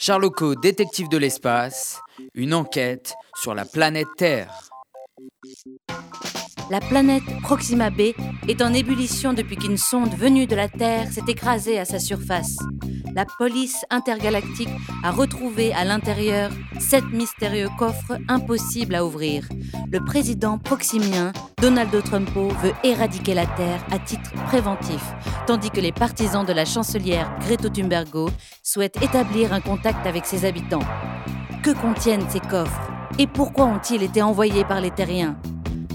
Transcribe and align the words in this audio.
Charloco, 0.00 0.54
détective 0.54 1.08
de 1.08 1.18
l'espace, 1.18 2.00
une 2.34 2.54
enquête 2.54 3.14
sur 3.34 3.54
la 3.54 3.64
planète 3.64 4.08
Terre. 4.16 4.70
La 6.70 6.80
planète 6.80 7.22
Proxima 7.42 7.90
b 7.90 8.12
est 8.46 8.60
en 8.60 8.74
ébullition 8.74 9.32
depuis 9.32 9.56
qu'une 9.56 9.78
sonde 9.78 10.14
venue 10.14 10.46
de 10.46 10.54
la 10.54 10.68
Terre 10.68 11.10
s'est 11.10 11.24
écrasée 11.26 11.78
à 11.78 11.84
sa 11.84 11.98
surface. 11.98 12.56
La 13.18 13.26
police 13.26 13.84
intergalactique 13.90 14.68
a 15.02 15.10
retrouvé 15.10 15.72
à 15.74 15.84
l'intérieur 15.84 16.52
sept 16.78 17.02
mystérieux 17.10 17.66
coffres 17.76 18.16
impossibles 18.28 18.94
à 18.94 19.04
ouvrir. 19.04 19.48
Le 19.90 19.98
président 19.98 20.56
proximien, 20.56 21.32
Donald 21.60 21.90
Trumpo, 22.04 22.46
veut 22.62 22.74
éradiquer 22.84 23.34
la 23.34 23.46
Terre 23.46 23.84
à 23.90 23.98
titre 23.98 24.30
préventif, 24.46 25.02
tandis 25.48 25.70
que 25.70 25.80
les 25.80 25.90
partisans 25.90 26.46
de 26.46 26.52
la 26.52 26.64
chancelière 26.64 27.28
Greta 27.40 27.68
Thunberg 27.68 28.30
souhaitent 28.62 29.02
établir 29.02 29.52
un 29.52 29.60
contact 29.60 30.06
avec 30.06 30.24
ses 30.24 30.44
habitants. 30.44 30.86
Que 31.64 31.72
contiennent 31.72 32.30
ces 32.30 32.38
coffres? 32.38 32.88
Et 33.18 33.26
pourquoi 33.26 33.64
ont-ils 33.64 34.04
été 34.04 34.22
envoyés 34.22 34.64
par 34.64 34.80
les 34.80 34.92
terriens? 34.92 35.36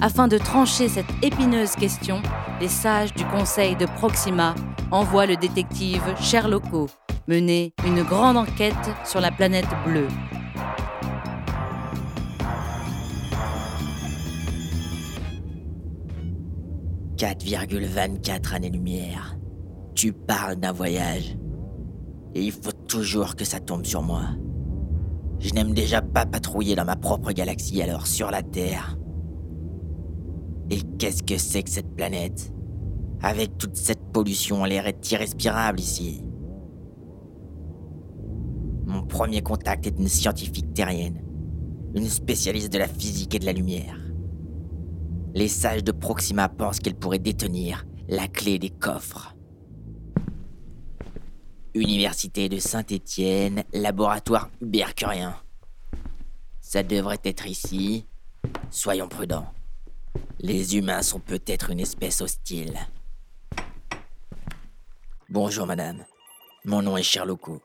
Afin 0.01 0.27
de 0.27 0.37
trancher 0.37 0.89
cette 0.89 1.13
épineuse 1.21 1.77
question, 1.77 2.21
les 2.59 2.67
sages 2.67 3.13
du 3.13 3.23
Conseil 3.27 3.77
de 3.77 3.85
Proxima 3.85 4.55
envoient 4.91 5.25
le 5.25 5.37
détective 5.37 6.03
Sherlocko 6.19 6.89
mener 7.27 7.73
une 7.85 8.03
grande 8.03 8.37
enquête 8.37 8.73
sur 9.05 9.19
la 9.21 9.31
planète 9.31 9.67
bleue. 9.85 10.07
«4,24 17.17 18.55
années-lumière. 18.55 19.37
Tu 19.95 20.11
parles 20.11 20.55
d'un 20.57 20.73
voyage. 20.73 21.37
Et 22.35 22.43
il 22.43 22.51
faut 22.51 22.71
toujours 22.87 23.35
que 23.35 23.45
ça 23.45 23.59
tombe 23.59 23.85
sur 23.85 24.01
moi. 24.01 24.23
Je 25.39 25.53
n'aime 25.53 25.73
déjà 25.73 26.01
pas 26.01 26.25
patrouiller 26.25 26.75
dans 26.75 26.85
ma 26.85 26.95
propre 26.95 27.31
galaxie, 27.31 27.81
alors 27.81 28.07
sur 28.07 28.31
la 28.31 28.41
Terre, 28.41 28.97
et 30.69 30.81
qu'est-ce 30.97 31.23
que 31.23 31.37
c'est 31.37 31.63
que 31.63 31.69
cette 31.69 31.95
planète? 31.95 32.51
Avec 33.21 33.57
toute 33.57 33.75
cette 33.75 34.11
pollution, 34.11 34.65
l'air 34.65 34.87
est 34.87 35.11
irrespirable 35.11 35.79
ici. 35.79 36.23
Mon 38.93 39.01
premier 39.01 39.41
contact 39.41 39.87
est 39.87 39.97
une 39.97 40.07
scientifique 40.07 40.71
terrienne, 40.75 41.19
une 41.95 42.07
spécialiste 42.07 42.71
de 42.71 42.77
la 42.77 42.87
physique 42.87 43.33
et 43.33 43.39
de 43.39 43.45
la 43.47 43.51
lumière. 43.51 43.97
Les 45.33 45.47
sages 45.47 45.83
de 45.83 45.91
Proxima 45.91 46.47
pensent 46.47 46.79
qu'elle 46.79 46.93
pourrait 46.93 47.17
détenir 47.17 47.87
la 48.07 48.27
clé 48.27 48.59
des 48.59 48.69
coffres. 48.69 49.35
Université 51.73 52.49
de 52.49 52.59
Saint-Étienne, 52.59 53.63
laboratoire 53.73 54.51
ubercurien. 54.61 55.35
Ça 56.61 56.83
devrait 56.83 57.21
être 57.23 57.47
ici. 57.47 58.05
Soyons 58.69 59.07
prudents. 59.07 59.51
Les 60.39 60.77
humains 60.77 61.01
sont 61.01 61.19
peut-être 61.19 61.71
une 61.71 61.79
espèce 61.79 62.21
hostile. 62.21 62.77
Bonjour 65.29 65.65
madame. 65.65 66.05
Mon 66.63 66.83
nom 66.83 66.95
est 66.95 67.01
Sherlocko. 67.01 67.59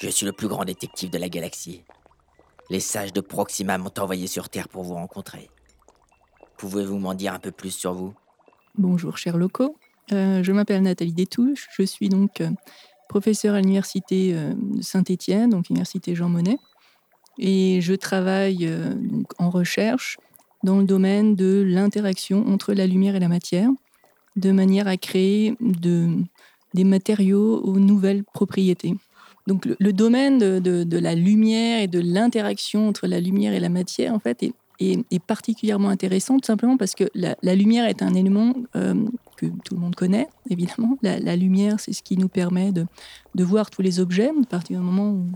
Je 0.00 0.08
suis 0.08 0.24
le 0.24 0.32
plus 0.32 0.48
grand 0.48 0.64
détective 0.64 1.10
de 1.10 1.18
la 1.18 1.28
galaxie. 1.28 1.82
Les 2.70 2.80
sages 2.80 3.12
de 3.12 3.20
Proxima 3.20 3.76
m'ont 3.76 3.92
envoyé 3.98 4.26
sur 4.26 4.48
Terre 4.48 4.66
pour 4.66 4.82
vous 4.82 4.94
rencontrer. 4.94 5.50
Pouvez-vous 6.56 6.98
m'en 6.98 7.12
dire 7.12 7.34
un 7.34 7.38
peu 7.38 7.50
plus 7.50 7.70
sur 7.70 7.92
vous? 7.92 8.14
Bonjour 8.78 9.18
Sherlocko. 9.18 9.76
Euh, 10.12 10.42
je 10.42 10.52
m'appelle 10.52 10.82
Nathalie 10.82 11.12
Détouche. 11.12 11.68
Je 11.76 11.82
suis 11.82 12.08
donc 12.08 12.40
euh, 12.40 12.48
professeure 13.10 13.54
à 13.54 13.60
l'université 13.60 14.32
euh, 14.32 14.54
Saint-Étienne, 14.80 15.50
donc 15.50 15.68
l'université 15.68 16.14
Jean 16.14 16.30
Monnet. 16.30 16.56
Et 17.36 17.82
je 17.82 17.92
travaille 17.92 18.70
en 19.38 19.50
recherche 19.50 20.18
dans 20.62 20.78
le 20.78 20.84
domaine 20.84 21.36
de 21.36 21.62
l'interaction 21.66 22.46
entre 22.48 22.72
la 22.72 22.86
lumière 22.86 23.16
et 23.16 23.20
la 23.20 23.28
matière, 23.28 23.68
de 24.36 24.50
manière 24.50 24.88
à 24.88 24.96
créer 24.96 25.56
de, 25.60 26.08
des 26.72 26.84
matériaux 26.84 27.60
aux 27.62 27.78
nouvelles 27.78 28.24
propriétés. 28.24 28.94
Donc 29.50 29.66
le, 29.80 29.92
domaine 29.92 30.38
de, 30.38 30.98
la 30.98 31.16
lumière 31.16 31.80
et 31.82 31.88
de 31.88 31.98
l'interaction 31.98 32.86
entre 32.86 33.08
la 33.08 33.18
lumière 33.18 33.52
et 33.52 33.58
la 33.58 33.68
matière, 33.68 34.14
en 34.14 34.20
fait, 34.20 34.44
est, 34.78 35.18
particulièrement 35.26 35.88
intéressant, 35.88 36.38
tout 36.38 36.46
simplement 36.46 36.76
parce 36.76 36.94
que 36.94 37.02
la, 37.16 37.54
lumière 37.56 37.86
est 37.86 38.00
un 38.00 38.14
élément 38.14 38.54
euh, 38.76 38.94
que 39.36 39.46
tout 39.64 39.74
le 39.74 39.80
monde 39.80 39.96
connaît, 39.96 40.28
évidemment. 40.48 40.96
La, 41.02 41.34
lumière, 41.34 41.80
c'est 41.80 41.92
ce 41.92 42.00
qui 42.04 42.16
nous 42.16 42.28
permet 42.28 42.70
de, 42.70 42.86
voir 43.42 43.70
tous 43.70 43.82
les 43.82 43.98
objets. 43.98 44.28
À 44.28 44.46
partir 44.48 44.78
du 44.78 44.86
moment 44.86 45.10
où, 45.10 45.26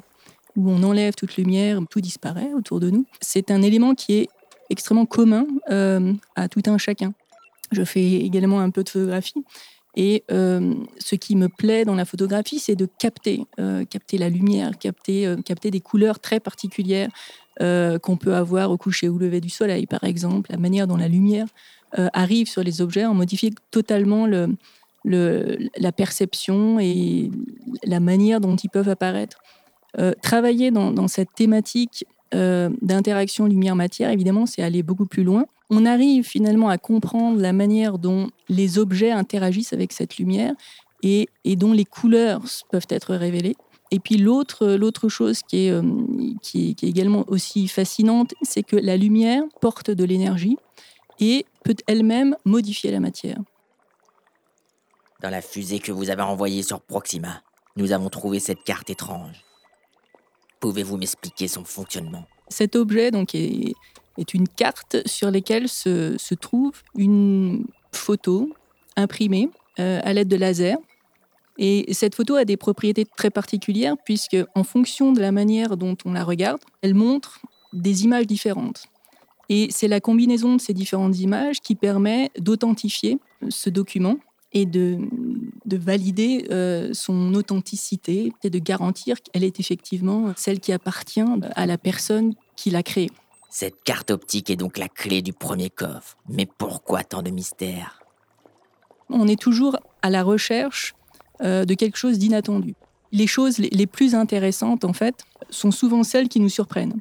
où 0.54 0.70
on 0.70 0.84
enlève 0.84 1.14
toute 1.14 1.36
lumière, 1.36 1.80
tout 1.90 2.00
disparaît 2.00 2.52
autour 2.54 2.78
de 2.78 2.90
nous. 2.90 3.06
C'est 3.20 3.50
un 3.50 3.62
élément 3.62 3.96
qui 3.96 4.12
est 4.12 4.28
extrêmement 4.70 5.06
commun 5.06 5.44
euh, 5.70 6.12
à 6.36 6.48
tout 6.48 6.62
un 6.66 6.78
chacun. 6.78 7.14
Je 7.72 7.82
fais 7.82 8.12
également 8.12 8.60
un 8.60 8.70
peu 8.70 8.84
de 8.84 8.88
photographie. 8.88 9.42
Et 9.96 10.24
euh, 10.30 10.74
ce 10.98 11.14
qui 11.14 11.36
me 11.36 11.48
plaît 11.48 11.84
dans 11.84 11.94
la 11.94 12.04
photographie, 12.04 12.58
c'est 12.58 12.74
de 12.74 12.88
capter, 12.98 13.46
euh, 13.60 13.84
capter 13.84 14.18
la 14.18 14.28
lumière, 14.28 14.78
capter, 14.78 15.34
capter 15.44 15.70
des 15.70 15.80
couleurs 15.80 16.18
très 16.18 16.40
particulières 16.40 17.10
qu'on 18.02 18.16
peut 18.16 18.34
avoir 18.34 18.72
au 18.72 18.76
coucher 18.76 19.08
ou 19.08 19.16
lever 19.16 19.40
du 19.40 19.48
soleil, 19.48 19.86
par 19.86 20.02
exemple, 20.02 20.50
la 20.50 20.58
manière 20.58 20.88
dont 20.88 20.96
la 20.96 21.06
lumière 21.06 21.46
arrive 22.12 22.48
sur 22.48 22.64
les 22.64 22.82
objets 22.82 23.06
en 23.06 23.14
modifie 23.14 23.54
totalement 23.70 24.26
le, 24.26 24.56
le, 25.04 25.56
la 25.78 25.92
perception 25.92 26.80
et 26.80 27.30
la 27.84 28.00
manière 28.00 28.40
dont 28.40 28.56
ils 28.56 28.70
peuvent 28.70 28.88
apparaître. 28.88 29.38
travailler 30.20 30.72
dans, 30.72 31.06
cette 31.06 31.32
thématique 31.36 32.04
euh, 32.32 32.70
d'interaction 32.82 33.46
lumière-matière, 33.46 34.10
évidemment, 34.10 34.46
c'est 34.46 34.62
aller 34.62 34.82
beaucoup 34.82 35.06
plus 35.06 35.24
loin. 35.24 35.46
On 35.70 35.86
arrive 35.86 36.24
finalement 36.24 36.68
à 36.68 36.78
comprendre 36.78 37.40
la 37.40 37.52
manière 37.52 37.98
dont 37.98 38.28
les 38.48 38.78
objets 38.78 39.10
interagissent 39.10 39.72
avec 39.72 39.92
cette 39.92 40.18
lumière 40.18 40.54
et, 41.02 41.28
dont 41.44 41.72
les 41.72 41.84
couleurs 41.84 42.42
peuvent 42.70 42.86
être 42.88 43.14
révélées. 43.14 43.56
Et 43.90 44.00
puis 44.00 44.16
l'autre, 44.16 45.08
chose 45.08 45.42
euh, 45.54 45.82
qui, 46.42 46.70
est, 46.70 46.82
également 46.82 47.24
aussi 47.28 47.68
fascinante, 47.68 48.34
c'est 48.42 48.62
que 48.62 48.76
la 48.76 48.96
lumière 48.96 49.42
porte 49.60 49.90
de 49.90 50.04
l'énergie 50.04 50.56
et 51.20 51.46
peut 51.62 51.76
elle-même 51.86 52.36
modifier 52.44 52.90
la 52.90 53.00
matière. 53.00 53.38
Dans 55.22 55.30
la 55.30 55.40
fusée 55.40 55.78
que 55.78 55.92
vous 55.92 56.10
avez 56.10 56.22
envoyée 56.22 56.62
sur 56.62 56.80
Proxima, 56.80 57.42
nous 57.76 57.92
avons 57.92 58.08
trouvé 58.08 58.40
cette 58.40 58.64
carte 58.64 58.90
étrange. 58.90 59.44
Pouvez-vous 60.64 60.96
m'expliquer 60.96 61.46
son 61.46 61.62
fonctionnement? 61.62 62.24
Cet 62.48 62.74
objet 62.74 63.10
donc, 63.10 63.34
est, 63.34 63.74
une 64.32 64.48
carte 64.48 64.96
sur 65.04 65.30
laquelle 65.30 65.68
se, 65.68 66.34
trouve 66.36 66.72
une 66.96 67.66
photo 67.92 68.48
imprimée 68.96 69.50
euh, 69.78 70.00
à 70.02 70.14
l'aide 70.14 70.28
de 70.28 70.36
laser. 70.36 70.78
Et 71.58 71.92
cette 71.92 72.14
photo 72.14 72.36
a 72.36 72.46
des 72.46 72.56
propriétés 72.56 73.04
très 73.04 73.28
particulières 73.28 73.96
puisque, 74.06 74.38
en 74.54 74.64
fonction 74.64 75.12
de 75.12 75.20
la 75.20 75.32
manière 75.32 75.76
dont 75.76 75.98
on 76.06 76.14
la 76.14 76.24
regarde, 76.24 76.62
elle 76.80 76.94
montre 76.94 77.40
des 77.74 78.04
images 78.04 78.26
différentes. 78.26 78.86
Et 79.50 79.68
c'est 79.70 79.86
la 79.86 80.00
combinaison 80.00 80.56
de 80.56 80.60
ces 80.62 80.72
différentes 80.72 81.18
images 81.18 81.60
qui 81.60 81.74
permet 81.74 82.30
d'authentifier 82.38 83.18
ce 83.50 83.68
document 83.68 84.16
et 84.54 84.66
de, 84.66 84.98
de 85.66 85.76
valider 85.76 86.46
euh, 86.50 86.90
son 86.94 87.34
authenticité 87.34 88.32
et 88.44 88.50
de 88.50 88.58
garantir 88.60 89.20
qu'elle 89.20 89.42
est 89.42 89.58
effectivement 89.58 90.32
celle 90.36 90.60
qui 90.60 90.72
appartient 90.72 91.24
à 91.54 91.66
la 91.66 91.76
personne 91.76 92.34
qui 92.56 92.70
l'a 92.70 92.84
créée. 92.84 93.10
Cette 93.50 93.82
carte 93.82 94.10
optique 94.10 94.50
est 94.50 94.56
donc 94.56 94.78
la 94.78 94.88
clé 94.88 95.22
du 95.22 95.32
premier 95.32 95.70
coffre. 95.70 96.16
Mais 96.28 96.46
pourquoi 96.46 97.02
tant 97.02 97.22
de 97.22 97.30
mystère 97.30 98.00
On 99.10 99.26
est 99.26 99.40
toujours 99.40 99.76
à 100.02 100.10
la 100.10 100.22
recherche 100.22 100.94
euh, 101.42 101.64
de 101.64 101.74
quelque 101.74 101.96
chose 101.96 102.18
d'inattendu. 102.18 102.74
Les 103.10 103.26
choses 103.26 103.58
les 103.58 103.86
plus 103.86 104.14
intéressantes, 104.14 104.84
en 104.84 104.92
fait, 104.92 105.24
sont 105.50 105.70
souvent 105.70 106.02
celles 106.02 106.28
qui 106.28 106.40
nous 106.40 106.48
surprennent, 106.48 107.00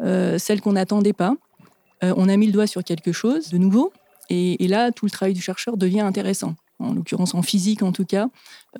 euh, 0.00 0.38
celles 0.38 0.60
qu'on 0.60 0.72
n'attendait 0.72 1.12
pas. 1.12 1.34
on 2.02 2.28
a 2.28 2.36
mis 2.36 2.46
le 2.46 2.52
doigt 2.52 2.68
sur 2.68 2.82
quelque 2.82 3.12
chose 3.12 3.50
de 3.50 3.58
nouveau, 3.58 3.92
et, 4.28 4.64
et 4.64 4.68
là, 4.68 4.92
tout 4.92 5.06
le 5.06 5.10
travail 5.10 5.34
du 5.34 5.42
chercheur 5.42 5.76
devient 5.76 6.00
intéressant 6.00 6.54
en 6.80 6.94
l'occurrence 6.94 7.34
en 7.34 7.42
physique 7.42 7.82
en 7.82 7.92
tout 7.92 8.04
cas, 8.04 8.28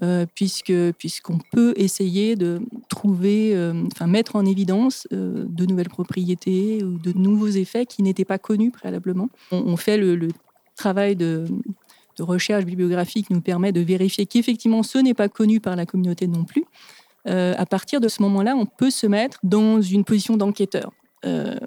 euh, 0.02 0.26
puisque 0.34 0.72
puisqu'on 0.98 1.38
peut 1.52 1.74
essayer 1.76 2.36
de 2.36 2.60
trouver, 2.88 3.54
euh, 3.54 3.84
enfin 3.92 4.06
mettre 4.06 4.36
en 4.36 4.44
évidence 4.44 5.06
euh, 5.12 5.44
de 5.48 5.66
nouvelles 5.66 5.88
propriétés 5.88 6.82
ou 6.82 6.98
de 6.98 7.12
nouveaux 7.12 7.48
effets 7.48 7.86
qui 7.86 8.02
n'étaient 8.02 8.24
pas 8.24 8.38
connus 8.38 8.70
préalablement. 8.70 9.28
On, 9.52 9.76
fait 9.76 9.96
le, 9.96 10.28
travail 10.76 11.14
de, 11.16 11.44
de, 12.16 12.22
recherche 12.22 12.64
bibliographique 12.64 13.28
qui 13.28 13.34
nous 13.34 13.40
permet 13.40 13.72
de 13.72 13.80
vérifier 13.80 14.26
qu'effectivement 14.26 14.82
ce 14.82 14.98
n'est 14.98 15.14
pas 15.14 15.28
connu 15.28 15.60
par 15.60 15.76
la 15.76 15.86
communauté 15.86 16.26
non 16.26 16.44
plus. 16.44 16.64
à 17.26 17.66
partir 17.66 18.00
de 18.00 18.08
ce 18.08 18.22
moment-là, 18.22 18.56
on 18.56 18.66
peut 18.66 18.90
se 18.90 19.06
mettre 19.06 19.38
dans 19.42 19.80
une 19.82 20.04
position 20.04 20.36
d'enquêteur. 20.36 20.90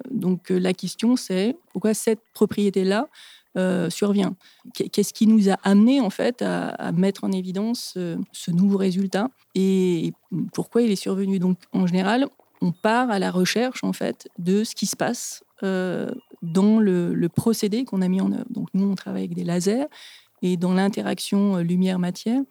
donc 0.09 0.49
la 0.49 0.73
question 0.73 1.15
c'est 1.15 1.55
pourquoi 1.71 1.93
cette 1.93 2.21
propriété-là 2.33 3.07
survient. 3.89 4.35
Qu'est-ce 4.73 5.13
qui 5.13 5.27
nous 5.27 5.49
a 5.49 5.57
amené 5.63 6.01
en 6.01 6.09
fait 6.09 6.41
à, 6.41 6.91
mettre 6.91 7.23
en 7.23 7.31
évidence 7.31 7.97
ce 8.31 8.51
nouveau 8.51 8.77
résultat 8.77 9.29
et 9.55 10.13
pourquoi 10.53 10.81
il 10.81 10.91
est 10.91 10.95
survenu? 10.95 11.39
Donc 11.39 11.57
en 11.71 11.85
général, 11.85 12.27
on 12.61 12.71
part 12.71 13.11
à 13.11 13.19
la 13.19 13.29
recherche 13.29 13.83
en 13.83 13.93
fait 13.93 14.27
de 14.39 14.63
ce 14.63 14.73
qui 14.73 14.85
se 14.85 14.95
passe 14.95 15.43
dans 15.61 16.79
le, 16.79 17.27
procédé 17.27 17.85
qu'on 17.85 18.01
a 18.01 18.07
mis 18.07 18.21
en 18.21 18.31
œuvre. 18.31 18.49
Donc 18.49 18.69
nous, 18.73 18.89
on 18.89 18.95
travaille 18.95 19.23
avec 19.23 19.35
des 19.35 19.43
lasers 19.43 19.85
et 20.41 20.57
dans 20.57 20.73
l'interaction 20.73 21.57
lumière-matière. 21.57 22.41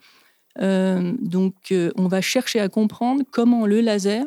donc 0.60 1.74
on 1.96 2.08
va 2.08 2.20
chercher 2.20 2.60
à 2.60 2.68
comprendre 2.68 3.22
comment 3.32 3.66
le 3.66 3.80
laser 3.80 4.24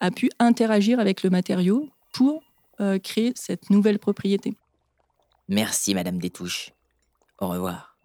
a 0.00 0.10
pu 0.10 0.30
interagir 0.38 0.98
avec 0.98 1.22
le 1.22 1.30
matériau 1.30 1.88
pour 2.12 2.42
euh, 2.80 2.98
créer 2.98 3.32
cette 3.36 3.70
nouvelle 3.70 3.98
propriété. 3.98 4.54
Merci, 5.52 5.94
Madame 5.94 6.18
Détouche. 6.18 6.70
Au 7.40 7.48
revoir. 7.48 7.98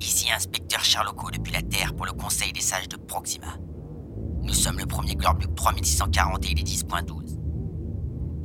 Ici 0.00 0.32
inspecteur 0.32 0.84
Charloco 0.84 1.30
depuis 1.30 1.52
la 1.52 1.62
Terre 1.62 1.94
pour 1.94 2.06
le 2.06 2.12
Conseil 2.12 2.52
des 2.52 2.60
sages 2.60 2.88
de 2.88 2.96
Proxima. 2.96 3.56
Nous 4.42 4.52
sommes 4.52 4.80
le 4.80 4.86
premier 4.86 5.14
Glorbuk 5.14 5.54
3640 5.54 6.44
et 6.46 6.50
il 6.50 6.58
est 6.58 6.64
10.12. 6.64 7.38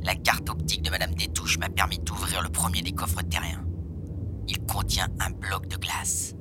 La 0.04 0.14
carte 0.14 0.48
optique 0.48 0.82
de 0.82 0.90
Madame 0.90 1.14
Détouche 1.16 1.58
m'a 1.58 1.68
permis 1.68 1.98
d'ouvrir 1.98 2.42
le 2.42 2.48
premier 2.48 2.82
des 2.82 2.92
coffres 2.92 3.22
terriens. 3.22 3.66
Il 4.46 4.60
contient 4.66 5.08
un 5.18 5.30
bloc 5.30 5.66
de 5.66 5.78
glace. 5.78 6.36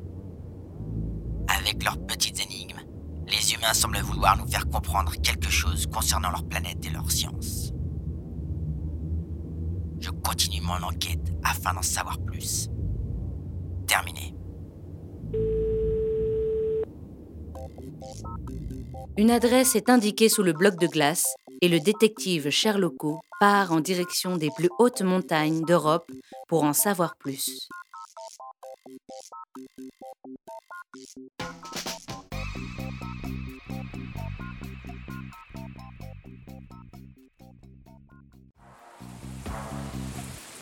Avec 1.47 1.83
leurs 1.83 2.05
petites 2.05 2.40
humains 3.61 3.73
semblent 3.73 3.99
vouloir 3.99 4.37
nous 4.37 4.47
faire 4.47 4.67
comprendre 4.69 5.13
quelque 5.21 5.49
chose 5.49 5.87
concernant 5.87 6.31
leur 6.31 6.43
planète 6.43 6.85
et 6.85 6.89
leur 6.89 7.09
science. 7.11 7.71
Je 9.99 10.09
continue 10.09 10.61
mon 10.61 10.81
enquête 10.83 11.31
afin 11.43 11.73
d'en 11.73 11.81
savoir 11.81 12.19
plus. 12.19 12.69
Terminé. 13.87 14.33
Une 19.17 19.29
adresse 19.29 19.75
est 19.75 19.89
indiquée 19.89 20.29
sous 20.29 20.43
le 20.43 20.53
bloc 20.53 20.79
de 20.79 20.87
glace 20.87 21.25
et 21.61 21.67
le 21.67 21.79
détective 21.79 22.49
Sherlocko 22.49 23.21
part 23.39 23.71
en 23.71 23.79
direction 23.79 24.37
des 24.37 24.49
plus 24.55 24.69
hautes 24.79 25.01
montagnes 25.01 25.63
d'Europe 25.65 26.09
pour 26.47 26.63
en 26.63 26.73
savoir 26.73 27.15
plus. 27.17 27.67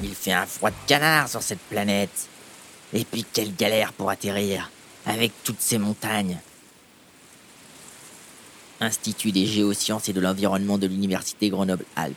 Il 0.01 0.15
fait 0.15 0.31
un 0.31 0.45
froid 0.45 0.71
de 0.71 0.75
canard 0.87 1.29
sur 1.29 1.41
cette 1.41 1.59
planète. 1.59 2.27
Et 2.93 3.05
puis 3.05 3.25
quelle 3.31 3.55
galère 3.55 3.93
pour 3.93 4.09
atterrir, 4.09 4.71
avec 5.05 5.31
toutes 5.43 5.61
ces 5.61 5.77
montagnes. 5.77 6.39
Institut 8.81 9.31
des 9.31 9.45
géosciences 9.45 10.09
et 10.09 10.13
de 10.13 10.21
l'environnement 10.21 10.77
de 10.77 10.87
l'Université 10.87 11.49
Grenoble-Alpes. 11.49 12.15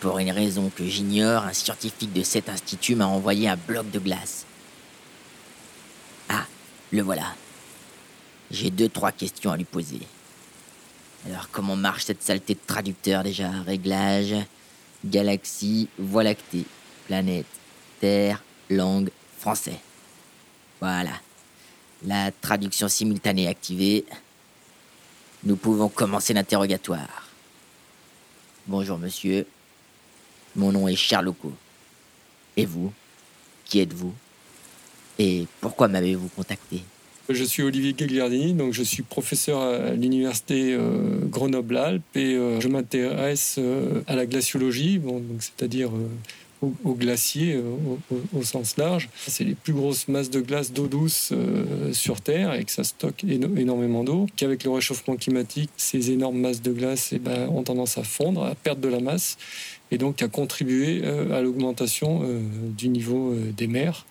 Pour 0.00 0.18
une 0.18 0.32
raison 0.32 0.70
que 0.74 0.86
j'ignore, 0.86 1.44
un 1.44 1.52
scientifique 1.52 2.12
de 2.12 2.22
cet 2.22 2.48
institut 2.48 2.94
m'a 2.94 3.06
envoyé 3.06 3.48
un 3.48 3.56
bloc 3.56 3.90
de 3.90 3.98
glace. 3.98 4.44
Le 6.92 7.02
voilà. 7.02 7.34
J'ai 8.52 8.70
deux, 8.70 8.88
trois 8.88 9.10
questions 9.10 9.50
à 9.50 9.56
lui 9.56 9.64
poser. 9.64 9.98
Alors, 11.26 11.48
comment 11.50 11.74
marche 11.74 12.04
cette 12.04 12.22
saleté 12.22 12.54
de 12.54 12.60
traducteur 12.64 13.24
déjà? 13.24 13.50
Réglage, 13.66 14.36
galaxie, 15.04 15.88
voie 15.98 16.24
lactée, 16.24 16.64
planète, 17.06 17.46
terre, 18.00 18.42
langue, 18.70 19.10
français. 19.38 19.80
Voilà. 20.80 21.12
La 22.06 22.32
traduction 22.32 22.88
simultanée 22.88 23.48
activée. 23.48 24.04
Nous 25.44 25.56
pouvons 25.56 25.88
commencer 25.88 26.32
l'interrogatoire. 26.32 27.28
Bonjour 28.66 28.98
monsieur. 28.98 29.46
Mon 30.56 30.72
nom 30.72 30.88
est 30.88 30.96
Charloco. 30.96 31.52
Et 32.56 32.66
vous? 32.66 32.92
Qui 33.64 33.80
êtes-vous? 33.80 34.14
Et 35.18 35.46
pourquoi 35.60 35.88
m'avez-vous 35.88 36.28
contacté? 36.28 36.82
Je 37.28 37.44
suis 37.44 37.62
Olivier 37.62 37.94
Gagliardini, 37.94 38.52
donc 38.52 38.72
je 38.72 38.82
suis 38.82 39.02
professeur 39.02 39.60
à 39.60 39.90
l'université 39.90 40.74
euh, 40.74 41.20
Grenoble-Alpes 41.24 42.02
et 42.16 42.34
euh, 42.34 42.60
je 42.60 42.68
m'intéresse 42.68 43.56
euh, 43.58 44.02
à 44.06 44.14
la 44.14 44.26
glaciologie, 44.26 44.98
bon, 44.98 45.22
c'est-à-dire 45.38 45.90
aux, 46.60 46.94
glaciers 46.94 47.60
au, 48.34 48.42
sens 48.42 48.76
large. 48.78 49.10
C'est 49.26 49.44
les 49.44 49.54
plus 49.54 49.74
grosses 49.74 50.08
masses 50.08 50.30
de 50.30 50.40
glace 50.40 50.72
d'eau 50.72 50.86
douce 50.86 51.34
sur 51.92 52.22
Terre 52.22 52.54
et 52.54 52.64
que 52.64 52.70
ça 52.70 52.84
stocke 52.84 53.22
énormément 53.24 54.02
d'eau. 54.02 54.26
Qu'avec 54.36 54.64
le 54.64 54.70
réchauffement 54.70 55.16
climatique, 55.16 55.68
ces 55.76 56.10
énormes 56.10 56.38
masses 56.38 56.62
de 56.62 56.72
glace 56.72 57.10
eh 57.12 57.18
ben, 57.18 57.48
ont 57.50 57.64
tendance 57.64 57.98
à 57.98 58.02
fondre, 58.02 58.44
à 58.44 58.54
perdre 58.54 58.80
de 58.80 58.88
la 58.88 59.00
masse 59.00 59.36
et 59.90 59.98
donc 59.98 60.22
à 60.22 60.28
contribuer 60.28 61.04
à 61.04 61.42
l'augmentation 61.42 62.22
du 62.78 62.88
niveau 62.88 63.34
des 63.54 63.66
mers. 63.66 64.06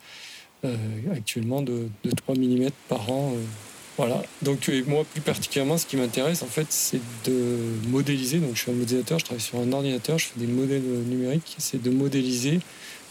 Euh, 0.66 0.78
actuellement 1.12 1.62
de, 1.62 1.90
3 2.26 2.36
mm 2.36 2.70
par 2.88 3.12
an. 3.12 3.34
Euh, 3.34 3.42
voilà. 3.98 4.24
Donc 4.42 4.72
moi 4.88 5.04
plus 5.04 5.22
particulièrement, 5.22 5.78
ce 5.78 5.86
qui 5.86 5.98
m'intéresse 5.98 6.42
en 6.42 6.48
fait, 6.48 6.68
c'est 6.70 7.02
de 7.26 7.58
modéliser. 7.90 8.40
Donc 8.40 8.56
je 8.56 8.62
suis 8.62 8.72
un 8.72 8.76
modélisateur, 8.76 9.20
je 9.20 9.26
travaille 9.26 9.42
sur 9.42 9.60
un 9.60 9.72
ordinateur, 9.72 10.18
je 10.18 10.28
fais 10.28 10.40
des 10.40 10.48
modèles 10.48 10.82
numériques. 10.82 11.56
C'est 11.58 11.82
de 11.82 11.90
modéliser 11.90 12.60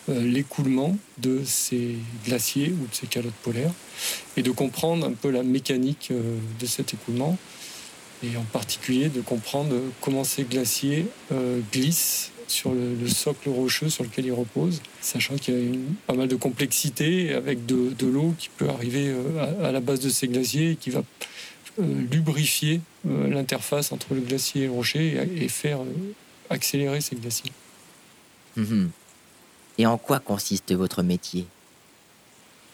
euh, 0.08 0.22
l'écoulement 0.22 0.96
de 1.18 1.42
ces 1.44 1.96
glaciers 2.24 2.70
ou 2.70 2.86
de 2.86 2.94
ces 2.94 3.06
calottes 3.06 3.32
polaires 3.42 3.72
et 4.36 4.42
de 4.42 4.50
comprendre 4.50 5.06
un 5.06 5.12
peu 5.12 5.30
la 5.30 5.42
mécanique 5.42 6.10
de 6.10 6.66
cet 6.66 6.94
écoulement 6.94 7.36
et 8.24 8.36
en 8.36 8.44
particulier 8.44 9.08
de 9.08 9.20
comprendre 9.20 9.74
comment 10.00 10.24
ces 10.24 10.44
glaciers 10.44 11.06
glissent 11.72 12.31
sur 12.52 12.72
le, 12.72 13.08
socle 13.08 13.48
rocheux 13.48 13.88
sur 13.88 14.04
lequel 14.04 14.26
il 14.26 14.32
repose, 14.32 14.82
sachant 15.00 15.36
qu'il 15.36 15.54
y 15.54 15.74
a 15.74 15.78
pas 16.06 16.14
mal 16.14 16.28
de 16.28 16.36
complexité 16.36 17.32
avec 17.32 17.66
de, 17.66 18.06
l'eau 18.06 18.34
qui 18.38 18.50
peut 18.56 18.68
arriver 18.68 19.08
euh, 19.08 19.66
à, 19.66 19.72
la 19.72 19.80
base 19.80 20.00
de 20.00 20.10
ces 20.10 20.28
glaciers 20.28 20.72
et 20.72 20.76
qui 20.76 20.90
va 20.90 21.02
euh, 21.80 21.82
lubrifier 22.10 22.80
euh, 23.08 23.28
l'interface 23.28 23.90
entre 23.92 24.14
le 24.14 24.20
glacier 24.20 24.64
et 24.64 24.66
le 24.66 24.72
rocher 24.72 25.18
et, 25.36 25.48
faire 25.48 25.78
accélérer 26.50 27.00
ces 27.00 27.16
glaciers. 27.16 27.52
Mhm. 28.56 28.90
Et 29.78 29.86
en 29.86 29.96
quoi 29.96 30.18
consiste 30.20 30.72
votre 30.74 31.02
métier? 31.02 31.46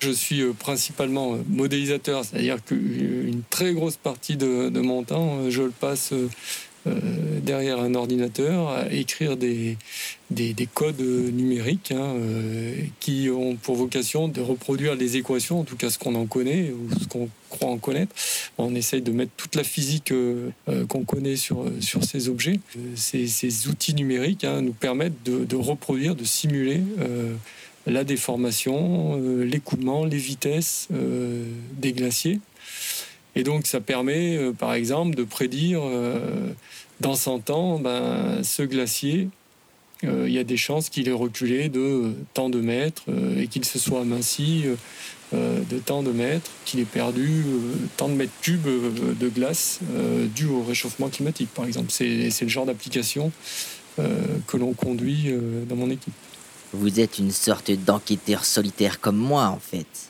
Je 0.00 0.10
suis 0.10 0.44
principalement 0.52 1.38
modélisateur, 1.48 2.24
c'est-à-dire 2.24 2.64
qu'une 2.64 3.42
très 3.50 3.72
grosse 3.72 3.96
partie 3.96 4.36
de, 4.36 4.68
de, 4.68 4.80
mon 4.80 5.02
temps, 5.02 5.50
je 5.50 5.62
le 5.62 5.70
passe 5.70 6.12
derrière 7.42 7.80
un 7.80 7.94
ordinateur 7.94 8.68
à 8.68 8.92
écrire 8.92 9.36
des, 9.36 9.76
des, 10.30 10.68
codes 10.72 11.00
numériques 11.00 11.92
hein, 11.92 12.14
euh, 12.16 12.74
qui 13.00 13.30
ont 13.30 13.56
pour 13.56 13.76
vocation 13.76 14.28
de 14.28 14.40
reproduire 14.40 14.94
les 14.94 15.16
équations, 15.16 15.60
en 15.60 15.64
tout 15.64 15.76
cas 15.76 15.88
ce 15.88 15.98
qu'on 15.98 16.14
en 16.14 16.26
connaît 16.26 16.70
ou 16.70 16.88
ce 17.00 17.06
qu'on 17.06 17.30
croit 17.48 17.70
en 17.70 17.78
connaître. 17.78 18.14
On 18.58 18.74
essaye 18.74 19.00
de 19.00 19.12
mettre 19.12 19.32
toute 19.36 19.54
la 19.54 19.64
physique 19.64 20.12
euh, 20.12 20.50
qu'on 20.88 21.04
connaît 21.04 21.36
sur, 21.36 21.64
sur 21.80 22.04
ces 22.04 22.28
objets. 22.28 22.60
Ces, 22.94 23.26
ces 23.26 23.68
outils 23.68 23.94
numériques 23.94 24.44
hein, 24.44 24.60
nous 24.60 24.74
permettent 24.74 25.22
de, 25.24 25.56
reproduire, 25.56 26.14
de 26.14 26.24
simuler 26.24 26.82
la 27.86 28.04
déformation, 28.04 29.16
l'écoulement, 29.42 30.04
les 30.04 30.18
vitesses 30.18 30.88
des 30.90 31.92
glaciers. 31.92 32.40
Et 33.38 33.44
donc 33.44 33.66
ça 33.66 33.80
permet, 33.80 34.38
par 34.58 34.74
exemple, 34.74 35.14
de 35.14 35.22
prédire 35.22 35.80
dans 37.00 37.14
100 37.14 37.50
ans, 37.50 37.78
ben, 37.78 38.42
ce 38.42 38.62
glacier, 38.62 39.28
euh, 40.04 40.28
il 40.28 40.32
y 40.32 40.38
a 40.38 40.44
des 40.44 40.56
chances 40.56 40.88
qu'il 40.88 41.08
ait 41.08 41.12
reculé 41.12 41.68
de 41.68 42.12
tant 42.34 42.50
de 42.50 42.60
mètres 42.60 43.02
euh, 43.08 43.40
et 43.40 43.48
qu'il 43.48 43.64
se 43.64 43.78
soit 43.78 44.00
aminci 44.00 44.64
euh, 45.34 45.60
de 45.68 45.78
tant 45.78 46.02
de 46.02 46.12
mètres, 46.12 46.50
qu'il 46.64 46.80
ait 46.80 46.84
perdu 46.84 47.44
tant 47.96 48.08
de 48.08 48.14
mètres 48.14 48.32
cubes 48.40 48.66
de 49.18 49.28
glace 49.28 49.80
dû 50.34 50.46
au 50.46 50.62
réchauffement 50.62 51.08
climatique, 51.08 51.50
par 51.54 51.66
exemple. 51.66 51.90
C'est 51.90 52.40
le 52.40 52.48
genre 52.48 52.66
d'application 52.66 53.30
que 53.98 54.56
l'on 54.56 54.72
conduit 54.72 55.34
dans 55.68 55.76
mon 55.76 55.90
équipe. 55.90 56.14
Vous 56.72 57.00
êtes 57.00 57.18
une 57.18 57.32
sorte 57.32 57.70
d'enquêteur 57.70 58.44
solitaire 58.44 59.00
comme 59.00 59.16
moi, 59.16 59.48
en 59.48 59.58
fait. 59.58 60.07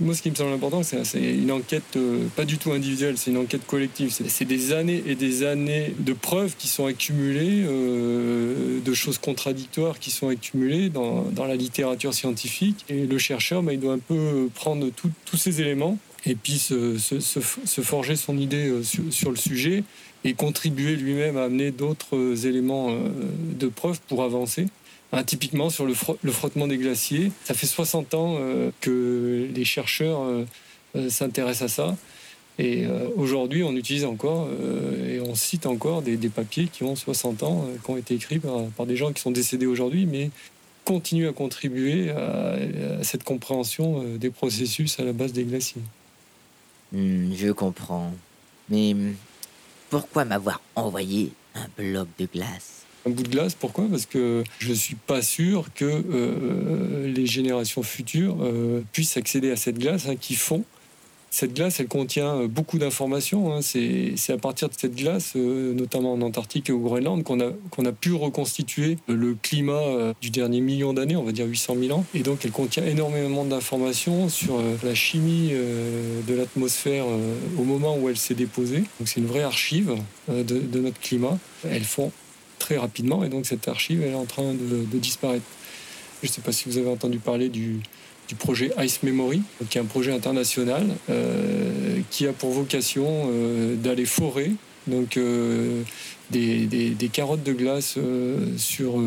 Moi, 0.00 0.14
ce 0.14 0.22
qui 0.22 0.30
me 0.30 0.36
semble 0.36 0.52
important, 0.52 0.84
c'est 0.84 1.20
une 1.20 1.50
enquête 1.50 1.96
euh, 1.96 2.28
pas 2.36 2.44
du 2.44 2.56
tout 2.56 2.70
individuelle, 2.70 3.18
c'est 3.18 3.32
une 3.32 3.36
enquête 3.36 3.66
collective. 3.66 4.16
C'est 4.28 4.44
des 4.44 4.72
années 4.72 5.02
et 5.06 5.16
des 5.16 5.42
années 5.42 5.92
de 5.98 6.12
preuves 6.12 6.54
qui 6.56 6.68
sont 6.68 6.86
accumulées, 6.86 7.64
euh, 7.66 8.78
de 8.80 8.94
choses 8.94 9.18
contradictoires 9.18 9.98
qui 9.98 10.12
sont 10.12 10.28
accumulées 10.28 10.88
dans, 10.88 11.26
la 11.36 11.56
littérature 11.56 12.14
scientifique. 12.14 12.84
Et 12.88 13.06
le 13.06 13.18
chercheur, 13.18 13.62
bah, 13.64 13.72
il 13.72 13.80
doit 13.80 13.94
un 13.94 13.98
peu 13.98 14.48
prendre 14.54 14.86
tous 14.90 15.36
ces 15.36 15.60
éléments 15.60 15.98
et 16.26 16.36
puis 16.36 16.58
se, 16.58 16.96
forger 17.82 18.14
son 18.14 18.38
idée 18.38 18.72
sur, 18.82 19.30
le 19.30 19.36
sujet 19.36 19.82
et 20.24 20.34
contribuer 20.34 20.94
lui-même 20.94 21.36
à 21.36 21.44
amener 21.44 21.72
d'autres 21.72 22.46
éléments 22.46 22.96
de 23.58 23.66
preuve 23.66 23.98
pour 24.08 24.22
avancer. 24.22 24.66
Hein, 25.12 25.24
typiquement 25.24 25.70
sur 25.70 25.86
le, 25.86 25.94
frottement 25.94 26.66
des 26.66 26.76
glaciers, 26.76 27.32
ça 27.44 27.54
fait 27.54 27.66
60 27.66 28.12
ans 28.12 28.38
que 28.82 29.48
les 29.54 29.64
chercheurs 29.64 30.20
s'intéressent 31.08 31.62
à 31.62 31.74
ça. 31.74 31.96
Et 32.58 32.86
aujourd'hui, 33.16 33.62
on 33.62 33.72
utilise 33.72 34.04
encore 34.04 34.50
et 35.08 35.18
on 35.20 35.34
cite 35.34 35.64
encore 35.64 36.02
des, 36.02 36.18
papiers 36.28 36.68
qui 36.70 36.82
ont 36.82 36.94
60 36.94 37.42
ans, 37.42 37.66
qui 37.82 37.90
ont 37.90 37.96
été 37.96 38.16
écrits 38.16 38.38
par, 38.38 38.84
des 38.84 38.96
gens 38.96 39.10
qui 39.14 39.22
sont 39.22 39.30
décédés 39.30 39.64
aujourd'hui, 39.64 40.04
mais 40.04 40.30
continue 40.88 41.28
à 41.28 41.32
contribuer 41.34 42.10
à, 42.10 42.56
cette 43.02 43.22
compréhension 43.22 44.02
euh, 44.02 44.16
des 44.16 44.30
processus 44.30 44.98
à 44.98 45.04
la 45.04 45.12
base 45.12 45.34
des 45.34 45.44
glaciers. 45.44 45.82
Hmm, 46.92 47.34
je 47.34 47.52
comprends. 47.52 48.10
Mais 48.70 48.94
hmm, 48.94 49.14
pourquoi 49.90 50.24
m'avoir 50.24 50.62
envoyé 50.76 51.30
un 51.54 51.66
bloc 51.76 52.08
de 52.18 52.24
glace? 52.24 52.86
Un 53.08 53.10
bout 53.10 53.22
de 53.22 53.28
glace, 53.28 53.54
pourquoi? 53.54 53.86
Parce 53.90 54.06
que 54.06 54.44
je 54.58 54.70
ne 54.70 54.74
suis 54.74 54.94
pas 54.94 55.22
sûr 55.22 55.72
que 55.74 55.84
euh, 55.84 57.12
les 57.12 57.26
générations 57.26 57.82
futures 57.82 58.36
euh, 58.40 58.82
puissent 58.92 59.16
accéder 59.16 59.50
à 59.50 59.56
cette 59.56 59.78
glace 59.78 60.06
hein, 60.08 60.16
qui 60.16 60.34
fond 60.34 60.64
cette 61.30 61.54
glace, 61.54 61.80
elle 61.80 61.88
contient 61.88 62.34
euh, 62.34 62.48
beaucoup 62.48 62.78
d'informations. 62.78 63.52
Hein. 63.52 63.60
C'est 63.62 64.14
à 64.30 64.38
partir 64.38 64.68
de 64.68 64.74
cette 64.76 64.94
glace, 64.94 65.34
euh, 65.36 65.74
notamment 65.74 66.14
en 66.14 66.22
Antarctique 66.22 66.70
et 66.70 66.72
au 66.72 66.78
Groenland, 66.78 67.22
qu'on 67.22 67.40
a, 67.40 67.92
pu 67.92 68.12
reconstituer 68.12 68.98
le 69.08 69.34
climat 69.34 69.72
euh, 69.72 70.14
du 70.20 70.30
dernier 70.30 70.60
million 70.60 70.92
d'années, 70.92 71.16
on 71.16 71.24
va 71.24 71.32
dire 71.32 71.46
800 71.46 71.76
000 71.80 71.98
ans. 71.98 72.04
Et 72.14 72.20
donc, 72.20 72.44
elle 72.44 72.50
contient 72.50 72.84
énormément 72.84 73.44
d'informations 73.44 74.28
sur 74.28 74.60
la 74.82 74.94
chimie 74.94 75.50
de 75.50 76.34
l'atmosphère 76.34 77.06
au 77.58 77.64
moment 77.64 77.96
où 77.96 78.08
elle 78.08 78.16
s'est 78.16 78.34
déposée. 78.34 78.78
Donc, 78.98 79.06
c'est 79.06 79.20
une 79.20 79.26
vraie 79.26 79.42
archive 79.42 79.94
de, 80.28 80.80
notre 80.80 81.00
climat. 81.00 81.38
Elle 81.64 81.84
fond 81.84 82.12
très 82.58 82.76
rapidement 82.76 83.24
et 83.24 83.28
donc 83.28 83.46
cette 83.46 83.68
archive, 83.68 84.02
est 84.02 84.14
en 84.14 84.24
train 84.24 84.54
de, 84.54 84.84
de 84.84 84.98
disparaître. 84.98 85.44
Je 86.22 86.28
ne 86.28 86.32
sais 86.32 86.40
pas 86.40 86.52
si 86.52 86.68
vous 86.68 86.78
avez 86.78 86.88
entendu 86.88 87.18
parler 87.18 87.48
du, 87.48 87.80
du 88.28 88.34
projet 88.34 88.70
Ice 88.80 89.02
Memory, 89.02 89.42
qui 89.70 89.78
est 89.78 89.80
un 89.80 89.86
projet 89.86 90.12
international 90.12 90.86
euh, 91.08 92.00
qui 92.10 92.26
a 92.26 92.32
pour 92.32 92.50
vocation 92.50 93.06
euh, 93.06 93.74
d'aller 93.74 94.04
forer 94.04 94.52
donc, 94.86 95.16
euh, 95.16 95.82
des, 96.30 96.66
des, 96.66 97.08
carottes 97.08 97.42
de 97.42 97.52
glace 97.52 97.98
sur 98.56 99.02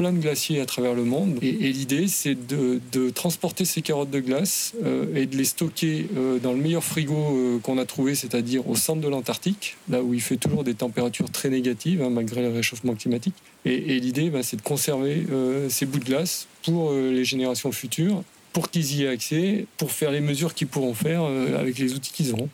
plein 0.00 0.12
de 0.12 0.18
glaciers 0.18 0.60
à 0.60 0.66
travers 0.66 0.94
le 0.94 1.04
monde. 1.04 1.38
Et, 1.42 1.52
l'idée, 1.52 2.08
c'est 2.08 2.34
de, 2.34 3.10
transporter 3.10 3.64
ces 3.64 3.82
carottes 3.82 4.10
de 4.10 4.20
glace 4.20 4.74
et 5.14 5.26
de 5.26 5.36
les 5.36 5.44
stocker 5.44 6.06
dans 6.42 6.52
le 6.52 6.58
meilleur 6.58 6.82
frigo 6.82 7.60
qu'on 7.62 7.76
a 7.76 7.84
trouvé, 7.84 8.14
c'est-à-dire 8.14 8.68
au 8.68 8.76
centre 8.76 9.00
de 9.00 9.08
l'Antarctique, 9.08 9.76
là 9.88 10.02
où 10.02 10.14
il 10.14 10.22
fait 10.22 10.38
toujours 10.38 10.64
des 10.64 10.74
températures 10.74 11.30
très 11.30 11.50
négatives, 11.50 12.02
hein, 12.02 12.10
malgré 12.10 12.40
le 12.40 12.48
réchauffement 12.48 12.94
climatique. 12.94 13.34
Et, 13.66 14.00
l'idée, 14.00 14.30
bah, 14.30 14.42
c'est 14.42 14.56
de 14.56 14.62
conserver 14.62 15.26
ces 15.68 15.84
bouts 15.84 15.98
de 15.98 16.04
glace 16.04 16.46
pour 16.62 16.92
les 16.92 17.24
générations 17.24 17.72
futures 17.72 18.22
pour 18.52 18.70
qu'ils 18.70 18.96
y 18.96 19.04
aient 19.04 19.08
accès, 19.08 19.66
pour 19.76 19.92
faire 19.92 20.10
les 20.10 20.20
mesures 20.20 20.54
qu'ils 20.54 20.66
pourront 20.66 20.94
faire 20.94 21.22
euh, 21.22 21.58
avec 21.58 21.78
les 21.78 21.94
outils 21.94 22.12
qu'ils 22.12 22.32
auront. 22.32 22.48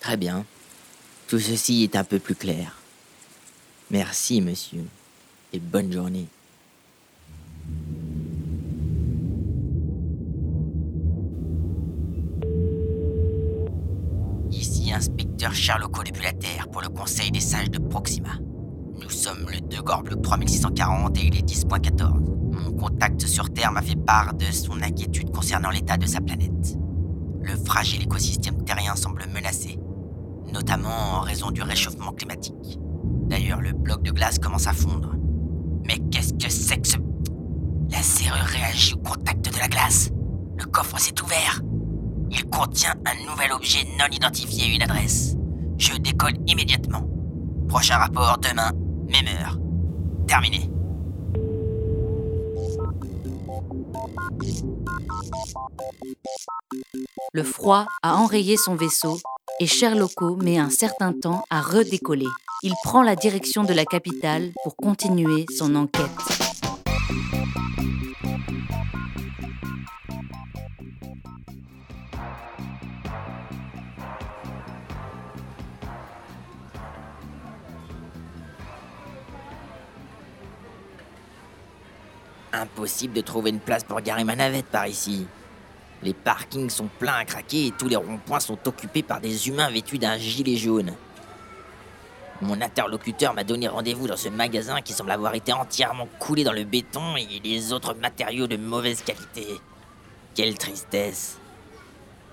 Très 0.00 0.16
bien. 0.16 0.44
Tout 1.26 1.40
ceci 1.40 1.82
est 1.82 1.96
un 1.96 2.04
peu 2.04 2.18
plus 2.18 2.34
clair. 2.34 2.80
Merci, 3.90 4.40
monsieur, 4.40 4.84
et 5.52 5.58
bonne 5.58 5.92
journée. 5.92 6.26
Ici, 14.50 14.92
inspecteur 14.92 15.52
la 16.22 16.32
Terre 16.32 16.68
pour 16.70 16.82
le 16.82 16.88
Conseil 16.88 17.30
des 17.30 17.40
sages 17.40 17.70
de 17.70 17.78
Proxima. 17.78 18.30
Nous 19.00 19.10
sommes 19.10 19.46
le 19.50 19.60
2 19.60 19.82
Gorblock 19.82 20.22
3640 20.22 21.16
et 21.18 21.26
il 21.26 21.36
est 21.36 21.48
10.14. 21.48 22.38
Mon 22.50 22.72
contact 22.72 23.26
sur 23.26 23.50
Terre 23.50 23.72
m'a 23.72 23.82
fait 23.82 23.96
part 23.96 24.34
de 24.34 24.46
son 24.46 24.82
inquiétude 24.82 25.30
concernant 25.30 25.70
l'état 25.70 25.96
de 25.96 26.06
sa 26.06 26.20
planète. 26.20 26.76
Le 27.42 27.56
fragile 27.56 28.02
écosystème 28.02 28.64
terrien 28.64 28.96
semble 28.96 29.24
menacé, 29.32 29.78
notamment 30.52 30.88
en 30.88 31.20
raison 31.20 31.50
du 31.50 31.62
réchauffement 31.62 32.12
climatique. 32.12 32.78
D'ailleurs, 33.28 33.60
le 33.60 33.72
bloc 33.72 34.02
de 34.02 34.10
glace 34.10 34.38
commence 34.38 34.66
à 34.66 34.72
fondre. 34.72 35.17
Mais 35.88 35.98
qu'est-ce 36.10 36.34
que 36.34 36.50
c'est 36.50 36.78
que 36.78 36.86
ce... 36.88 36.96
La 37.90 38.02
serrure 38.02 38.44
réagit 38.44 38.94
au 38.94 38.98
contact 38.98 39.52
de 39.52 39.58
la 39.58 39.68
glace. 39.68 40.10
Le 40.58 40.66
coffre 40.66 41.00
s'est 41.00 41.20
ouvert. 41.22 41.62
Il 42.30 42.44
contient 42.50 42.94
un 43.06 43.30
nouvel 43.30 43.52
objet 43.52 43.84
non 43.98 44.06
identifié 44.12 44.66
et 44.66 44.74
une 44.74 44.82
adresse. 44.82 45.34
Je 45.78 45.96
décolle 45.96 46.34
immédiatement. 46.46 47.08
Prochain 47.68 47.96
rapport 47.96 48.38
demain, 48.38 48.70
même 49.08 49.26
heure. 49.26 49.58
Terminé. 50.26 50.70
Le 57.32 57.42
froid 57.42 57.86
a 58.02 58.16
enrayé 58.16 58.56
son 58.56 58.74
vaisseau 58.74 59.18
et 59.60 59.66
Sherlocko 59.66 60.36
met 60.36 60.58
un 60.58 60.70
certain 60.70 61.12
temps 61.12 61.44
à 61.50 61.60
redécoller. 61.62 62.28
Il 62.64 62.74
prend 62.82 63.02
la 63.02 63.14
direction 63.14 63.62
de 63.62 63.72
la 63.72 63.84
capitale 63.84 64.50
pour 64.64 64.74
continuer 64.74 65.46
son 65.56 65.76
enquête. 65.76 66.02
Impossible 82.52 83.14
de 83.14 83.20
trouver 83.20 83.50
une 83.50 83.60
place 83.60 83.84
pour 83.84 84.00
garer 84.00 84.24
ma 84.24 84.34
navette 84.34 84.66
par 84.66 84.88
ici. 84.88 85.28
Les 86.02 86.12
parkings 86.12 86.70
sont 86.70 86.88
pleins 86.98 87.14
à 87.14 87.24
craquer 87.24 87.66
et 87.66 87.70
tous 87.70 87.86
les 87.86 87.94
ronds-points 87.94 88.40
sont 88.40 88.58
occupés 88.66 89.04
par 89.04 89.20
des 89.20 89.46
humains 89.46 89.70
vêtus 89.70 89.98
d'un 89.98 90.18
gilet 90.18 90.56
jaune. 90.56 90.92
Mon 92.40 92.60
interlocuteur 92.60 93.34
m'a 93.34 93.42
donné 93.42 93.66
rendez-vous 93.66 94.06
dans 94.06 94.16
ce 94.16 94.28
magasin 94.28 94.80
qui 94.80 94.92
semble 94.92 95.10
avoir 95.10 95.34
été 95.34 95.52
entièrement 95.52 96.08
coulé 96.20 96.44
dans 96.44 96.52
le 96.52 96.64
béton 96.64 97.16
et 97.16 97.40
les 97.42 97.72
autres 97.72 97.94
matériaux 97.94 98.46
de 98.46 98.56
mauvaise 98.56 99.02
qualité. 99.02 99.60
Quelle 100.34 100.56
tristesse. 100.56 101.38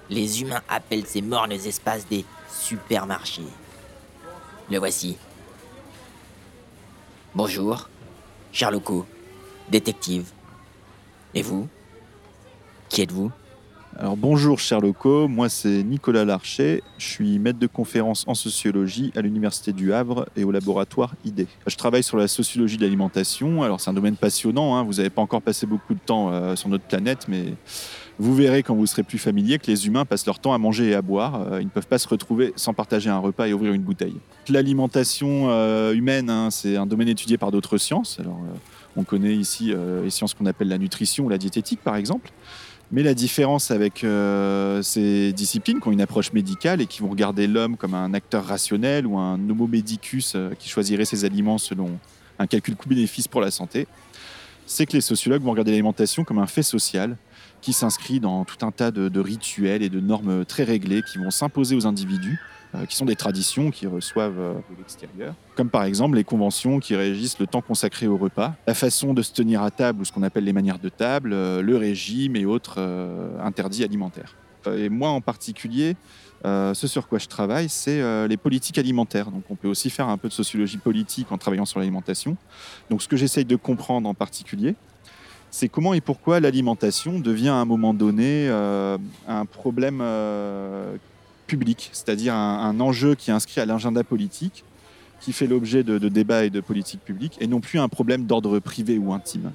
Les 0.09 0.41
humains 0.41 0.61
appellent 0.69 1.07
ces 1.07 1.23
mornes 1.23 1.51
espaces 1.51 2.07
des 2.07 2.23
supermarchés. 2.47 3.41
Le 4.69 4.77
voici. 4.77 5.17
Bonjour, 7.33 7.89
Charloco 8.51 9.07
détective. 9.69 10.31
Et 11.33 11.41
vous? 11.41 11.67
Qui 12.89 13.01
êtes-vous? 13.01 13.31
Alors 13.97 14.17
bonjour 14.17 14.59
Sherlocko, 14.59 15.29
moi 15.29 15.47
c'est 15.47 15.81
Nicolas 15.83 16.25
Larcher, 16.25 16.83
je 16.97 17.05
suis 17.05 17.39
maître 17.39 17.59
de 17.59 17.67
conférence 17.67 18.25
en 18.27 18.33
sociologie 18.33 19.13
à 19.15 19.21
l'Université 19.21 19.71
du 19.71 19.93
Havre 19.93 20.27
et 20.35 20.43
au 20.43 20.51
laboratoire 20.51 21.15
ID. 21.23 21.47
Je 21.65 21.75
travaille 21.77 22.03
sur 22.03 22.17
la 22.17 22.27
sociologie 22.27 22.75
de 22.75 22.81
l'alimentation, 22.81 23.63
alors 23.63 23.79
c'est 23.79 23.89
un 23.89 23.93
domaine 23.93 24.17
passionnant, 24.17 24.75
hein. 24.75 24.83
vous 24.83 24.95
n'avez 24.95 25.09
pas 25.09 25.21
encore 25.21 25.41
passé 25.41 25.65
beaucoup 25.65 25.93
de 25.93 25.99
temps 26.05 26.29
euh, 26.29 26.57
sur 26.57 26.67
notre 26.67 26.83
planète, 26.83 27.27
mais 27.29 27.53
vous 28.19 28.35
verrez 28.35 28.63
quand 28.63 28.75
vous 28.75 28.85
serez 28.85 29.03
plus 29.03 29.17
familier 29.17 29.59
que 29.59 29.67
les 29.67 29.87
humains 29.87 30.03
passent 30.03 30.25
leur 30.25 30.39
temps 30.39 30.53
à 30.53 30.57
manger 30.57 30.89
et 30.89 30.95
à 30.95 31.01
boire, 31.01 31.41
euh, 31.49 31.61
ils 31.61 31.65
ne 31.65 31.71
peuvent 31.71 31.87
pas 31.87 31.97
se 31.97 32.09
retrouver 32.09 32.51
sans 32.57 32.73
partager 32.73 33.09
un 33.09 33.19
repas 33.19 33.47
et 33.47 33.53
ouvrir 33.53 33.71
une 33.71 33.83
bouteille. 33.83 34.17
L'alimentation 34.49 35.49
euh, 35.49 35.93
humaine, 35.93 36.29
hein, 36.29 36.49
c'est 36.51 36.75
un 36.75 36.85
domaine 36.85 37.07
étudié 37.07 37.37
par 37.37 37.49
d'autres 37.49 37.77
sciences, 37.77 38.19
alors 38.19 38.41
on 38.97 39.03
connaît 39.03 39.35
ici 39.35 39.73
les 40.03 40.09
sciences 40.09 40.33
qu'on 40.33 40.45
appelle 40.45 40.69
la 40.69 40.77
nutrition 40.77 41.25
ou 41.25 41.29
la 41.29 41.37
diététique 41.37 41.81
par 41.81 41.95
exemple. 41.95 42.31
Mais 42.91 43.01
la 43.01 43.13
différence 43.13 43.71
avec 43.71 44.03
euh, 44.03 44.81
ces 44.81 45.33
disciplines 45.33 45.79
qui 45.79 45.87
ont 45.87 45.91
une 45.91 46.01
approche 46.01 46.33
médicale 46.33 46.81
et 46.81 46.85
qui 46.85 47.01
vont 47.01 47.09
regarder 47.09 47.47
l'homme 47.47 47.77
comme 47.77 47.95
un 47.95 48.13
acteur 48.13 48.45
rationnel 48.45 49.07
ou 49.07 49.17
un 49.17 49.35
homo 49.49 49.67
medicus 49.67 50.33
euh, 50.35 50.51
qui 50.57 50.69
choisirait 50.69 51.05
ses 51.05 51.25
aliments 51.25 51.57
selon 51.57 51.97
un 52.37 52.47
calcul 52.47 52.75
coût-bénéfice 52.75 53.27
pour 53.27 53.41
la 53.41 53.49
santé, 53.49 53.87
c'est 54.67 54.85
que 54.85 54.93
les 54.93 55.01
sociologues 55.01 55.41
vont 55.41 55.51
regarder 55.51 55.71
l'alimentation 55.71 56.23
comme 56.23 56.39
un 56.39 56.47
fait 56.47 56.63
social 56.63 57.17
qui 57.61 57.73
s'inscrit 57.73 58.19
dans 58.19 58.45
tout 58.45 58.63
un 58.65 58.71
tas 58.71 58.91
de 58.91 59.19
rituels 59.19 59.81
et 59.81 59.89
de 59.89 59.99
normes 59.99 60.45
très 60.45 60.63
réglées 60.63 61.01
qui 61.01 61.17
vont 61.17 61.31
s'imposer 61.31 61.75
aux 61.75 61.87
individus 61.87 62.39
qui 62.87 62.95
sont 62.95 63.05
des 63.05 63.15
traditions 63.15 63.71
qui 63.71 63.87
reçoivent 63.87 64.39
euh, 64.39 64.53
de 64.53 64.77
l'extérieur, 64.77 65.33
comme 65.55 65.69
par 65.69 65.83
exemple 65.83 66.15
les 66.15 66.23
conventions 66.23 66.79
qui 66.79 66.95
régissent 66.95 67.39
le 67.39 67.47
temps 67.47 67.61
consacré 67.61 68.07
au 68.07 68.17
repas, 68.17 68.55
la 68.67 68.73
façon 68.73 69.13
de 69.13 69.21
se 69.21 69.33
tenir 69.33 69.61
à 69.61 69.71
table 69.71 70.01
ou 70.01 70.05
ce 70.05 70.11
qu'on 70.11 70.23
appelle 70.23 70.43
les 70.43 70.53
manières 70.53 70.79
de 70.79 70.89
table, 70.89 71.31
euh, 71.33 71.61
le 71.61 71.77
régime 71.77 72.35
et 72.35 72.45
autres 72.45 72.79
interdits 73.41 73.83
alimentaires. 73.83 74.35
Et 74.75 74.89
moi 74.89 75.09
en 75.09 75.21
particulier, 75.21 75.95
ce 76.43 76.87
sur 76.87 77.07
quoi 77.07 77.19
je 77.19 77.27
travaille, 77.27 77.69
c'est 77.69 78.27
les 78.27 78.37
politiques 78.37 78.79
alimentaires. 78.79 79.29
Donc 79.29 79.43
on 79.49 79.55
peut 79.55 79.67
aussi 79.67 79.91
faire 79.91 80.09
un 80.09 80.17
peu 80.17 80.27
de 80.27 80.33
sociologie 80.33 80.77
politique 80.77 81.31
en 81.31 81.37
travaillant 81.37 81.65
sur 81.65 81.79
l'alimentation. 81.79 82.35
Donc 82.89 83.03
ce 83.03 83.07
que 83.07 83.15
j'essaye 83.15 83.45
de 83.45 83.55
comprendre 83.55 84.09
en 84.09 84.15
particulier, 84.15 84.75
c'est 85.55 85.69
comment 85.69 85.93
et 85.93 86.01
pourquoi 86.01 86.41
l'alimentation 86.41 87.17
devient 87.17 87.47
à 87.47 87.55
un 87.55 87.63
moment 87.63 87.93
donné 87.93 88.49
euh, 88.49 88.97
un 89.25 89.45
problème 89.45 89.99
euh, 90.01 90.97
public, 91.45 91.89
c'est-à-dire 91.93 92.33
un, 92.33 92.79
enjeu 92.79 93.15
qui 93.15 93.29
est 93.29 93.33
inscrit 93.33 93.61
à 93.61 93.65
l'agenda 93.65 94.03
politique, 94.03 94.63
qui 95.21 95.33
fait 95.33 95.47
l'objet 95.47 95.83
de, 95.83 95.97
de, 95.97 96.09
débats 96.09 96.45
et 96.45 96.49
de 96.49 96.59
politiques 96.59 97.01
publiques, 97.01 97.37
et 97.39 97.47
non 97.47 97.61
plus 97.61 97.79
un 97.79 97.87
problème 97.87 98.25
d'ordre 98.25 98.59
privé 98.59 98.97
ou 98.97 99.13
intime. 99.13 99.51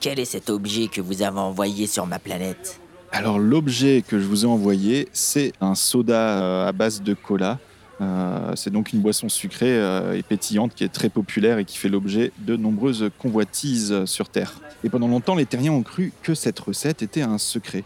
Quel 0.00 0.18
est 0.18 0.24
cet 0.24 0.48
objet 0.48 0.88
que 0.88 1.00
vous 1.00 1.22
avez 1.22 1.38
envoyé 1.38 1.86
sur 1.86 2.06
ma 2.06 2.18
planète? 2.18 2.80
Alors 3.12 3.38
l'objet 3.38 4.02
que 4.06 4.18
je 4.18 4.24
vous 4.24 4.44
ai 4.44 4.48
envoyé, 4.48 5.08
c'est 5.12 5.52
un 5.60 5.74
soda 5.74 6.42
euh, 6.42 6.68
à 6.68 6.72
base 6.72 7.02
de 7.02 7.14
cola 7.14 7.58
euh, 8.00 8.52
c'est 8.56 8.70
donc 8.70 8.92
une 8.92 9.00
boisson 9.00 9.28
sucrée 9.28 9.76
euh, 9.76 10.16
et 10.16 10.22
pétillante 10.22 10.74
qui 10.74 10.84
est 10.84 10.88
très 10.88 11.10
populaire 11.10 11.58
et 11.58 11.64
qui 11.64 11.76
fait 11.76 11.88
l'objet 11.88 12.32
de 12.38 12.56
nombreuses 12.56 13.10
convoitises 13.18 14.04
sur 14.06 14.28
Terre. 14.28 14.54
Et 14.84 14.88
pendant 14.88 15.08
longtemps, 15.08 15.34
les 15.34 15.44
terriens 15.44 15.72
ont 15.72 15.82
cru 15.82 16.12
que 16.22 16.34
cette 16.34 16.58
recette 16.58 17.02
était 17.02 17.20
un 17.20 17.36
secret, 17.36 17.84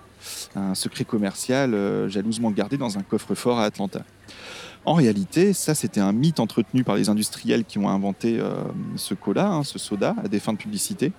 un 0.55 0.75
secret 0.75 1.05
commercial 1.05 1.75
euh, 1.75 2.09
jalousement 2.09 2.51
gardé 2.51 2.77
dans 2.77 2.99
un 2.99 3.03
coffre-fort 3.03 3.59
à 3.59 3.65
Atlanta. 3.65 4.03
En 4.85 4.95
réalité, 4.95 5.53
ça 5.53 5.75
c'était 5.75 6.01
un 6.01 6.13
mythe 6.13 6.41
entretenu 6.41 6.85
par 6.85 6.97
les 6.97 7.09
industriels 7.09 7.65
qui 7.65 7.79
ont 7.79 7.89
inventé 7.89 8.39
ce 8.97 9.15
cola, 9.15 9.49
hein, 9.49 9.65
ce 9.65 9.79
soda, 9.79 10.15
à 10.23 10.29
des 10.29 10.39
fins 10.41 10.53
de 10.53 10.59
publicité. 10.59 11.11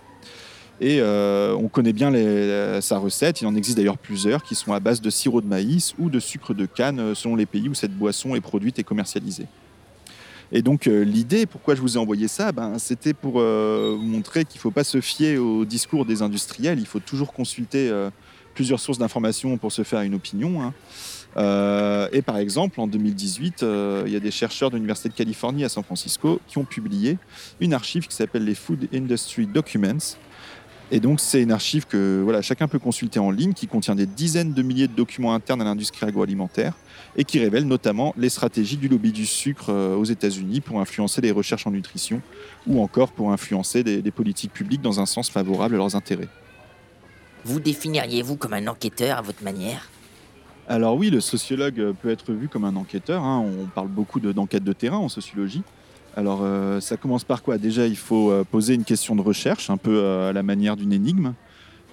Et 0.82 1.00
euh, 1.00 1.56
on 1.56 1.68
connaît 1.68 1.94
bien 1.94 2.12
sa 2.82 2.98
recette. 2.98 3.42
Il 3.42 3.48
en 3.48 3.56
existe 3.56 3.78
d'ailleurs 3.78 3.98
plusieurs 3.98 4.44
qui 4.44 4.56
sont 4.56 4.74
à 4.74 4.80
base 4.80 5.02
de 5.02 5.10
sirop 5.10 5.42
de 5.42 5.48
maïs 5.48 5.94
ou 5.98 6.10
de 6.10 6.20
sucre 6.20 6.54
de 6.54 6.66
canne 6.66 7.00
euh, 7.00 7.16
selon 7.16 7.36
les 7.36 7.46
pays 7.46 7.70
où 7.70 7.74
cette 7.74 7.96
boisson 7.96 8.36
est 8.36 8.42
produite 8.42 8.78
et 8.80 8.84
commercialisée. 8.84 9.48
Et 10.52 10.62
donc 10.62 10.88
euh, 10.88 11.04
l'idée, 11.04 11.46
pourquoi 11.46 11.76
je 11.76 11.82
vous 11.82 11.96
ai 11.96 12.00
envoyé 12.00 12.28
ça, 12.28 12.52
ben, 12.52 12.78
c'était 12.78 13.14
pour 13.14 13.40
vous 13.40 14.06
montrer 14.06 14.46
qu'il 14.46 14.58
ne 14.58 14.62
faut 14.62 14.72
pas 14.72 14.84
se 14.84 15.02
fier 15.02 15.38
au 15.38 15.66
discours 15.66 16.06
des 16.06 16.22
industriels. 16.22 16.80
Il 16.80 16.86
faut 16.86 17.00
toujours 17.00 17.34
consulter 17.34 17.90
plusieurs 18.56 18.80
sources 18.80 18.98
d'informations 18.98 19.58
pour 19.58 19.72
se 19.72 19.84
faire 19.84 20.02
une 20.02 20.16
opinion. 20.16 20.64
Hein. 20.64 20.74
et 22.12 22.22
par 22.22 22.38
exemple, 22.38 22.80
en 22.80 22.88
2018, 22.88 23.66
il 24.06 24.12
y 24.12 24.16
a 24.16 24.20
des 24.20 24.32
chercheurs 24.32 24.72
de 24.72 24.76
l'Université 24.76 25.10
de 25.10 25.14
Californie 25.14 25.64
à 25.64 25.70
San 25.70 25.84
Francisco 25.84 26.40
qui 26.48 26.58
ont 26.58 26.66
publié 26.66 27.18
une 27.60 27.74
archive 27.74 28.08
qui 28.08 28.16
s'appelle 28.16 28.46
les 28.46 28.56
Food 28.56 28.88
Industry 28.94 29.46
Documents, 29.46 30.18
et 30.92 31.00
donc, 31.00 31.20
c'est 31.20 31.42
une 31.42 31.52
archive 31.52 31.88
que 31.88 32.26
chacun 32.42 32.68
peut 32.68 32.78
consulter 32.78 33.20
en 33.20 33.32
ligne, 33.32 33.54
qui 33.54 33.68
contient 33.68 33.96
des 33.96 34.06
dizaines 34.06 34.54
de 34.54 34.62
milliers 34.62 34.88
de 34.88 34.94
documents 34.94 35.34
internes 35.34 35.62
à 35.62 35.66
l'industrie 35.66 36.06
agroalimentaire 36.06 36.74
et 37.16 37.24
qui 37.24 37.40
révèle 37.40 37.66
notamment 37.66 38.14
les 38.18 38.30
stratégies 38.30 38.78
du 38.78 38.88
lobby 38.88 39.12
du 39.12 39.26
sucre 39.26 39.70
euh, 39.70 39.96
aux 39.96 40.04
États-Unis 40.04 40.62
pour 40.62 40.80
influencer 40.80 41.22
les 41.22 41.32
recherches 41.32 41.66
en 41.66 41.72
nutrition 41.72 42.22
ou 42.68 42.82
encore 42.82 43.12
pour 43.12 43.32
influencer 43.32 43.84
des, 43.84 44.12
politiques 44.12 44.54
publiques 44.54 44.82
dans 44.82 45.00
un 45.00 45.06
sens 45.06 45.30
favorable 45.30 45.76
à 45.76 45.78
leurs 45.78 45.96
intérêts. 45.96 46.28
Vous 47.46 47.60
définiriez-vous 47.60 48.38
comme 48.38 48.54
un 48.54 48.66
enquêteur 48.66 49.20
à 49.20 49.22
votre 49.22 49.44
manière? 49.44 49.88
Alors 50.68 50.96
oui, 50.96 51.12
le 51.12 51.22
sociologue 51.22 51.94
peut 52.02 52.10
être 52.10 52.34
vu 52.34 52.50
comme 52.50 52.66
un 52.66 52.76
enquêteur. 52.76 53.24
Hein. 53.24 53.46
On 53.62 53.68
parle 53.68 53.88
beaucoup 53.88 54.20
d'enquête 54.20 54.64
de 54.64 54.74
terrain 54.74 54.98
en 54.98 55.10
sociologie. 55.10 55.62
Alors, 56.18 56.40
euh, 56.42 56.80
ça 56.80 56.98
commence 56.98 57.24
par 57.24 57.44
quoi? 57.44 57.60
Déjà, 57.60 57.86
il 57.86 57.98
faut 57.98 58.32
euh, 58.32 58.44
poser 58.44 58.74
une 58.74 58.84
question 58.84 59.16
de 59.16 59.22
recherche, 59.22 59.70
un 59.70 59.78
peu 59.78 60.00
euh, 60.02 60.30
à 60.30 60.34
la 60.34 60.42
manière 60.42 60.76
d'une 60.76 60.92
énigme. 60.92 61.34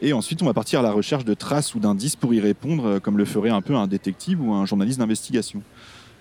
Et 0.00 0.14
ensuite, 0.14 0.42
on 0.42 0.47
va 0.47 0.54
partir 0.54 0.80
à 0.80 0.82
la 0.82 0.92
recherche 0.92 1.26
de 1.26 1.35
traces 1.35 1.75
ou 1.75 1.80
d'indices 1.80 2.16
pour 2.16 2.32
y 2.32 2.40
répondre, 2.40 2.99
comme 3.00 3.18
le 3.18 3.25
ferait 3.26 3.50
un 3.50 3.61
peu 3.61 3.75
un 3.75 3.87
détective 3.87 4.40
ou 4.40 4.54
un 4.54 4.64
journaliste 4.64 5.00
d'investigation. 5.00 5.62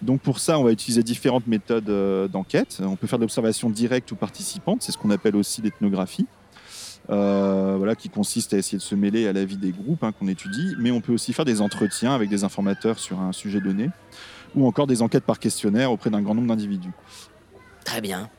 Donc 0.02 0.20
pour 0.22 0.40
ça, 0.40 0.60
on 0.60 0.64
va 0.64 0.72
utiliser 0.72 1.04
différentes 1.04 1.48
méthodes 1.48 2.30
d'enquête. 2.32 2.80
On 2.82 2.96
peut 2.96 3.08
faire 3.08 3.18
de 3.18 3.24
l'observation 3.24 3.72
directe 3.72 4.12
ou 4.12 4.16
participante, 4.16 4.84
c'est 4.84 4.92
ce 4.92 5.00
qu'on 5.00 5.10
appelle 5.10 5.36
aussi 5.36 5.64
l'ethnographie, 5.64 6.28
voilà, 7.08 7.96
qui 7.96 8.10
consiste 8.10 8.54
à 8.54 8.58
essayer 8.58 8.78
de 8.78 8.84
se 8.84 8.96
mêler 8.96 9.28
à 9.28 9.34
la 9.34 9.46
vie 9.46 9.58
des 9.58 9.72
groupes 9.72 10.04
hein, 10.04 10.12
qu'on 10.12 10.28
étudie. 10.28 10.76
Mais 10.80 10.92
on 10.92 11.02
peut 11.02 11.14
aussi 11.14 11.34
faire 11.34 11.46
des 11.46 11.62
entretiens 11.62 12.14
avec 12.14 12.30
des 12.30 12.44
informateurs 12.44 13.00
sur 13.00 13.20
un 13.20 13.32
sujet 13.32 13.62
donné, 13.62 13.90
ou 14.56 14.68
encore 14.68 14.88
des 14.88 15.02
enquêtes 15.02 15.26
par 15.26 15.40
questionnaire 15.40 15.92
auprès 15.92 16.10
d'un 16.10 16.22
grand 16.22 16.36
nombre 16.36 16.48
d'individus. 16.48 16.92
Très 17.84 18.02
bien. 18.02 18.30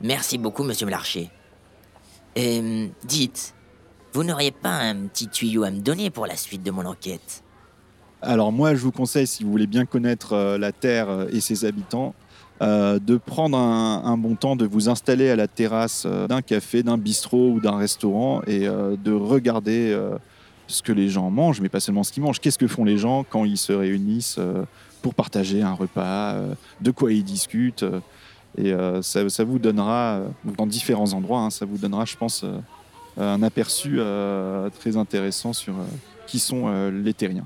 Merci 0.00 0.38
beaucoup, 0.38 0.64
monsieur 0.64 0.88
Larcher. 0.88 1.30
Et 2.34 2.60
euh, 2.60 2.86
dites, 3.04 3.54
vous 4.12 4.24
n'auriez 4.24 4.50
pas 4.50 4.70
un 4.70 5.06
petit 5.06 5.28
tuyau 5.28 5.64
à 5.64 5.70
me 5.70 5.80
donner 5.80 6.10
pour 6.10 6.26
la 6.26 6.36
suite 6.36 6.62
de 6.62 6.70
mon 6.70 6.86
enquête? 6.86 7.42
Alors 8.22 8.52
moi, 8.52 8.74
je 8.74 8.80
vous 8.80 8.92
conseille, 8.92 9.26
si 9.26 9.44
vous 9.44 9.50
voulez 9.50 9.66
bien 9.66 9.86
connaître 9.86 10.32
euh, 10.34 10.58
la 10.58 10.72
Terre 10.72 11.08
euh, 11.08 11.26
et 11.32 11.40
ses 11.40 11.64
habitants, 11.64 12.14
de 12.60 13.16
prendre 13.16 13.56
un, 13.56 14.16
bon 14.18 14.34
temps, 14.34 14.54
de 14.54 14.66
vous 14.66 14.88
installer 14.88 15.30
à 15.30 15.36
la 15.36 15.48
terrasse 15.48 16.06
d'un 16.06 16.42
café, 16.42 16.82
d'un 16.82 16.98
bistrot 16.98 17.52
ou 17.52 17.60
d'un 17.60 17.76
restaurant 17.76 18.42
et 18.46 18.60
de 18.60 19.12
regarder 19.12 19.98
ce 20.66 20.82
que 20.82 20.92
les 20.92 21.08
gens 21.08 21.30
mangent, 21.30 21.60
mais 21.62 21.70
pas 21.70 21.80
seulement 21.80 22.02
ce 22.02 22.12
qu'ils 22.12 22.22
mangent. 22.22 22.38
Qu'est-ce 22.38 22.58
que 22.58 22.66
font 22.66 22.84
les 22.84 22.98
gens 22.98 23.24
quand 23.24 23.44
ils 23.46 23.56
se 23.56 23.72
réunissent 23.72 24.38
pour 25.00 25.14
partager 25.14 25.62
un 25.62 25.72
repas, 25.72 26.36
de 26.82 26.90
quoi 26.90 27.12
ils 27.12 27.24
discutent 27.24 27.84
et 28.58 28.72
euh, 28.72 29.02
ça, 29.02 29.44
vous 29.44 29.58
donnera, 29.58 30.16
euh, 30.16 30.28
dans 30.56 30.66
différents 30.66 31.12
endroits, 31.12 31.40
hein, 31.40 31.50
ça 31.50 31.66
vous 31.66 31.78
donnera, 31.78 32.04
je 32.04 32.16
pense, 32.16 32.44
euh, 32.44 32.58
un 33.16 33.42
aperçu 33.42 33.98
très 34.78 34.96
intéressant 34.96 35.52
sur 35.52 35.74
qui 36.26 36.38
sont 36.38 36.90
les 36.90 37.12
terriens. 37.12 37.44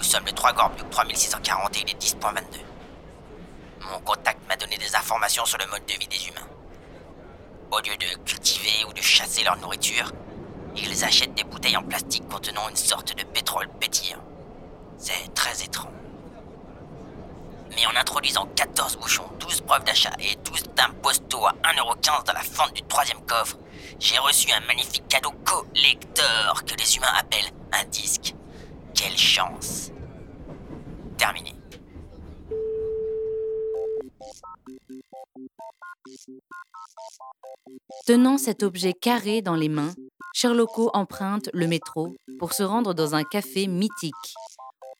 Nous 0.00 0.06
sommes 0.06 0.24
le 0.24 0.32
3 0.32 0.54
Gorbiouk 0.54 0.88
3640 0.88 1.76
et 1.76 1.80
il 1.82 1.90
est 1.90 2.02
10.22. 2.02 2.40
Mon 3.90 4.00
contact 4.00 4.40
m'a 4.48 4.56
donné 4.56 4.78
des 4.78 4.96
informations 4.96 5.44
sur 5.44 5.58
le 5.58 5.66
mode 5.66 5.84
de 5.84 5.92
vie 5.92 6.08
des 6.08 6.26
humains. 6.26 6.48
Au 7.70 7.76
lieu 7.80 7.94
de 7.98 8.16
cultiver 8.24 8.82
ou 8.88 8.94
de 8.94 9.02
chasser 9.02 9.44
leur 9.44 9.58
nourriture, 9.58 10.10
ils 10.74 11.04
achètent 11.04 11.34
des 11.34 11.44
bouteilles 11.44 11.76
en 11.76 11.82
plastique 11.82 12.26
contenant 12.30 12.70
une 12.70 12.76
sorte 12.76 13.14
de 13.14 13.22
pétrole 13.24 13.68
pétillant. 13.78 14.24
C'est 14.96 15.34
très 15.34 15.62
étrange. 15.62 15.92
Mais 17.76 17.84
en 17.84 17.94
introduisant 17.94 18.46
14 18.56 18.96
bouchons, 18.96 19.28
12 19.38 19.60
preuves 19.60 19.84
d'achat 19.84 20.14
et 20.18 20.34
12 20.36 20.62
timbres 20.74 20.94
postaux 21.02 21.46
à 21.46 21.52
1,15€ 21.74 22.24
dans 22.24 22.32
la 22.32 22.40
fente 22.40 22.72
du 22.72 22.82
troisième 22.84 23.20
coffre, 23.26 23.58
j'ai 23.98 24.16
reçu 24.16 24.50
un 24.50 24.60
magnifique 24.60 25.06
cadeau 25.08 25.32
collector 25.44 26.64
que 26.64 26.74
les 26.74 26.96
humains 26.96 27.12
appellent 27.18 27.52
un 27.72 27.84
disque. 27.84 28.34
Quelle 28.94 29.16
chance 29.16 29.90
Terminé. 31.16 31.54
Tenant 38.06 38.38
cet 38.38 38.62
objet 38.62 38.92
carré 38.92 39.42
dans 39.42 39.54
les 39.54 39.68
mains, 39.68 39.92
Sherlocko 40.34 40.90
emprunte 40.94 41.48
le 41.52 41.66
métro 41.66 42.14
pour 42.38 42.52
se 42.52 42.62
rendre 42.62 42.94
dans 42.94 43.14
un 43.14 43.24
café 43.24 43.66
mythique 43.66 44.34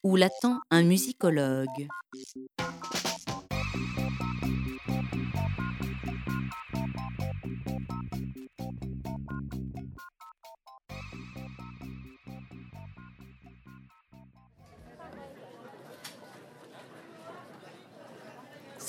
où 0.03 0.17
l'attend 0.17 0.61
un 0.71 0.83
musicologue. 0.83 1.89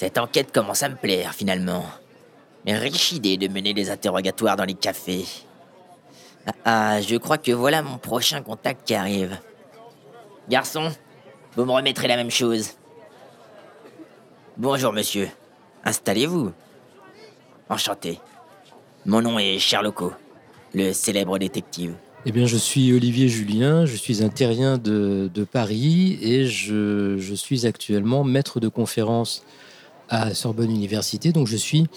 Cette 0.01 0.17
enquête 0.17 0.51
commence 0.51 0.81
à 0.81 0.89
me 0.89 0.95
plaire 0.95 1.35
finalement. 1.35 1.85
Riche 2.65 3.11
idée 3.11 3.37
de 3.37 3.47
mener 3.47 3.75
des 3.75 3.91
interrogatoires 3.91 4.55
dans 4.55 4.63
les 4.65 4.73
cafés. 4.73 5.25
Ah, 6.65 6.99
je 7.01 7.17
crois 7.17 7.37
que 7.37 7.51
voilà 7.51 7.83
mon 7.83 7.99
prochain 7.99 8.41
contact 8.41 8.87
qui 8.87 8.95
arrive. 8.95 9.37
Garçon, 10.49 10.91
vous 11.55 11.65
me 11.65 11.71
remettrez 11.71 12.07
la 12.07 12.15
même 12.15 12.31
chose. 12.31 12.71
Bonjour 14.57 14.91
monsieur. 14.91 15.29
Installez-vous. 15.85 16.51
Enchanté. 17.69 18.19
Mon 19.05 19.21
nom 19.21 19.37
est 19.37 19.59
Sherlocko, 19.59 20.13
le 20.73 20.93
célèbre 20.93 21.37
détective. 21.37 21.93
Eh 22.25 22.31
bien, 22.31 22.47
je 22.47 22.57
suis 22.57 22.91
Olivier 22.91 23.29
Julien, 23.29 23.85
je 23.85 23.95
suis 23.95 24.23
un 24.23 24.29
terrien 24.29 24.79
de, 24.79 25.29
Paris 25.51 26.17
et 26.23 26.47
je, 26.47 27.19
je, 27.19 27.35
suis 27.35 27.67
actuellement 27.67 28.23
maître 28.23 28.59
de 28.59 28.67
conférence 28.67 29.43
à 30.11 30.35
Sorbonne 30.35 30.69
Université. 30.69 31.31
Donc, 31.31 31.47
je 31.47 31.57
suis 31.57 31.87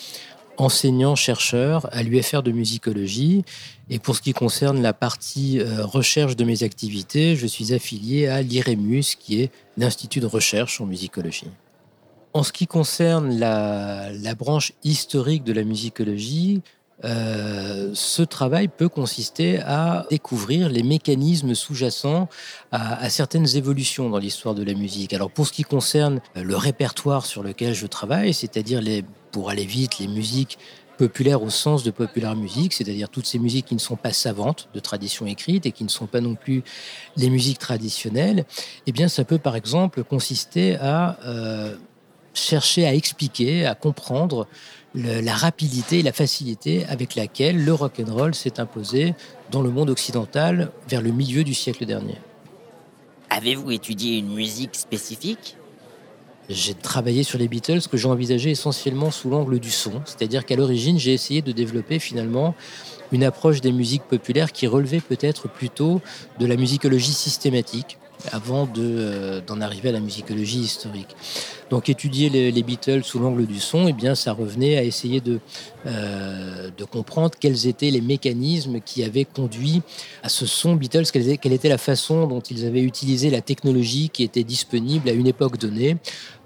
enseignant-chercheur 0.56 1.88
à 1.92 2.02
l'UFR 2.02 2.42
de 2.42 2.52
musicologie. 2.52 3.44
Et 3.90 3.98
pour 3.98 4.16
ce 4.16 4.22
qui 4.22 4.32
concerne 4.32 4.80
la 4.80 4.92
partie 4.92 5.60
euh, 5.60 5.84
recherche 5.84 6.36
de 6.36 6.44
mes 6.44 6.62
activités, 6.62 7.36
je 7.36 7.46
suis 7.46 7.74
affilié 7.74 8.28
à 8.28 8.40
l'IREMUS, 8.40 9.16
qui 9.18 9.42
est 9.42 9.50
l'Institut 9.76 10.20
de 10.20 10.26
recherche 10.26 10.80
en 10.80 10.86
musicologie. 10.86 11.48
En 12.32 12.42
ce 12.42 12.52
qui 12.52 12.66
concerne 12.66 13.38
la, 13.38 14.10
branche 14.36 14.72
historique 14.82 15.44
de 15.44 15.52
la 15.52 15.62
musicologie, 15.62 16.62
euh, 17.02 17.90
ce 17.92 18.22
travail 18.22 18.68
peut 18.68 18.88
consister 18.88 19.58
à 19.60 20.06
découvrir 20.10 20.68
les 20.68 20.82
mécanismes 20.82 21.54
sous-jacents 21.54 22.28
à, 22.70 23.10
certaines 23.10 23.56
évolutions 23.56 24.10
dans 24.10 24.18
l'histoire 24.18 24.54
de 24.54 24.62
la 24.62 24.74
musique. 24.74 25.12
Alors 25.12 25.30
pour 25.30 25.46
ce 25.46 25.52
qui 25.52 25.64
concerne 25.64 26.20
le 26.36 26.56
répertoire 26.56 27.26
sur 27.26 27.42
lequel 27.42 27.74
je 27.74 27.86
travaille, 27.86 28.32
c'est-à-dire 28.32 28.80
pour 29.32 29.50
aller 29.50 29.66
vite, 29.66 29.98
les 29.98 30.06
musiques 30.06 30.58
populaire 30.96 31.42
au 31.42 31.50
sens 31.50 31.82
de 31.82 31.90
populaire 31.90 32.36
musique, 32.36 32.72
c'est-à-dire 32.72 33.08
toutes 33.08 33.26
ces 33.26 33.38
musiques 33.38 33.66
qui 33.66 33.74
ne 33.74 33.80
sont 33.80 33.96
pas 33.96 34.12
savantes 34.12 34.68
de 34.74 34.80
tradition 34.80 35.26
écrite 35.26 35.66
et 35.66 35.72
qui 35.72 35.84
ne 35.84 35.88
sont 35.88 36.06
pas 36.06 36.20
non 36.20 36.34
plus 36.34 36.62
les 37.16 37.30
musiques 37.30 37.58
traditionnelles, 37.58 38.44
eh 38.86 38.92
bien 38.92 39.08
ça 39.08 39.24
peut 39.24 39.38
par 39.38 39.56
exemple 39.56 40.04
consister 40.04 40.76
à 40.76 41.18
euh, 41.24 41.74
chercher 42.32 42.86
à 42.86 42.94
expliquer, 42.94 43.66
à 43.66 43.74
comprendre 43.74 44.46
le, 44.94 45.20
la 45.20 45.34
rapidité 45.34 45.98
et 45.98 46.02
la 46.02 46.12
facilité 46.12 46.84
avec 46.86 47.14
laquelle 47.14 47.64
le 47.64 47.74
rock 47.74 48.00
and 48.00 48.12
roll 48.12 48.34
s'est 48.34 48.60
imposé 48.60 49.14
dans 49.50 49.62
le 49.62 49.70
monde 49.70 49.90
occidental 49.90 50.70
vers 50.88 51.02
le 51.02 51.10
milieu 51.10 51.44
du 51.44 51.54
siècle 51.54 51.84
dernier. 51.84 52.16
Avez-vous 53.30 53.72
étudié 53.72 54.18
une 54.18 54.32
musique 54.32 54.76
spécifique? 54.76 55.56
J'ai 56.48 56.74
travaillé 56.74 57.22
sur 57.22 57.38
les 57.38 57.48
Beatles 57.48 57.80
que 57.90 57.96
j'ai 57.96 58.06
envisagé 58.06 58.50
essentiellement 58.50 59.10
sous 59.10 59.30
l'angle 59.30 59.58
du 59.58 59.70
son, 59.70 60.02
c'est-à-dire 60.04 60.44
qu'à 60.44 60.56
l'origine, 60.56 60.98
j'ai 60.98 61.14
essayé 61.14 61.40
de 61.42 61.52
développer 61.52 61.98
finalement 61.98 62.54
une 63.12 63.24
approche 63.24 63.60
des 63.60 63.72
musiques 63.72 64.02
populaires 64.02 64.52
qui 64.52 64.66
relevait 64.66 65.00
peut-être 65.00 65.48
plutôt 65.48 66.02
de 66.38 66.46
la 66.46 66.56
musicologie 66.56 67.12
systématique 67.12 67.98
avant 68.32 68.68
euh, 68.78 69.40
d'en 69.46 69.60
arriver 69.60 69.88
à 69.88 69.92
la 69.92 70.00
musicologie 70.00 70.60
historique. 70.60 71.14
Donc 71.70 71.88
étudier 71.88 72.28
les, 72.28 72.52
les 72.52 72.62
Beatles 72.62 73.02
sous 73.04 73.18
l'angle 73.18 73.46
du 73.46 73.58
son, 73.58 73.88
eh 73.88 73.92
bien, 73.92 74.14
ça 74.14 74.32
revenait 74.32 74.76
à 74.76 74.84
essayer 74.84 75.20
de, 75.20 75.40
euh, 75.86 76.70
de 76.76 76.84
comprendre 76.84 77.32
quels 77.38 77.66
étaient 77.66 77.90
les 77.90 78.00
mécanismes 78.00 78.80
qui 78.80 79.02
avaient 79.02 79.24
conduit 79.24 79.82
à 80.22 80.28
ce 80.28 80.46
son 80.46 80.74
Beatles, 80.74 81.04
quelle, 81.12 81.38
quelle 81.38 81.52
était 81.52 81.68
la 81.68 81.78
façon 81.78 82.26
dont 82.26 82.40
ils 82.40 82.66
avaient 82.66 82.82
utilisé 82.82 83.30
la 83.30 83.40
technologie 83.40 84.10
qui 84.10 84.22
était 84.22 84.44
disponible 84.44 85.08
à 85.08 85.12
une 85.12 85.26
époque 85.26 85.58
donnée 85.58 85.96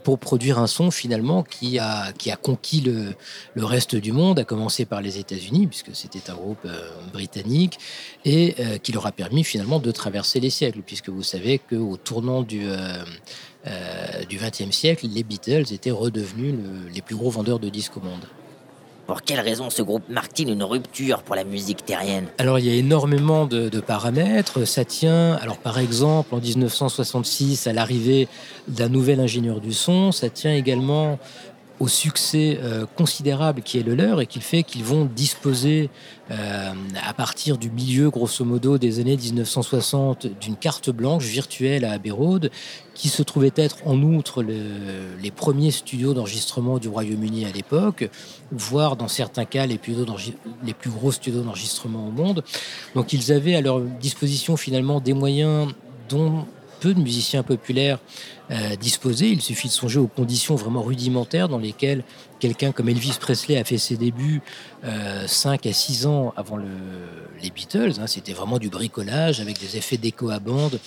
pour 0.09 0.19
produire 0.19 0.59
un 0.59 0.67
son 0.67 0.91
finalement 0.91 1.43
qui 1.43 1.79
a, 1.79 2.13
qui 2.15 2.31
a 2.31 2.37
conquis 2.37 2.81
le, 2.81 3.13
le 3.53 3.65
reste 3.67 3.95
du 3.95 4.11
monde, 4.11 4.39
à 4.39 4.45
commencer 4.45 4.87
par 4.87 5.03
les 5.03 5.19
États-Unis, 5.19 5.67
puisque 5.67 5.95
c'était 5.95 6.31
un 6.31 6.35
groupe 6.35 6.65
euh, 6.65 6.89
britannique, 7.13 7.79
et 8.25 8.55
euh, 8.59 8.79
qui 8.79 8.93
leur 8.93 9.07
a 9.07 9.13
permis 9.13 9.45
finalement 9.45 9.81
de 9.81 9.91
traverser 9.91 10.41
les 10.41 10.49
siècles, 10.49 10.81
puisque 10.81 11.11
vous 11.11 11.23
savez 11.23 11.59
qu'au 11.59 11.99
tournant 11.99 12.41
du, 12.41 12.67
euh, 12.71 13.05
euh 13.67 14.25
du 14.25 14.39
XXe 14.39 14.75
siècle, 14.75 15.07
les 15.13 15.25
Beatles 15.25 15.75
étaient 15.75 15.91
redevenus 15.91 16.55
le, 16.55 16.89
les 16.89 17.03
plus 17.03 17.15
gros 17.15 17.29
vendeurs 17.29 17.59
de 17.59 17.69
disques 17.69 17.99
au 17.99 18.01
monde. 18.01 18.25
Pour 19.09 19.23
quelle 19.23 19.41
raison 19.41 19.71
ce 19.71 19.81
groupe 19.81 20.07
marque-t-il 20.11 20.51
une 20.51 20.63
rupture 20.63 21.23
pour 21.23 21.35
la 21.35 21.43
musique 21.43 21.83
terrienne? 21.83 22.27
Alors 22.37 22.59
il 22.59 22.67
y 22.67 22.71
a 22.71 22.75
énormément 22.75 23.47
de, 23.47 23.81
paramètres. 23.81 24.67
Ça 24.67 24.85
tient, 24.85 25.33
alors 25.37 25.57
par 25.57 25.79
exemple, 25.79 26.35
en 26.35 26.39
1966, 26.41 27.67
à 27.67 27.73
l'arrivée 27.73 28.29
d'un 28.69 28.91
nouvel 28.91 29.19
ingénieur 29.21 29.63
du 29.63 29.73
son. 29.73 30.13
Ça 30.13 30.29
tient 30.29 30.53
également 30.53 31.19
au 31.81 31.89
succès 31.89 32.59
euh, 32.61 32.87
considérable 32.97 33.63
qui 33.63 33.79
est 33.79 33.83
le 33.83 33.95
leur 33.95 34.21
et 34.21 34.27
qui 34.27 34.41
fait 34.41 34.63
qu'ils 34.63 34.85
vont 34.85 35.05
disposer 35.05 35.91
euh, 36.31 36.73
à 37.07 37.15
partir 37.15 37.57
du 37.57 37.71
milieu 37.71 38.11
grosso 38.11 38.45
modo 38.45 38.79
des 38.79 39.01
années 39.01 39.17
1960 39.17 40.27
d'une 40.41 40.57
carte 40.57 40.91
blanche 40.91 41.25
virtuelle 41.25 41.85
à 41.85 41.93
Abbey 41.93 42.13
qui 42.95 43.09
se 43.09 43.23
trouvait 43.23 43.53
être 43.55 43.77
en 43.87 44.03
outre 44.03 44.43
le, 44.43 44.57
les 45.23 45.31
premiers 45.31 45.71
studios 45.71 46.15
d'enregistrement 46.15 46.79
du 46.79 46.89
Royaume-Uni 46.89 47.45
à 47.45 47.53
l'époque, 47.53 48.11
voire 48.51 48.97
dans 48.97 49.07
certains 49.07 49.45
cas 49.45 49.67
les 49.67 49.79
plus, 49.79 49.95
les 50.65 50.75
plus 50.75 50.91
gros 50.91 51.13
studios 51.13 51.43
d'enregistrement 51.43 52.09
au 52.09 52.11
monde. 52.11 52.43
Donc 52.97 53.13
ils 53.13 53.31
avaient 53.33 53.55
à 53.55 53.61
leur 53.61 53.81
disposition 53.81 54.57
finalement 54.57 55.01
des 55.01 55.15
moyens 55.15 55.73
dont 56.09 56.45
peu 56.79 56.95
de 56.95 57.01
musiciens 57.01 57.43
populaires 57.43 57.99
euh, 58.51 58.77
disposaient. 58.77 59.31
Il 59.31 59.43
suffit 59.43 59.69
de 59.69 59.73
songer 59.73 59.99
aux 59.99 60.07
conditions 60.07 60.55
vraiment 60.55 60.83
rudimentaires 60.83 61.49
dans 61.49 61.59
lesquelles 61.59 62.05
quelqu'un 62.41 62.73
comme 62.73 62.89
Elvis 62.89 63.17
Presley 63.21 63.59
a 63.59 63.65
fait 63.65 63.79
ses 63.79 63.97
débuts 63.97 64.41
euh, 64.85 65.27
5 65.27 65.67
à 65.67 65.73
6 65.73 66.07
ans 66.07 66.33
avant 66.37 66.57
le, 66.57 66.67
les 67.43 67.51
Beatles. 67.51 68.01
Hein. 68.01 68.07
C'était 68.07 68.33
vraiment 68.33 68.59
du 68.59 68.69
bricolage 68.69 69.41
avec 69.41 69.59
des 69.61 69.77
effets 69.77 69.99
d'écho 69.99 70.31
à 70.31 70.39
bande 70.39 70.81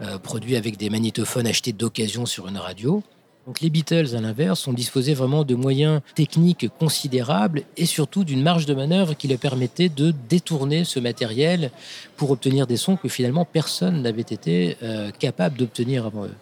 euh, 0.00 0.18
produits 0.18 0.56
avec 0.56 0.76
des 0.76 0.90
magnétophones 0.90 1.46
achetés 1.46 1.72
d'occasion 1.72 2.26
sur 2.26 2.48
une 2.48 2.58
radio. 2.58 3.02
Donc 3.48 3.62
les 3.62 3.70
Beatles, 3.70 4.14
à 4.14 4.20
l'inverse, 4.20 4.68
ont 4.68 4.74
disposé 4.74 5.14
vraiment 5.14 5.42
de 5.42 5.54
moyens 5.54 6.02
techniques 6.14 6.68
considérables 6.78 7.62
et 7.78 7.86
surtout 7.86 8.22
d'une 8.22 8.42
marge 8.42 8.66
de 8.66 8.74
manœuvre 8.74 9.14
qui 9.14 9.26
leur 9.26 9.38
permettait 9.38 9.88
de 9.88 10.12
détourner 10.28 10.84
ce 10.84 11.00
matériel 11.00 11.70
pour 12.18 12.30
obtenir 12.30 12.66
des 12.66 12.76
sons 12.76 12.96
que 12.96 13.08
finalement 13.08 13.46
personne 13.46 14.02
n'avait 14.02 14.20
été 14.20 14.76
euh, 14.82 15.10
capable 15.12 15.56
d'obtenir 15.56 16.04
avant 16.04 16.26
eux. 16.26 16.34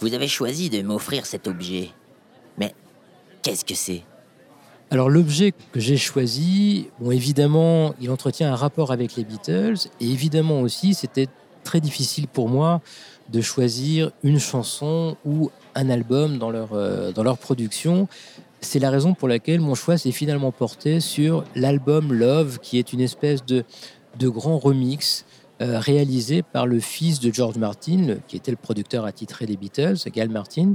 Vous 0.00 0.14
avez 0.14 0.26
choisi 0.26 0.68
de 0.68 0.82
m'offrir 0.82 1.26
cet 1.26 1.46
objet. 1.46 1.90
Mais 2.58 2.74
qu'est-ce 3.42 3.64
que 3.64 3.76
c'est? 3.76 4.02
Alors 4.90 5.10
l'objet 5.10 5.54
que 5.70 5.78
j'ai 5.78 5.96
choisi, 5.96 6.88
bon 6.98 7.12
évidemment, 7.12 7.94
il 8.00 8.10
entretient 8.10 8.52
un 8.52 8.56
rapport 8.56 8.90
avec 8.90 9.14
les 9.14 9.22
Beatles 9.22 9.76
et 10.00 10.10
évidemment 10.10 10.60
aussi 10.62 10.94
c'était 10.94 11.28
très 11.62 11.80
difficile 11.80 12.26
pour 12.26 12.48
moi 12.48 12.80
de 13.28 13.40
choisir 13.40 14.10
une 14.24 14.40
chanson 14.40 15.16
ou 15.24 15.50
un 15.78 15.90
album 15.90 16.38
dans 16.38 16.50
leur, 16.50 16.70
euh, 16.72 17.12
dans 17.12 17.22
leur 17.22 17.38
production. 17.38 18.08
C'est 18.60 18.80
la 18.80 18.90
raison 18.90 19.14
pour 19.14 19.28
laquelle 19.28 19.60
mon 19.60 19.76
choix 19.76 19.96
s'est 19.96 20.10
finalement 20.10 20.50
porté 20.50 20.98
sur 20.98 21.44
l'album 21.54 22.12
Love, 22.12 22.58
qui 22.60 22.78
est 22.78 22.92
une 22.92 23.00
espèce 23.00 23.44
de, 23.44 23.64
de 24.18 24.28
grand 24.28 24.58
remix 24.58 25.24
euh, 25.62 25.78
réalisé 25.78 26.42
par 26.42 26.66
le 26.66 26.80
fils 26.80 27.20
de 27.20 27.32
George 27.32 27.56
Martin, 27.56 28.16
qui 28.26 28.36
était 28.36 28.50
le 28.50 28.56
producteur 28.56 29.04
attitré 29.04 29.46
des 29.46 29.56
Beatles, 29.56 29.96
Gal 30.12 30.28
Martin. 30.28 30.74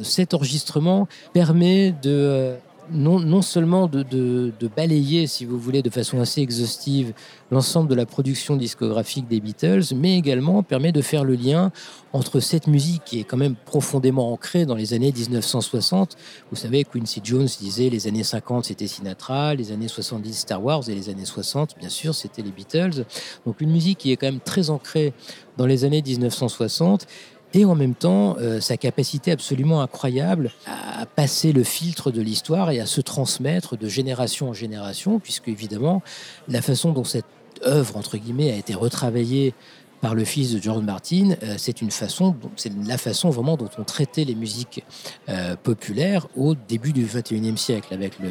Cet 0.00 0.32
enregistrement 0.32 1.08
permet 1.32 1.90
de, 1.90 1.96
euh, 2.06 2.56
non, 2.90 3.20
non 3.20 3.42
seulement 3.42 3.86
de, 3.86 4.02
de, 4.02 4.52
de, 4.58 4.68
balayer, 4.68 5.26
si 5.26 5.44
vous 5.44 5.58
voulez, 5.58 5.82
de 5.82 5.90
façon 5.90 6.20
assez 6.20 6.40
exhaustive 6.40 7.12
l'ensemble 7.50 7.88
de 7.88 7.94
la 7.94 8.06
production 8.06 8.56
discographique 8.56 9.28
des 9.28 9.40
Beatles, 9.40 9.94
mais 9.94 10.16
également 10.16 10.62
permet 10.62 10.92
de 10.92 11.00
faire 11.00 11.24
le 11.24 11.34
lien 11.34 11.72
entre 12.12 12.40
cette 12.40 12.66
musique 12.66 13.02
qui 13.04 13.20
est 13.20 13.24
quand 13.24 13.36
même 13.36 13.54
profondément 13.54 14.32
ancrée 14.32 14.66
dans 14.66 14.74
les 14.74 14.94
années 14.94 15.12
1960. 15.12 16.16
Vous 16.50 16.56
savez, 16.56 16.84
Quincy 16.84 17.20
Jones 17.22 17.48
disait 17.60 17.90
les 17.90 18.06
années 18.06 18.24
50 18.24 18.66
c'était 18.66 18.86
Sinatra, 18.86 19.54
les 19.54 19.72
années 19.72 19.88
70 19.88 20.32
Star 20.32 20.62
Wars 20.62 20.88
et 20.88 20.94
les 20.94 21.08
années 21.10 21.24
60 21.24 21.76
bien 21.78 21.88
sûr 21.88 22.14
c'était 22.14 22.42
les 22.42 22.50
Beatles. 22.50 23.04
Donc 23.46 23.60
une 23.60 23.70
musique 23.70 23.98
qui 23.98 24.12
est 24.12 24.16
quand 24.16 24.26
même 24.26 24.40
très 24.40 24.70
ancrée 24.70 25.12
dans 25.56 25.66
les 25.66 25.84
années 25.84 26.02
1960 26.02 27.06
et 27.54 27.64
en 27.64 27.74
même 27.74 27.94
temps 27.94 28.36
euh, 28.38 28.60
sa 28.60 28.76
capacité 28.76 29.32
absolument 29.32 29.80
incroyable 29.80 30.50
à 30.66 31.06
passer 31.06 31.52
le 31.52 31.64
filtre 31.64 32.10
de 32.10 32.20
l'histoire 32.20 32.70
et 32.70 32.80
à 32.80 32.86
se 32.86 33.00
transmettre 33.00 33.76
de 33.76 33.88
génération 33.88 34.50
en 34.50 34.52
génération, 34.52 35.18
puisque 35.18 35.48
évidemment 35.48 36.02
la 36.48 36.62
façon 36.62 36.92
dont 36.92 37.04
cette 37.04 37.26
œuvre 37.66 37.96
entre 37.96 38.18
guillemets 38.18 38.52
a 38.52 38.56
été 38.56 38.74
retravaillée 38.74 39.54
par 40.00 40.14
le 40.14 40.24
fils 40.24 40.52
de 40.52 40.62
George 40.62 40.84
Martin, 40.84 41.34
euh, 41.42 41.54
c'est 41.58 41.82
une 41.82 41.90
façon, 41.90 42.36
c'est 42.54 42.72
la 42.86 42.98
façon 42.98 43.30
vraiment 43.30 43.56
dont 43.56 43.70
on 43.78 43.84
traitait 43.84 44.24
les 44.24 44.36
musiques 44.36 44.84
euh, 45.28 45.56
populaires 45.56 46.28
au 46.36 46.54
début 46.54 46.92
du 46.92 47.04
21e 47.04 47.56
siècle, 47.56 47.92
avec 47.92 48.12
le, 48.20 48.30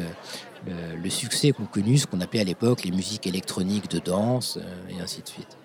le, 1.02 1.10
succès 1.10 1.52
qu'ont 1.52 1.66
connu 1.66 1.98
ce 1.98 2.06
qu'on 2.06 2.22
appelait 2.22 2.40
à 2.40 2.44
l'époque 2.44 2.84
les 2.84 2.90
musiques 2.90 3.26
électroniques 3.26 3.90
de 3.90 3.98
danse 3.98 4.58
et 4.88 4.98
ainsi 5.02 5.20
de 5.20 5.28
suite. 5.28 5.58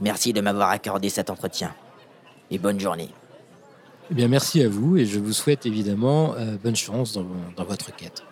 Merci 0.00 0.32
de 0.32 0.40
m'avoir 0.40 0.70
accordé 0.70 1.08
cet 1.08 1.30
entretien 1.30 1.72
et 2.50 2.58
bonne 2.58 2.80
journée. 2.80 3.08
Eh 4.10 4.14
bien, 4.14 4.28
merci 4.28 4.62
à 4.62 4.68
vous 4.68 4.96
et 4.96 5.04
je 5.04 5.18
vous 5.18 5.32
souhaite 5.32 5.66
évidemment 5.66 6.34
euh, 6.36 6.56
bonne 6.62 6.76
chance 6.76 7.12
dans, 7.12 7.26
dans 7.56 7.64
votre 7.64 7.94
quête. 7.94 8.22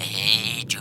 Hey 0.00 0.64
Jude, 0.66 0.80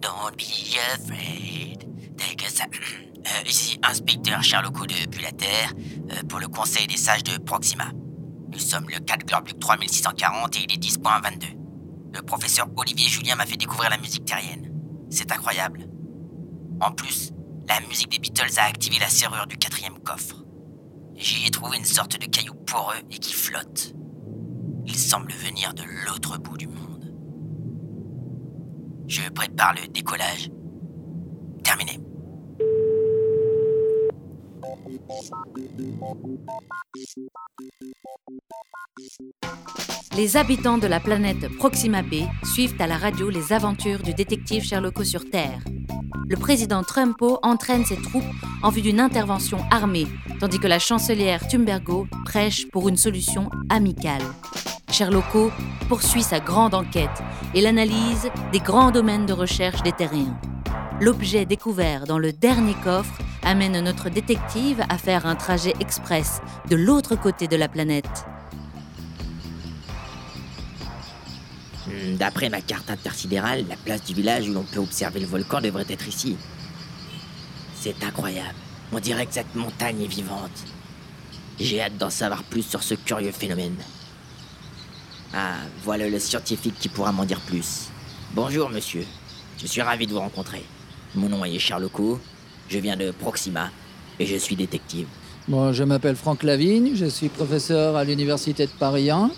don't 0.00 0.36
be 0.36 0.76
afraid. 0.94 1.88
Take 2.16 2.44
a 2.44 2.66
euh, 2.66 3.48
ici, 3.48 3.80
inspecteur 3.82 4.42
Sherlock 4.42 4.86
depuis 4.86 5.22
la 5.22 5.32
Terre 5.32 5.72
euh, 6.12 6.22
pour 6.28 6.38
le 6.38 6.46
Conseil 6.46 6.86
des 6.86 6.96
sages 6.96 7.24
de 7.24 7.36
Proxima. 7.38 7.90
Nous 8.52 8.60
sommes 8.60 8.88
le 8.88 9.00
4 9.00 9.26
Glorbuc 9.26 9.58
3640 9.58 10.56
et 10.56 10.66
il 10.68 10.72
est 10.72 10.82
10.22. 10.82 11.58
Le 12.14 12.22
professeur 12.22 12.68
Olivier 12.76 13.08
Julien 13.08 13.34
m'a 13.34 13.44
fait 13.44 13.56
découvrir 13.56 13.90
la 13.90 13.98
musique 13.98 14.24
terrienne. 14.24 14.67
C'est 15.10 15.32
incroyable. 15.32 15.88
En 16.80 16.92
plus, 16.92 17.32
la 17.68 17.80
musique 17.88 18.10
des 18.10 18.18
Beatles 18.18 18.58
a 18.58 18.64
activé 18.64 18.98
la 18.98 19.08
serrure 19.08 19.46
du 19.46 19.56
quatrième 19.56 19.98
coffre. 20.00 20.44
J'y 21.16 21.46
ai 21.46 21.50
trouvé 21.50 21.78
une 21.78 21.84
sorte 21.84 22.20
de 22.20 22.26
caillou 22.26 22.54
poreux 22.54 23.02
et 23.10 23.18
qui 23.18 23.32
flotte. 23.32 23.94
Il 24.86 24.96
semble 24.96 25.32
venir 25.32 25.74
de 25.74 25.82
l'autre 26.06 26.38
bout 26.38 26.56
du 26.56 26.68
monde. 26.68 27.14
Je 29.06 29.28
prépare 29.30 29.74
le 29.74 29.88
décollage. 29.88 30.50
Terminé. 31.64 32.00
Les 40.16 40.36
habitants 40.36 40.78
de 40.78 40.86
la 40.86 41.00
planète 41.00 41.48
Proxima 41.56 42.02
B 42.02 42.16
suivent 42.44 42.74
à 42.80 42.86
la 42.86 42.96
radio 42.96 43.30
les 43.30 43.52
aventures 43.52 44.02
du 44.02 44.12
détective 44.12 44.64
Sherlock 44.64 45.04
sur 45.04 45.28
Terre. 45.30 45.60
Le 46.28 46.36
président 46.36 46.82
Trumpo 46.82 47.38
entraîne 47.42 47.84
ses 47.84 47.96
troupes 47.96 48.24
en 48.62 48.70
vue 48.70 48.82
d'une 48.82 49.00
intervention 49.00 49.58
armée, 49.70 50.06
tandis 50.40 50.58
que 50.58 50.66
la 50.66 50.78
chancelière 50.78 51.46
Thumbergo 51.46 52.06
prêche 52.24 52.68
pour 52.70 52.88
une 52.88 52.96
solution 52.96 53.48
amicale. 53.70 54.22
Sherlock 54.90 55.52
poursuit 55.88 56.22
sa 56.22 56.40
grande 56.40 56.74
enquête 56.74 57.22
et 57.54 57.60
l'analyse 57.60 58.28
des 58.52 58.60
grands 58.60 58.90
domaines 58.90 59.26
de 59.26 59.32
recherche 59.32 59.82
des 59.82 59.92
terriens. 59.92 60.38
L'objet 61.00 61.46
découvert 61.46 62.06
dans 62.06 62.18
le 62.18 62.32
dernier 62.32 62.74
coffre 62.82 63.18
amène 63.42 63.80
notre 63.80 64.10
détective 64.10 64.82
à 64.88 64.98
faire 64.98 65.26
un 65.26 65.36
trajet 65.36 65.72
express 65.80 66.40
de 66.68 66.76
l'autre 66.76 67.14
côté 67.14 67.46
de 67.46 67.56
la 67.56 67.68
planète. 67.68 68.26
Hmm, 71.86 72.16
D'après 72.16 72.48
ma 72.48 72.60
carte 72.60 72.90
intersidérale, 72.90 73.64
la 73.68 73.76
place 73.76 74.04
du 74.04 74.14
village 74.14 74.48
où 74.48 74.52
l'on 74.52 74.64
peut 74.64 74.80
observer 74.80 75.20
le 75.20 75.26
volcan 75.26 75.60
devrait 75.60 75.86
être 75.88 76.08
ici. 76.08 76.36
C'est 77.74 78.02
incroyable. 78.02 78.56
On 78.92 78.98
dirait 78.98 79.26
que 79.26 79.34
cette 79.34 79.54
montagne 79.54 80.02
est 80.02 80.06
vivante. 80.08 80.64
J'ai 81.60 81.80
hâte 81.80 81.96
d'en 81.96 82.10
savoir 82.10 82.42
plus 82.42 82.62
sur 82.62 82.82
ce 82.82 82.94
curieux 82.94 83.32
phénomène. 83.32 83.76
Ah, 85.34 85.56
voilà 85.84 86.08
le 86.08 86.18
scientifique 86.18 86.78
qui 86.78 86.88
pourra 86.88 87.12
m'en 87.12 87.24
dire 87.24 87.40
plus. 87.40 87.88
Bonjour, 88.34 88.70
monsieur. 88.70 89.04
Je 89.60 89.66
suis 89.66 89.82
ravi 89.82 90.06
de 90.06 90.12
vous 90.12 90.20
rencontrer. 90.20 90.62
Mon 91.14 91.28
nom 91.28 91.44
est 91.44 91.58
Charloco. 91.58 92.20
Je 92.68 92.78
viens 92.78 92.96
de 92.96 93.10
Proxima 93.10 93.70
et 94.20 94.26
je 94.26 94.36
suis 94.36 94.56
détective. 94.56 95.06
Je 95.48 95.82
m'appelle 95.82 96.14
Franck 96.16 96.42
Lavigne, 96.42 96.90
je 96.94 97.06
suis 97.06 97.28
professeur 97.30 97.96
à 97.96 98.04
l'Université 98.04 98.66
de 98.66 98.70
Paris 98.78 99.10
1 99.10 99.30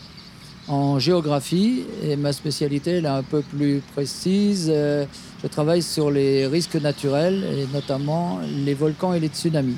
en 0.67 0.99
géographie 0.99 1.85
et 2.03 2.17
ma 2.17 2.33
spécialité 2.33 2.99
est 2.99 3.07
un 3.07 3.23
peu 3.23 3.43
plus 3.43 3.81
précise. 3.95 4.71
Euh, 4.73 5.07
Je 5.43 5.47
travaille 5.49 5.83
sur 5.83 6.11
les 6.11 6.47
risques 6.47 6.77
naturels 6.77 7.45
et 7.59 7.67
notamment 7.73 8.41
les 8.65 8.75
volcans 8.75 9.15
et 9.15 9.21
les 9.21 9.29
tsunamis. 9.29 9.77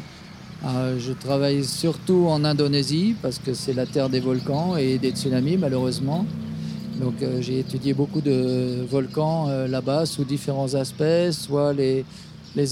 Euh, 0.64 0.98
Je 0.98 1.12
travaille 1.12 1.64
surtout 1.64 2.26
en 2.28 2.44
Indonésie 2.44 3.14
parce 3.22 3.38
que 3.38 3.52
c'est 3.54 3.74
la 3.74 3.86
terre 3.86 4.08
des 4.08 4.20
volcans 4.20 4.76
et 4.76 4.98
des 4.98 5.10
tsunamis 5.10 5.56
malheureusement. 5.58 6.26
Donc 7.00 7.14
euh, 7.22 7.40
j'ai 7.40 7.58
étudié 7.58 7.94
beaucoup 7.94 8.20
de 8.20 8.84
volcans 8.88 9.48
euh, 9.48 9.66
là-bas 9.66 10.06
sous 10.06 10.24
différents 10.24 10.74
aspects, 10.74 11.30
soit 11.30 11.72
les, 11.72 12.04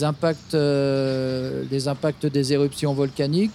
impacts, 0.03 0.55
euh, 0.55 1.65
les 1.71 1.89
impacts 1.89 2.27
des 2.27 2.53
éruptions 2.53 2.93
volcaniques, 2.93 3.51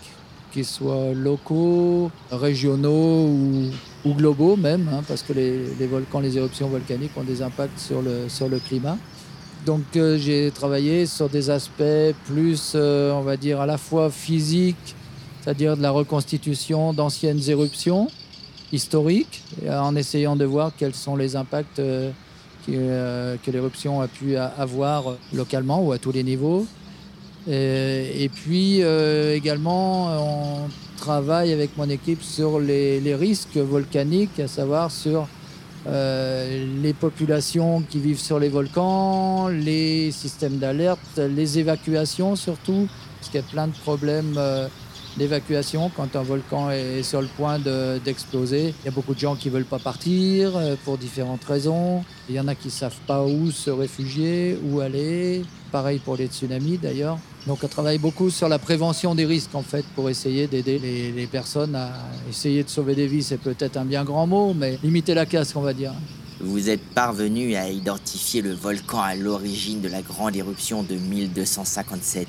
qu'ils 0.52 0.66
soient 0.66 1.14
locaux, 1.14 2.10
régionaux 2.32 3.28
ou, 4.06 4.14
globaux 4.14 4.56
même, 4.56 4.90
hein, 4.94 5.04
parce 5.08 5.24
que 5.24 5.34
les, 5.34 5.88
volcans, 5.88 6.20
les 6.20 6.38
éruptions 6.38 6.68
volcaniques 6.68 7.12
ont 7.18 7.24
des 7.24 7.42
impacts 7.42 7.80
sur 7.80 8.02
le, 8.02 8.60
climat. 8.60 8.98
Donc 9.66 9.82
j'ai 9.94 10.52
travaillé 10.52 11.08
sur 11.08 11.28
des 11.28 11.50
aspects 11.50 12.14
plus, 12.28 12.76
on 12.76 13.22
va 13.22 13.36
dire, 13.36 13.60
à 13.62 13.66
la 13.66 13.78
fois 13.78 14.12
physiques, 14.12 14.96
c'est-à-dire 15.42 15.76
de 15.76 15.82
la 15.82 15.90
reconstitution 15.90 16.94
d'anciennes 16.94 17.42
éruptions 17.48 18.08
historiques, 18.72 19.44
et 19.64 19.70
en 19.70 19.96
essayant 19.96 20.36
de 20.36 20.46
voir 20.46 20.72
quels 20.78 20.96
sont 20.96 21.16
les 21.16 21.36
impacts 21.36 21.80
euh, 21.80 22.12
euh, 22.70 23.36
que 23.44 23.52
l'éruption 23.52 24.02
a 24.02 24.08
pu 24.08 24.38
avoir 24.38 25.16
localement 25.34 25.84
ou 25.84 25.92
à 25.92 26.00
tous 26.00 26.12
les 26.12 26.24
niveaux. 26.24 26.66
Et, 27.48 28.30
puis 28.34 28.82
euh, 28.82 29.36
également, 29.36 30.08
on 30.08 30.70
travaille 30.98 31.54
avec 31.54 31.78
mon 31.78 31.90
équipe 31.90 32.24
sur 32.24 32.60
les, 32.60 33.16
risques 33.16 33.58
volcaniques, 33.58 34.40
à 34.40 34.48
savoir 34.48 34.90
sur 34.90 35.28
euh, 35.88 36.66
les 36.82 36.94
populations 36.94 37.84
qui 37.88 38.00
vivent 38.00 38.20
sur 38.20 38.40
les 38.40 38.50
volcans, 38.50 39.48
les 39.48 40.12
systèmes 40.12 40.58
d'alerte, 40.58 41.18
les 41.18 41.60
évacuations 41.60 42.36
surtout, 42.36 42.88
parce 43.20 43.30
qu'il 43.30 43.40
y 43.40 43.44
a 43.44 43.48
plein 43.48 43.68
de 43.68 43.74
problèmes 43.74 44.36
euh, 44.38 44.68
d'évacuation 45.18 45.90
quand 45.96 46.16
un 46.16 46.24
volcan 46.24 46.70
est 46.72 47.04
sur 47.04 47.22
le 47.22 47.28
point 47.28 47.60
de- 47.60 48.00
d'exploser. 48.04 48.74
Il 48.84 48.86
y 48.86 48.88
a 48.90 48.92
beaucoup 48.92 49.14
de 49.14 49.20
gens 49.20 49.36
qui 49.36 49.48
ne 49.50 49.54
veulent 49.54 49.66
pas 49.66 49.80
partir 49.80 50.56
euh, 50.58 50.76
pour 50.84 50.98
différentes 50.98 51.44
raisons. 51.44 52.04
Il 52.30 52.36
y 52.36 52.40
en 52.40 52.48
a 52.48 52.56
qui 52.56 52.68
ne 52.68 52.74
savent 52.74 53.00
pas 53.08 53.24
où 53.24 53.52
se 53.52 53.70
réfugier, 53.70 54.58
où 54.64 54.80
aller. 54.82 55.44
Pareil 55.72 56.00
pour 56.00 56.16
les 56.16 56.28
tsunamis 56.28 56.78
d'ailleurs. 56.78 57.18
Donc 57.48 57.60
on 57.64 57.68
travaille 57.68 57.98
beaucoup 57.98 58.30
sur 58.30 58.48
la 58.50 58.60
prévention 58.60 59.14
des 59.14 59.26
risques 59.26 59.54
en 59.56 59.62
fait 59.62 59.86
pour 59.96 60.10
essayer 60.10 60.48
d'aider 60.48 60.80
les, 60.80 61.12
les 61.12 61.28
personnes 61.28 61.76
à 61.76 61.92
essayer 62.30 62.64
de 62.64 62.70
sauver 62.70 62.96
des 62.96 63.08
vies. 63.08 63.24
C'est 63.24 63.38
peut-être 63.40 63.78
un 63.78 63.86
bien 63.86 64.04
grand 64.04 64.26
mot, 64.28 64.54
mais 64.54 64.80
limiter 64.84 65.14
la 65.14 65.26
casse 65.26 65.56
on 65.56 65.62
va 65.62 65.74
dire. 65.74 65.94
Vous 66.42 66.70
êtes 66.70 66.82
parvenu 66.94 67.56
à 67.56 67.70
identifier 67.70 68.42
le 68.42 68.54
volcan 68.54 69.02
à 69.02 69.16
l'origine 69.16 69.80
de 69.82 69.88
la 69.88 70.02
grande 70.02 70.36
éruption 70.36 70.84
de 70.84 70.96
1257, 70.96 72.28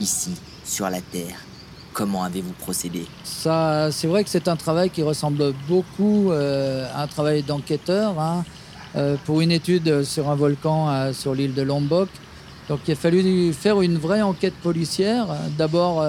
ici, 0.00 0.30
sur 0.64 0.88
la 0.88 1.00
Terre. 1.00 1.36
Comment 1.92 2.22
avez-vous 2.22 2.52
procédé 2.52 3.04
Ça, 3.24 3.90
c'est 3.90 4.06
vrai 4.06 4.22
que 4.22 4.30
c'est 4.30 4.46
un 4.48 4.56
travail 4.56 4.90
qui 4.90 5.02
ressemble 5.02 5.52
beaucoup 5.68 6.30
euh, 6.30 6.86
à 6.94 7.02
un 7.02 7.06
travail 7.06 7.42
d'enquêteur. 7.42 8.18
hein. 8.20 8.44
Euh, 8.96 9.16
pour 9.24 9.40
une 9.40 9.52
étude 9.52 10.02
sur 10.02 10.30
un 10.30 10.34
volcan 10.34 10.88
euh, 10.88 11.12
sur 11.12 11.32
l'île 11.34 11.54
de 11.54 11.62
Lombok, 11.62 12.08
donc 12.68 12.80
il 12.88 12.92
a 12.92 12.96
fallu 12.96 13.52
faire 13.52 13.80
une 13.82 13.96
vraie 13.98 14.22
enquête 14.22 14.54
policière. 14.62 15.26
D'abord 15.58 16.04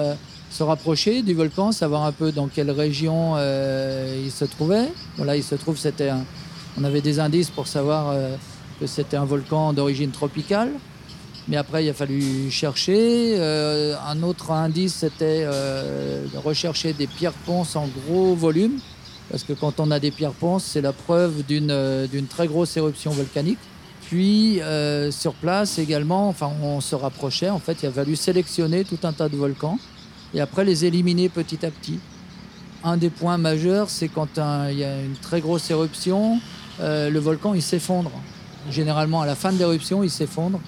se 0.50 0.62
rapprocher 0.62 1.22
du 1.22 1.34
volcan, 1.34 1.72
savoir 1.72 2.04
un 2.04 2.12
peu 2.12 2.30
dans 2.30 2.46
quelle 2.46 2.70
région 2.70 3.36
il 3.36 4.30
se 4.30 4.44
trouvait. 4.44 4.88
Voilà, 5.16 5.36
il 5.36 5.42
se 5.42 5.56
trouve, 5.56 5.76
c'était 5.76 6.10
on 6.78 6.84
avait 6.84 7.00
des 7.00 7.18
indices 7.18 7.50
pour 7.50 7.66
savoir 7.66 8.14
que 8.78 8.86
c'était 8.86 9.16
un 9.16 9.24
volcan 9.24 9.72
d'origine 9.72 10.12
tropicale. 10.12 10.70
Mais 11.48 11.56
après, 11.56 11.84
il 11.84 11.88
a 11.90 11.94
fallu 11.94 12.50
chercher. 12.50 13.34
Euh, 13.38 13.96
un 14.06 14.22
autre 14.22 14.52
indice, 14.52 14.94
c'était 14.94 15.44
euh, 15.44 16.24
de 16.32 16.38
rechercher 16.38 16.92
des 16.92 17.06
pierres 17.06 17.32
ponces 17.32 17.74
en 17.74 17.88
gros 17.88 18.34
volume. 18.34 18.78
Parce 19.30 19.44
que 19.44 19.52
quand 19.52 19.80
on 19.80 19.90
a 19.90 19.98
des 19.98 20.10
pierres 20.10 20.32
ponces, 20.32 20.64
c'est 20.64 20.80
la 20.80 20.92
preuve 20.92 21.42
d'une 21.44 21.70
euh, 21.70 22.06
très 22.28 22.46
grosse 22.46 22.76
éruption 22.76 23.10
volcanique. 23.10 23.58
Puis, 24.08 24.60
sur 25.10 25.32
place 25.32 25.78
également, 25.78 26.28
enfin, 26.28 26.50
on 26.62 26.82
se 26.82 26.94
rapprochait. 26.94 27.48
En 27.48 27.58
fait, 27.58 27.78
il 27.82 27.86
a 27.86 27.90
fallu 27.90 28.14
sélectionner 28.14 28.84
tout 28.84 28.98
un 29.04 29.12
tas 29.14 29.30
de 29.30 29.36
volcans 29.36 29.78
et 30.34 30.40
après 30.42 30.66
les 30.66 30.84
éliminer 30.84 31.30
petit 31.30 31.64
à 31.64 31.70
petit. 31.70 31.98
Un 32.84 32.98
des 32.98 33.08
points 33.08 33.38
majeurs, 33.38 33.88
c'est 33.88 34.08
quand 34.08 34.36
il 34.36 34.78
y 34.78 34.84
a 34.84 35.00
une 35.00 35.14
très 35.14 35.40
grosse 35.40 35.70
éruption, 35.70 36.40
le 36.78 37.18
volcan 37.18 37.54
il 37.54 37.62
s'effondre. 37.62 38.10
Généralement, 38.70 39.22
à 39.22 39.26
la 39.26 39.34
fin 39.34 39.50
de 39.50 39.56
l'éruption, 39.56 40.02
il 40.02 40.10
s'effondre 40.10 40.60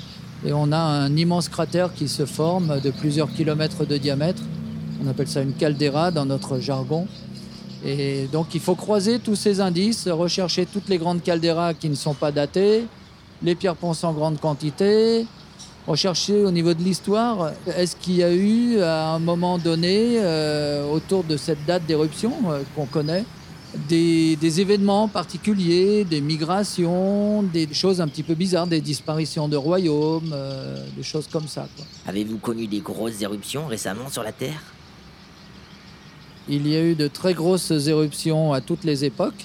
et 0.45 0.53
on 0.53 0.73
a 0.73 0.79
un 0.79 1.17
immense 1.17 1.49
cratère 1.49 1.95
qui 1.95 2.09
se 2.09 2.27
forme 2.27 2.81
de 2.81 2.91
plusieurs 2.91 3.33
kilomètres 3.33 3.87
de 3.87 3.97
diamètre. 3.97 4.43
On 5.03 5.09
appelle 5.09 5.29
ça 5.29 5.41
une 5.41 5.55
caldeira 5.55 6.11
dans 6.11 6.27
notre 6.27 6.59
jargon. 6.59 7.07
Et 7.85 8.29
donc 8.33 8.55
il 8.55 8.61
faut 8.61 8.75
croiser 8.75 9.19
tous 9.19 9.37
ces 9.37 9.61
indices, 9.61 10.09
rechercher 10.09 10.67
toutes 10.67 10.89
les 10.89 10.99
grandes 10.99 11.23
calderas 11.23 11.75
qui 11.75 11.89
ne 11.89 11.95
sont 11.95 12.15
pas 12.15 12.33
datées, 12.33 12.87
les 13.43 13.55
pierres 13.55 13.77
ponces 13.77 14.05
en 14.05 14.13
grande 14.13 14.41
quantité, 14.41 15.27
rechercher 15.87 16.45
au 16.45 16.51
niveau 16.51 16.73
de 16.73 16.83
l'histoire, 16.83 17.53
est-ce 17.77 17.97
qu'il 17.97 18.17
y 18.17 18.23
a 18.23 18.33
eu 18.33 18.81
à 18.81 19.09
un 19.11 19.19
moment 19.19 19.59
donné, 19.59 20.17
euh, 20.19 20.91
autour 20.91 21.25
de 21.25 21.37
cette 21.37 21.65
date 21.67 21.85
d'éruption 21.87 22.33
euh, 22.49 22.63
qu'on 22.75 22.87
connaît, 22.87 23.25
des, 23.89 24.37
des 24.37 24.61
événements 24.61 25.09
particuliers, 25.09 26.05
des 26.05 26.21
migrations, 26.21 27.43
des 27.43 27.73
choses 27.73 28.01
un 28.01 28.09
petit 28.09 28.23
peu 28.23 28.35
bizarres, 28.35 28.67
des 28.67 28.81
disparitions 28.81 29.49
de 29.49 29.57
royaumes, 29.57 30.31
euh, 30.33 30.85
des 30.97 31.03
choses 31.03 31.27
comme 31.31 31.49
ça. 31.49 31.67
Avez-vous 32.07 32.39
connu 32.39 32.67
des 32.67 32.81
grosses 32.81 33.21
éruptions 33.21 33.67
récemment 33.67 34.09
sur 34.11 34.23
la 34.23 34.33
Terre? 34.33 34.63
Il 36.49 36.67
y 36.69 36.77
a 36.77 36.83
eu 36.83 36.95
de 36.95 37.09
très 37.09 37.33
grosses 37.35 37.71
éruptions 37.71 38.53
à 38.53 38.61
toutes 38.61 38.85
les 38.85 39.05
époques, 39.05 39.45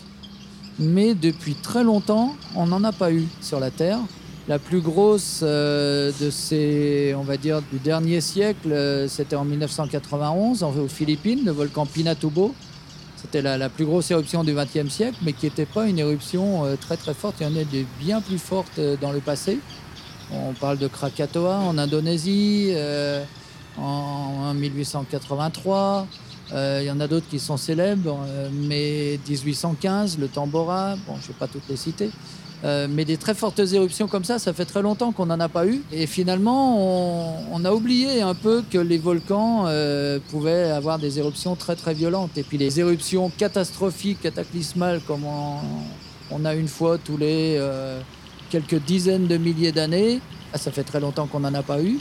mais 0.78 1.14
depuis 1.16 1.56
très 1.56 1.84
longtemps, 1.84 2.36
on 2.56 2.68
n'en 2.68 2.84
a 2.84 2.92
pas 2.92 3.12
eu 3.12 3.26
sur 3.42 3.60
la 3.60 3.72
Terre. 3.72 4.00
La 4.48 4.58
plus 4.60 4.82
grosse 4.82 5.42
euh, 5.44 6.12
de 6.20 6.30
ces, 6.32 7.14
on 7.18 7.22
va 7.22 7.38
dire, 7.38 7.62
du 7.72 7.78
dernier 7.80 8.20
siècle, 8.20 8.72
euh, 8.72 9.08
c'était 9.08 9.36
en 9.36 9.46
1991 9.46 10.64
en- 10.64 10.76
aux 10.76 10.88
Philippines, 10.88 11.42
le 11.46 11.52
volcan 11.52 11.86
Pinatubo. 11.86 12.54
C'était 13.22 13.42
la, 13.42 13.70
plus 13.70 13.86
grosse 13.86 14.10
éruption 14.12 14.44
du 14.44 14.54
XXe 14.54 14.90
siècle, 14.90 15.18
mais 15.24 15.34
qui 15.34 15.46
n'était 15.46 15.66
pas 15.66 15.88
une 15.88 16.00
éruption 16.00 16.66
euh, 16.66 16.76
très 16.76 16.96
très 16.96 17.14
forte. 17.14 17.36
Il 17.42 17.48
y 17.48 17.50
en 17.50 17.56
a 17.56 17.66
bien 18.00 18.22
plus 18.22 18.38
fortes 18.38 18.80
euh, 18.80 18.96
dans 19.00 19.12
le 19.12 19.20
passé. 19.20 19.60
On 20.32 20.54
parle 20.54 20.78
de 20.78 20.88
Krakatoa 20.88 21.58
en 21.58 21.78
Indonésie, 21.78 22.70
euh, 22.72 23.24
en, 23.78 23.82
en 24.50 24.54
1883. 24.54 26.08
Euh, 26.54 26.80
Il 26.82 26.88
y 26.88 26.92
en 26.92 27.00
a 27.00 27.08
d'autres 27.08 27.28
qui 27.30 27.40
sont 27.40 27.58
célèbres, 27.58 28.26
mais 28.52 29.20
1815, 29.28 30.18
le 30.18 30.28
Tambora, 30.28 30.96
bon, 31.08 31.16
je 31.18 31.24
ne 31.24 31.28
vais 31.28 31.40
pas 31.40 31.48
toutes 31.48 31.68
les 31.70 31.78
citer. 31.78 32.10
Euh, 32.66 32.88
mais 32.90 33.06
des 33.06 33.18
très 33.18 33.34
fortes 33.34 33.60
éruptions 33.60 34.08
comme 34.08 34.26
ça, 34.26 34.38
ça 34.38 34.52
fait 34.52 34.66
très 34.66 34.82
longtemps 34.82 35.12
qu'on 35.12 35.28
n'en 35.28 35.40
a 35.40 35.48
pas 35.48 35.66
eu. 35.66 35.82
Et 35.92 36.08
finalement, 36.08 37.48
on, 37.54 37.64
a 37.66 37.72
oublié 37.72 38.22
un 38.22 38.36
peu 38.36 38.64
que 38.70 38.78
les 38.78 38.98
volcans 38.98 39.66
euh, 39.68 40.20
pouvaient 40.30 40.72
avoir 40.72 41.00
des 41.00 41.20
éruptions 41.20 41.56
très 41.56 41.76
très 41.76 41.94
violentes. 41.94 42.38
Et 42.38 42.44
puis 42.44 42.58
les 42.58 42.80
éruptions 42.80 43.32
catastrophiques, 43.38 44.22
cataclysmales, 44.22 45.02
comme 45.08 45.24
on, 45.26 46.46
a 46.46 46.54
une 46.54 46.68
fois 46.68 46.98
tous 46.98 47.18
les 47.18 47.56
euh, 47.58 48.02
quelques 48.50 48.82
dizaines 48.84 49.28
de 49.28 49.38
milliers 49.38 49.72
d'années, 49.72 50.20
ah, 50.54 50.58
ça 50.58 50.72
fait 50.72 50.84
très 50.84 51.00
longtemps 51.00 51.28
qu'on 51.28 51.42
n'en 51.42 51.54
a 51.54 51.64
pas 51.64 51.82
eu. 51.82 52.00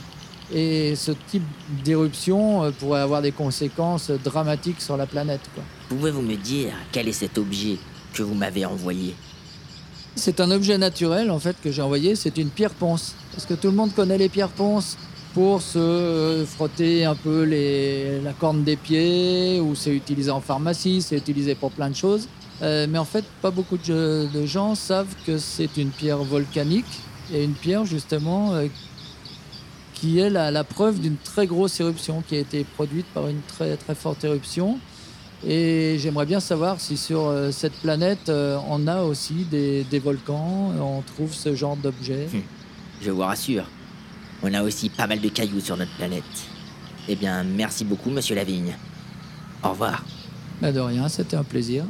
Et 0.53 0.95
ce 0.95 1.11
type 1.11 1.43
d'éruption 1.83 2.71
pourrait 2.79 3.01
avoir 3.01 3.21
des 3.21 3.31
conséquences 3.31 4.09
dramatiques 4.09 4.81
sur 4.81 4.97
la 4.97 5.05
planète. 5.05 5.41
Pouvez-vous 5.89 6.23
me 6.23 6.35
dire 6.35 6.73
quel 6.91 7.07
est 7.07 7.13
cet 7.13 7.37
objet 7.37 7.77
que 8.13 8.23
vous 8.23 8.33
m'avez 8.33 8.65
envoyé? 8.65 9.13
C'est 10.19 10.39
un 10.39 10.51
objet 10.51 10.77
naturel 10.77 11.31
en 11.31 11.39
fait 11.39 11.55
que 11.63 11.71
j'ai 11.71 11.81
envoyé, 11.81 12.15
c'est 12.15 12.37
une 12.37 12.49
pierre 12.49 12.73
ponce. 12.73 13.15
Parce 13.31 13.45
que 13.45 13.53
tout 13.53 13.67
le 13.67 13.75
monde 13.75 13.93
connaît 13.93 14.17
les 14.17 14.29
pierres 14.29 14.49
ponces 14.49 14.97
pour 15.33 15.61
se 15.61 15.79
euh, 15.79 16.45
frotter 16.45 17.05
un 17.05 17.15
peu 17.15 17.45
la 18.23 18.33
corne 18.33 18.63
des 18.63 18.75
pieds, 18.75 19.59
ou 19.59 19.75
c'est 19.75 19.95
utilisé 19.95 20.31
en 20.31 20.41
pharmacie, 20.41 21.01
c'est 21.01 21.17
utilisé 21.17 21.55
pour 21.55 21.71
plein 21.71 21.89
de 21.89 21.95
choses. 21.95 22.27
Euh, 22.61 22.87
mais 22.89 22.97
en 22.97 23.05
fait, 23.05 23.23
pas 23.41 23.51
beaucoup 23.51 23.77
de, 23.77 24.45
gens 24.45 24.75
savent 24.75 25.15
que 25.25 25.37
c'est 25.37 25.77
une 25.77 25.89
pierre 25.89 26.23
volcanique 26.23 26.99
et 27.33 27.43
une 27.43 27.53
pierre 27.53 27.85
justement 27.85 28.53
euh, 28.53 28.67
qui 29.93 30.19
est 30.19 30.29
la, 30.29 30.51
la 30.51 30.63
preuve 30.63 30.99
d'une 30.99 31.17
très 31.17 31.47
grosse 31.47 31.79
éruption 31.79 32.23
qui 32.27 32.35
a 32.35 32.39
été 32.39 32.63
produite 32.63 33.05
par 33.13 33.27
une 33.27 33.41
très 33.41 33.77
très 33.77 33.95
forte 33.95 34.23
éruption 34.23 34.79
et 35.45 35.97
j'aimerais 35.99 36.25
bien 36.25 36.39
savoir 36.39 36.81
si 36.81 36.97
sur 36.97 37.27
euh, 37.27 37.51
cette 37.51 37.73
planète, 37.73 38.29
euh, 38.29 38.57
on 38.67 38.87
a 38.87 39.03
aussi 39.03 39.45
des, 39.45 39.85
volcans, 39.99 40.73
on 40.79 41.01
trouve 41.01 41.33
ce 41.33 41.55
genre 41.55 41.77
d'objets. 41.77 42.27
Hum. 42.33 42.41
Je 43.01 43.11
vous 43.11 43.21
rassure, 43.21 43.65
on 44.43 44.53
a 44.53 44.61
aussi 44.61 44.89
pas 44.89 45.07
mal 45.07 45.21
de 45.21 45.29
cailloux 45.29 45.61
sur 45.61 45.77
notre 45.77 45.95
planète. 45.95 46.23
Eh 47.07 47.15
bien, 47.15 47.43
merci 47.43 47.85
beaucoup, 47.85 48.09
monsieur 48.09 48.35
Lavigne. 48.35 48.75
Au 49.63 49.69
revoir. 49.69 50.03
Bah, 50.61 50.71
de 50.71 50.79
rien, 50.79 51.07
c'était 51.07 51.37
un 51.37 51.43
plaisir. 51.43 51.85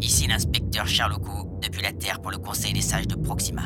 Ici 0.00 0.26
l'inspecteur 0.26 0.86
Sherlocko, 0.86 1.60
depuis 1.62 1.82
la 1.82 1.92
Terre 1.92 2.20
pour 2.20 2.30
le 2.30 2.38
Conseil 2.38 2.72
des 2.72 2.80
sages 2.80 3.06
de 3.06 3.14
Proxima. 3.14 3.62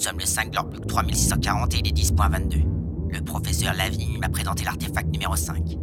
Nous 0.00 0.06
sommes 0.06 0.18
le 0.18 0.24
5 0.24 0.52
Glorplug 0.52 0.86
3640 0.86 1.74
et 1.74 1.78
il 1.80 1.88
est 1.88 1.92
10.22. 1.92 2.64
Le 3.10 3.20
professeur 3.20 3.74
Lavigne 3.74 4.18
m'a 4.18 4.30
présenté 4.30 4.64
l'artefact 4.64 5.12
numéro 5.12 5.36
5. 5.36 5.76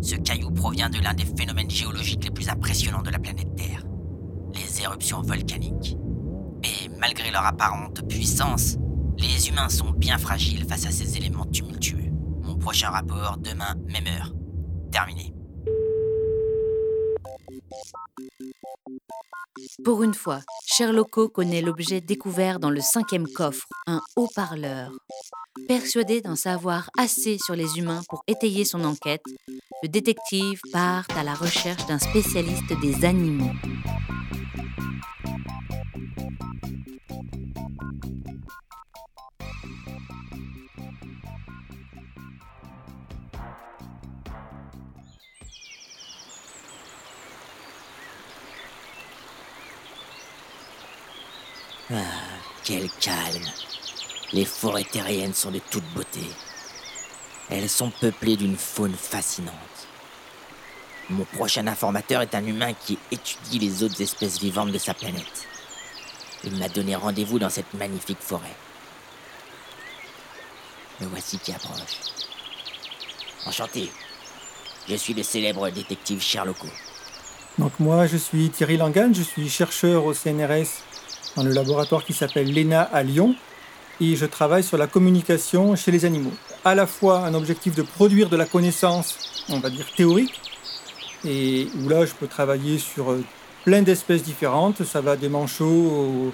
Ce 0.00 0.14
caillou 0.14 0.52
provient 0.52 0.88
de 0.88 1.00
l'un 1.00 1.12
des 1.12 1.24
phénomènes 1.24 1.68
géologiques 1.68 2.22
les 2.22 2.30
plus 2.30 2.48
impressionnants 2.48 3.02
de 3.02 3.10
la 3.10 3.18
planète 3.18 3.52
Terre, 3.56 3.82
les 4.54 4.82
éruptions 4.82 5.22
volcaniques. 5.22 5.96
Et 6.62 6.88
malgré 7.00 7.32
leur 7.32 7.44
apparente 7.44 8.06
puissance, 8.06 8.76
les 9.18 9.48
humains 9.48 9.70
sont 9.70 9.90
bien 9.90 10.18
fragiles 10.18 10.64
face 10.64 10.86
à 10.86 10.92
ces 10.92 11.16
éléments 11.16 11.46
tumultueux. 11.46 12.12
Mon 12.42 12.54
prochain 12.54 12.90
rapport 12.90 13.38
demain, 13.38 13.74
même 13.88 14.06
heure. 14.06 14.32
Terminé. 14.92 15.34
Pour 19.84 20.02
une 20.02 20.14
fois, 20.14 20.40
Sherlocko 20.66 21.28
connaît 21.28 21.60
l'objet 21.60 22.00
découvert 22.00 22.58
dans 22.58 22.70
le 22.70 22.80
cinquième 22.80 23.28
coffre, 23.28 23.66
un 23.86 24.00
haut-parleur. 24.16 24.92
Persuadé 25.68 26.20
d'en 26.20 26.36
savoir 26.36 26.88
assez 26.96 27.36
sur 27.38 27.54
les 27.54 27.78
humains 27.78 28.02
pour 28.08 28.22
étayer 28.26 28.64
son 28.64 28.84
enquête, 28.84 29.22
le 29.82 29.88
détective 29.88 30.60
part 30.72 31.04
à 31.16 31.22
la 31.22 31.34
recherche 31.34 31.86
d'un 31.86 31.98
spécialiste 31.98 32.72
des 32.80 33.04
animaux. 33.04 33.52
Ah, 51.94 51.98
quel 52.64 52.88
calme. 53.00 53.50
Les 54.32 54.46
forêts 54.46 54.84
terriennes 54.84 55.34
sont 55.34 55.50
de 55.50 55.58
toute 55.58 55.84
beauté. 55.94 56.22
Elles 57.50 57.68
sont 57.68 57.90
peuplées 57.90 58.36
d'une 58.36 58.56
faune 58.56 58.94
fascinante. 58.94 59.52
Mon 61.10 61.24
prochain 61.24 61.66
informateur 61.66 62.22
est 62.22 62.34
un 62.34 62.46
humain 62.46 62.72
qui 62.72 62.98
étudie 63.10 63.58
les 63.58 63.82
autres 63.82 64.00
espèces 64.00 64.40
vivantes 64.40 64.72
de 64.72 64.78
sa 64.78 64.94
planète. 64.94 65.46
Il 66.44 66.56
m'a 66.56 66.70
donné 66.70 66.96
rendez-vous 66.96 67.38
dans 67.38 67.50
cette 67.50 67.74
magnifique 67.74 68.20
forêt. 68.20 68.56
Me 71.00 71.06
voici 71.08 71.38
qui 71.38 71.52
approche. 71.52 71.98
Enchanté. 73.44 73.90
Je 74.88 74.94
suis 74.94 75.12
le 75.12 75.22
célèbre 75.22 75.68
détective 75.68 76.22
Sherlocko. 76.22 76.68
Donc 77.58 77.78
moi, 77.78 78.06
je 78.06 78.16
suis 78.16 78.48
Thierry 78.48 78.78
Langan, 78.78 79.12
je 79.12 79.22
suis 79.22 79.50
chercheur 79.50 80.06
au 80.06 80.14
CNRS 80.14 80.84
dans 81.36 81.42
le 81.42 81.52
laboratoire 81.52 82.04
qui 82.04 82.12
s'appelle 82.12 82.52
l'ENA 82.52 82.82
à 82.82 83.02
Lyon 83.02 83.34
et 84.00 84.16
je 84.16 84.26
travaille 84.26 84.64
sur 84.64 84.76
la 84.76 84.86
communication 84.86 85.76
chez 85.76 85.90
les 85.90 86.04
animaux. 86.04 86.32
À 86.64 86.74
la 86.74 86.86
fois 86.86 87.20
un 87.20 87.34
objectif 87.34 87.74
de 87.74 87.82
produire 87.82 88.28
de 88.28 88.36
la 88.36 88.46
connaissance, 88.46 89.44
on 89.48 89.60
va 89.60 89.70
dire 89.70 89.86
théorique, 89.96 90.40
et 91.24 91.68
où 91.78 91.88
là 91.88 92.04
je 92.04 92.12
peux 92.12 92.26
travailler 92.26 92.78
sur 92.78 93.12
euh, 93.12 93.24
plein 93.64 93.82
d'espèces 93.82 94.22
différentes, 94.22 94.84
ça 94.84 95.00
va 95.00 95.16
des 95.16 95.28
manchots 95.28 95.64
aux, 95.66 96.32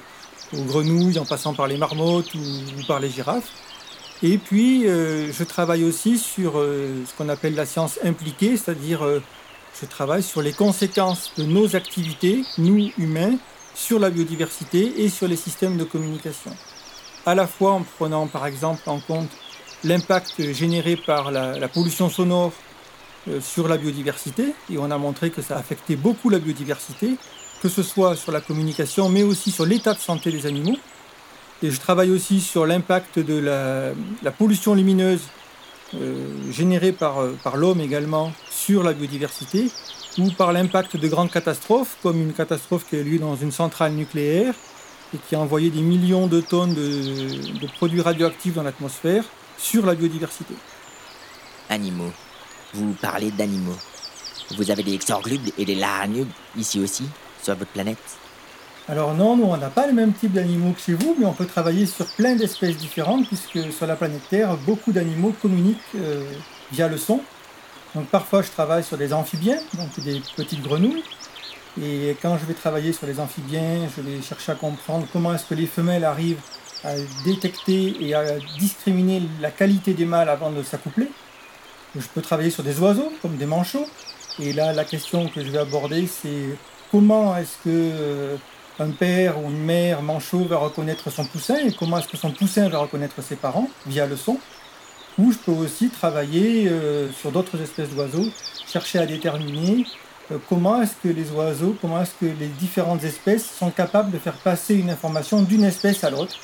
grenouilles 0.65 1.19
en 1.19 1.27
passant 1.27 1.53
par 1.53 1.67
les 1.67 1.77
marmottes 1.77 2.35
ou, 2.35 2.87
par 2.87 3.01
les 3.01 3.11
girafes. 3.11 3.51
Et 4.23 4.39
puis 4.39 4.87
euh, 4.87 5.31
je 5.31 5.45
travaille 5.45 5.85
aussi 5.85 6.19
sur 6.19 6.59
euh, 6.59 7.05
ce 7.07 7.13
qu'on 7.19 7.29
appelle 7.29 7.55
la 7.55 7.67
science 7.67 7.99
impliquée, 8.03 8.57
c'est-à-dire 8.57 9.01
je 9.81 9.87
travaille 9.87 10.23
sur 10.23 10.41
les 10.41 10.53
conséquences 10.53 11.33
de 11.37 11.45
nos 11.45 11.77
activités, 11.77 12.45
nous 12.57 12.91
humains, 12.97 13.37
sur 13.79 14.01
la 14.01 14.11
biodiversité 14.11 15.05
et 15.05 15.09
sur 15.09 15.29
les 15.29 15.37
systèmes 15.37 15.77
de 15.77 15.85
communication. 15.85 16.51
À 17.25 17.35
la 17.37 17.47
fois 17.47 17.73
en 17.73 17.83
prenant 17.83 18.27
par 18.27 18.45
exemple 18.45 18.83
en 18.87 18.99
compte 18.99 19.31
l'impact 19.85 20.53
généré 20.53 20.97
par 20.97 21.31
la, 21.31 21.69
pollution 21.69 22.11
sonore 22.11 22.53
euh, 23.29 23.41
sur 23.41 23.69
la 23.69 23.77
biodiversité, 23.77 24.53
et 24.69 24.79
on 24.79 24.91
a 24.91 24.99
montré 24.99 25.31
que 25.31 25.43
ça 25.43 25.57
affectait 25.57 25.95
beaucoup 25.95 26.29
la 26.29 26.41
biodiversité, 26.41 27.17
que 27.63 27.69
ce 27.69 27.85
soit 27.85 28.17
sur 28.17 28.33
la 28.33 28.41
communication, 28.41 29.09
mais 29.09 29.23
aussi 29.23 29.53
sur 29.53 29.65
l'état 29.65 29.95
de 29.95 30.01
santé 30.01 30.33
des 30.33 30.47
animaux. 30.47 30.77
Et 31.63 31.71
je 31.71 31.79
travaille 31.79 32.11
aussi 32.11 32.41
sur 32.41 32.67
l'impact 32.67 33.21
de 33.21 33.39
la, 33.39 34.31
pollution 34.33 34.75
lumineuse 34.75 35.23
euh, 35.95 36.27
générée 36.51 36.95
euh, 37.01 37.33
par 37.45 37.57
l'homme 37.57 37.81
également 37.81 38.33
sur 38.51 38.83
la 38.83 38.93
biodiversité, 38.93 39.71
ou 40.19 40.31
par 40.31 40.53
l'impact 40.53 40.97
de 40.97 41.09
grandes 41.09 41.31
catastrophes, 41.31 41.97
comme 42.03 42.21
une 42.21 42.33
catastrophe 42.33 42.85
qui 42.89 42.97
a 42.97 42.99
eu 42.99 43.05
lieu 43.05 43.19
dans 43.19 43.37
une 43.37 43.53
centrale 43.53 43.93
nucléaire 43.93 44.55
et 45.15 45.19
qui 45.19 45.35
a 45.35 45.41
envoyé 45.41 45.71
des 45.71 45.81
millions 45.81 46.27
de 46.27 46.41
tonnes 46.41 46.75
de, 46.75 47.67
produits 47.77 48.01
radioactifs 48.01 48.55
dans 48.55 48.63
l'atmosphère 48.63 49.25
sur 49.57 49.87
la 49.87 49.95
biodiversité. 49.95 50.55
Animaux. 51.71 52.13
Vous 52.75 52.95
parlez 53.01 53.31
d'animaux. 53.31 53.77
Vous 54.57 54.71
avez 54.71 54.83
des 54.83 54.95
exorglubes 54.95 55.51
et 55.57 55.65
des 55.65 55.75
laranubes 55.75 56.29
ici 56.57 56.81
aussi, 56.81 57.05
sur 57.43 57.55
votre 57.55 57.71
planète? 57.71 57.99
Alors 58.89 59.15
non, 59.15 59.37
nous 59.37 59.45
on 59.45 59.57
n'a 59.57 59.69
pas 59.69 59.87
le 59.87 59.93
même 59.93 60.15
type 60.15 60.33
d'animaux 60.33 60.73
que 60.73 60.81
chez 60.81 60.95
vous, 60.95 61.15
mais 61.19 61.27
on 61.27 61.35
peut 61.35 61.47
travailler 61.47 61.85
sur 61.85 62.07
plein 62.17 62.35
d'espèces 62.35 62.77
différentes, 62.77 63.27
puisque 63.27 63.71
sur 63.73 63.87
la 63.87 63.97
planète 63.97 64.23
Terre, 64.31 64.57
beaucoup 64.67 64.93
d'animaux 64.93 65.35
communiquent 65.43 65.79
euh, 65.97 66.25
via 66.73 66.89
le 66.89 66.97
son. 66.97 67.21
Donc 67.95 68.07
parfois 68.09 68.43
je 68.43 68.51
travaille 68.51 68.85
sur 68.85 68.97
des 68.97 69.13
amphibiens, 69.13 69.59
donc 69.75 69.99
des 70.01 70.23
petites 70.37 70.63
grenouilles. 70.63 71.03
Et 71.81 72.17
quand 72.21 72.37
je 72.39 72.45
vais 72.45 72.55
travailler 72.55 72.93
sur 72.93 73.07
les 73.07 73.21
amphibiens, 73.21 73.89
je 73.97 74.03
vais 74.03 74.21
chercher 74.21 74.53
à 74.53 74.55
comprendre 74.55 75.07
comment 75.13 75.35
est-ce 75.35 75.45
que 75.45 75.55
les 75.55 75.67
femelles 75.67 76.05
arrivent 76.05 76.41
à 76.85 76.95
détecter 77.25 77.97
et 78.01 78.15
à 78.15 78.39
discriminer 78.59 79.23
la 79.41 79.51
qualité 79.51 79.95
des 79.95 80.05
mâles 80.05 80.29
avant 80.29 80.51
de 80.51 80.63
s'accoupler. 80.63 81.09
Je 81.97 82.07
peux 82.15 82.21
travailler 82.21 82.51
sur 82.51 82.63
des 82.63 82.79
oiseaux, 82.81 83.13
comme 83.23 83.37
des 83.37 83.47
manchots. 83.47 83.87
Et 84.41 84.53
là, 84.53 84.73
la 84.73 84.85
question 84.85 85.29
que 85.29 85.45
je 85.45 85.51
vais 85.51 85.59
aborder, 85.59 86.07
c'est 86.07 86.57
comment 86.91 87.37
est-ce 87.37 87.57
que 87.65 87.69
euh, 87.69 88.37
un 88.79 88.91
père 88.91 89.39
ou 89.39 89.51
une 89.51 89.65
mère 89.65 90.03
manchot 90.03 90.45
va 90.45 90.59
reconnaître 90.59 91.11
son 91.11 91.25
poussin 91.25 91.57
et 91.57 91.73
comment 91.73 91.99
est-ce 91.99 92.09
que 92.09 92.17
son 92.17 92.31
poussin 92.31 92.69
va 92.69 92.79
reconnaître 92.79 93.21
ses 93.23 93.37
parents 93.37 93.69
via 93.87 94.07
le 94.07 94.17
son 94.17 94.39
ou 95.19 95.33
je 95.33 95.39
peux 95.39 95.53
aussi 95.53 95.89
travailler 95.89 96.69
euh, 96.69 97.11
sur 97.13 97.33
d'autres 97.33 97.61
espèces 97.61 97.91
d'oiseaux, 97.91 98.27
chercher 98.67 98.99
à 99.01 99.07
déterminer 99.07 99.85
euh, 100.31 100.39
comment 100.49 100.81
est-ce 100.83 100.95
que 101.03 101.09
les 101.09 101.31
oiseaux, 101.31 101.77
comment 101.81 102.01
est-ce 102.03 102.15
que 102.21 102.27
les 102.27 102.49
différentes 102.61 103.03
espèces 103.05 103.51
sont 103.51 103.71
capables 103.71 104.11
de 104.11 104.19
faire 104.19 104.37
passer 104.37 104.75
une 104.75 104.91
information 104.91 105.43
d'une 105.43 105.65
espèce 105.65 106.05
à 106.05 106.11
l'autre, 106.11 106.37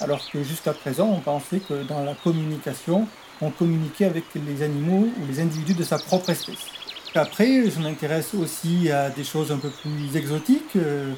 alors 0.00 0.20
que 0.30 0.42
jusqu'à 0.42 0.72
présent 0.72 1.08
on 1.08 1.20
pensait 1.20 1.60
que 1.60 1.82
dans 1.82 2.04
la 2.04 2.14
communication, 2.14 3.06
on 3.40 3.50
communiquait 3.50 4.06
avec 4.06 4.24
les 4.34 4.62
animaux 4.62 5.08
ou 5.20 5.26
les 5.28 5.40
individus 5.40 5.74
de 5.74 5.84
sa 5.84 5.98
propre 5.98 6.30
espèce. 6.30 6.66
Après, 7.14 7.70
je 7.70 7.80
m'intéresse 7.80 8.34
aussi 8.34 8.90
à 8.90 9.10
des 9.10 9.24
choses 9.24 9.50
un 9.50 9.58
peu 9.58 9.70
plus 9.70 10.16
exotiques, 10.16 10.76
euh, 10.76 11.12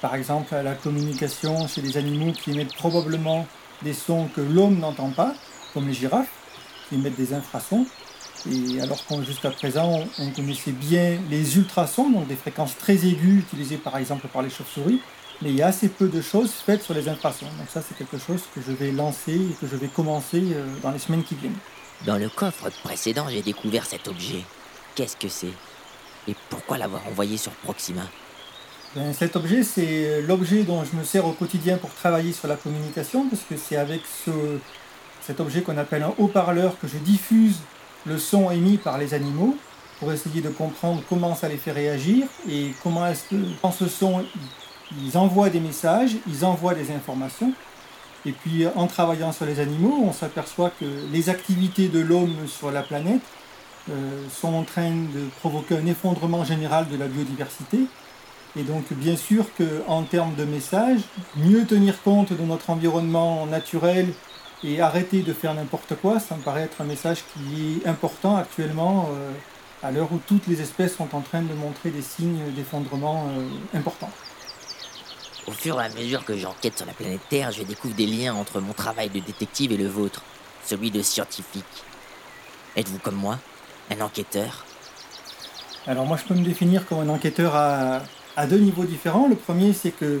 par 0.00 0.14
exemple 0.14 0.54
à 0.54 0.62
la 0.62 0.74
communication 0.74 1.66
chez 1.68 1.82
les 1.82 1.96
animaux 1.96 2.32
qui 2.32 2.50
émettent 2.50 2.74
probablement 2.74 3.46
des 3.82 3.92
sons 3.92 4.28
que 4.34 4.40
l'homme 4.40 4.78
n'entend 4.78 5.10
pas, 5.10 5.34
comme 5.72 5.88
les 5.88 5.94
girafes, 5.94 6.30
émettent 6.92 7.16
des 7.16 7.34
infrasons. 7.34 7.86
Et 8.50 8.80
alors 8.80 9.04
qu'on 9.06 9.22
jusqu'à 9.22 9.50
présent, 9.50 10.04
on 10.18 10.30
connaissait 10.30 10.72
bien 10.72 11.18
les 11.30 11.56
ultrasons, 11.56 12.10
donc 12.10 12.26
des 12.26 12.36
fréquences 12.36 12.76
très 12.76 12.94
aiguës 12.94 13.40
utilisées 13.40 13.76
par 13.76 13.96
exemple 13.96 14.26
par 14.28 14.42
les 14.42 14.50
chauves-souris, 14.50 15.00
mais 15.42 15.50
il 15.50 15.56
y 15.56 15.62
a 15.62 15.68
assez 15.68 15.88
peu 15.88 16.08
de 16.08 16.20
choses 16.20 16.50
faites 16.50 16.82
sur 16.82 16.94
les 16.94 17.08
infrasons. 17.08 17.46
Donc 17.58 17.68
ça, 17.72 17.82
c'est 17.86 17.96
quelque 17.96 18.18
chose 18.18 18.42
que 18.54 18.60
je 18.60 18.72
vais 18.72 18.90
lancer 18.90 19.34
et 19.34 19.56
que 19.60 19.66
je 19.66 19.76
vais 19.76 19.88
commencer 19.88 20.42
euh, 20.42 20.66
dans 20.82 20.90
les 20.90 20.98
semaines 20.98 21.22
qui 21.22 21.36
viennent. 21.36 21.58
Dans 22.04 22.16
le 22.16 22.28
coffre 22.28 22.68
précédent, 22.82 23.26
j'ai 23.28 23.42
découvert 23.42 23.86
cet 23.86 24.08
objet. 24.08 24.42
Qu'est-ce 24.96 25.16
que 25.16 25.28
c'est? 25.28 25.52
Et 26.26 26.34
pourquoi 26.50 26.78
l'avoir 26.78 27.06
envoyé 27.06 27.36
sur 27.36 27.52
Proxima? 27.52 28.02
Ben, 28.96 29.12
Cet 29.12 29.36
objet, 29.36 29.62
c'est 29.62 30.20
l'objet 30.22 30.64
dont 30.64 30.84
je 30.84 30.96
me 30.96 31.04
sers 31.04 31.24
au 31.24 31.32
quotidien 31.32 31.78
pour 31.78 31.94
travailler 31.94 32.32
sur 32.32 32.48
la 32.48 32.56
communication, 32.56 33.28
parce 33.28 33.42
que 33.42 33.56
c'est 33.56 33.76
avec 33.76 34.02
ce, 34.24 34.30
cet 35.26 35.40
objet 35.40 35.62
qu'on 35.62 35.78
appelle 35.78 36.02
un 36.02 36.12
haut-parleur 36.18 36.78
que 36.78 36.88
je 36.88 36.98
diffuse 36.98 37.58
le 38.06 38.18
son 38.18 38.50
émis 38.50 38.76
par 38.76 38.98
les 38.98 39.14
animaux 39.14 39.56
pour 40.00 40.12
essayer 40.12 40.40
de 40.40 40.48
comprendre 40.48 41.02
comment 41.08 41.34
ça 41.34 41.48
les 41.48 41.56
fait 41.56 41.70
réagir 41.70 42.26
et 42.50 42.72
comment 42.82 43.06
est-ce 43.06 43.34
dans 43.62 43.70
ce 43.70 43.86
son, 43.86 44.24
ils 45.00 45.16
envoient 45.16 45.48
des 45.48 45.60
messages, 45.60 46.16
ils 46.26 46.44
envoient 46.44 46.74
des 46.74 46.90
informations. 46.90 47.52
Et 48.26 48.32
puis 48.32 48.66
en 48.74 48.86
travaillant 48.86 49.32
sur 49.32 49.46
les 49.46 49.60
animaux, 49.60 50.02
on 50.04 50.12
s'aperçoit 50.12 50.70
que 50.70 50.84
les 51.12 51.28
activités 51.28 51.88
de 51.88 52.00
l'homme 52.00 52.48
sur 52.48 52.70
la 52.72 52.82
planète 52.82 53.22
euh, 53.90 54.26
sont 54.28 54.54
en 54.54 54.62
train 54.62 54.90
de 54.90 55.28
provoquer 55.40 55.76
un 55.76 55.86
effondrement 55.86 56.44
général 56.44 56.88
de 56.88 56.96
la 56.96 57.06
biodiversité. 57.06 57.80
Et 58.56 58.62
donc 58.62 58.92
bien 58.92 59.16
sûr 59.16 59.46
qu'en 59.56 60.02
termes 60.02 60.34
de 60.34 60.44
messages, 60.44 61.00
mieux 61.36 61.64
tenir 61.64 62.02
compte 62.02 62.32
de 62.32 62.42
notre 62.44 62.70
environnement 62.70 63.46
naturel 63.46 64.12
et 64.64 64.80
arrêter 64.80 65.22
de 65.22 65.32
faire 65.32 65.54
n'importe 65.54 65.94
quoi, 65.96 66.20
ça 66.20 66.36
me 66.36 66.42
paraît 66.42 66.62
être 66.62 66.80
un 66.80 66.84
message 66.84 67.24
qui 67.32 67.80
est 67.84 67.88
important 67.88 68.36
actuellement 68.36 69.08
euh, 69.12 69.32
à 69.82 69.90
l'heure 69.90 70.12
où 70.12 70.20
toutes 70.26 70.46
les 70.46 70.60
espèces 70.60 70.96
sont 70.96 71.14
en 71.14 71.20
train 71.20 71.42
de 71.42 71.54
montrer 71.54 71.90
des 71.90 72.02
signes 72.02 72.40
d'effondrement 72.54 73.26
euh, 73.28 73.76
importants. 73.78 74.10
Au 75.48 75.52
fur 75.52 75.80
et 75.80 75.84
à 75.86 75.88
mesure 75.88 76.24
que 76.24 76.36
j'enquête 76.36 76.76
sur 76.76 76.86
la 76.86 76.92
planète 76.92 77.20
Terre, 77.28 77.50
je 77.50 77.64
découvre 77.64 77.94
des 77.94 78.06
liens 78.06 78.34
entre 78.34 78.60
mon 78.60 78.72
travail 78.72 79.10
de 79.10 79.18
détective 79.18 79.72
et 79.72 79.76
le 79.76 79.88
vôtre, 79.88 80.22
celui 80.64 80.92
de 80.92 81.02
scientifique. 81.02 81.64
Êtes-vous 82.76 83.00
comme 83.00 83.16
moi, 83.16 83.38
un 83.90 84.00
enquêteur? 84.00 84.64
Alors 85.88 86.06
moi 86.06 86.16
je 86.16 86.22
peux 86.22 86.34
me 86.34 86.44
définir 86.44 86.86
comme 86.86 87.00
un 87.00 87.08
enquêteur 87.08 87.56
à, 87.56 88.02
à 88.36 88.46
deux 88.46 88.58
niveaux 88.58 88.84
différents. 88.84 89.26
Le 89.26 89.34
premier 89.34 89.72
c'est 89.72 89.90
que 89.90 90.20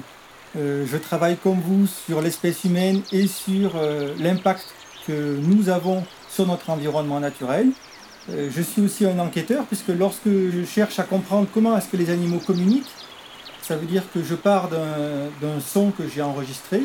euh, 0.56 0.84
je 0.86 0.96
travaille 0.96 1.36
comme 1.36 1.60
vous 1.60 1.86
sur 1.86 2.20
l'espèce 2.20 2.64
humaine 2.64 3.02
et 3.10 3.26
sur 3.26 3.76
euh, 3.76 4.14
l'impact 4.18 4.66
que 5.06 5.38
nous 5.40 5.68
avons 5.68 6.04
sur 6.28 6.46
notre 6.46 6.70
environnement 6.70 7.20
naturel. 7.20 7.68
Euh, 8.30 8.50
je 8.54 8.62
suis 8.62 8.82
aussi 8.82 9.06
un 9.06 9.18
enquêteur 9.18 9.64
puisque 9.64 9.88
lorsque 9.88 10.28
je 10.28 10.64
cherche 10.64 10.98
à 10.98 11.04
comprendre 11.04 11.48
comment 11.52 11.76
est-ce 11.76 11.88
que 11.88 11.96
les 11.96 12.10
animaux 12.10 12.38
communiquent, 12.38 12.90
ça 13.62 13.76
veut 13.76 13.86
dire 13.86 14.02
que 14.12 14.22
je 14.22 14.34
pars 14.34 14.68
d'un 14.68 15.60
son 15.60 15.90
que 15.90 16.06
j'ai 16.08 16.20
enregistré 16.20 16.82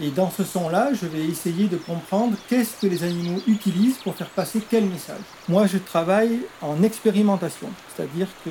et 0.00 0.10
dans 0.10 0.30
ce 0.30 0.44
son-là, 0.44 0.90
je 0.92 1.06
vais 1.06 1.24
essayer 1.24 1.66
de 1.66 1.76
comprendre 1.76 2.36
qu'est-ce 2.48 2.80
que 2.80 2.86
les 2.86 3.02
animaux 3.02 3.40
utilisent 3.48 3.98
pour 3.98 4.14
faire 4.14 4.28
passer 4.28 4.62
quel 4.68 4.84
message. 4.84 5.20
Moi, 5.48 5.66
je 5.66 5.78
travaille 5.78 6.40
en 6.62 6.82
expérimentation, 6.82 7.68
c'est-à-dire 7.94 8.28
que 8.44 8.50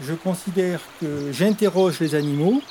je 0.00 0.14
considère 0.14 0.80
que 1.00 1.32
j'interroge 1.32 1.98
les 2.00 2.14
animaux 2.14 2.62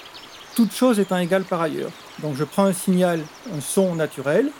toutes 0.60 0.76
choses 0.76 1.00
étant 1.00 1.18
égales 1.18 1.46
par 1.46 1.62
ailleurs. 1.62 1.92
Donc 2.22 2.36
je 2.36 2.44
prends 2.44 2.66
un 2.66 2.74
signal, 2.74 3.22
un 3.56 3.62
son 3.62 3.96
naturel, 3.96 4.52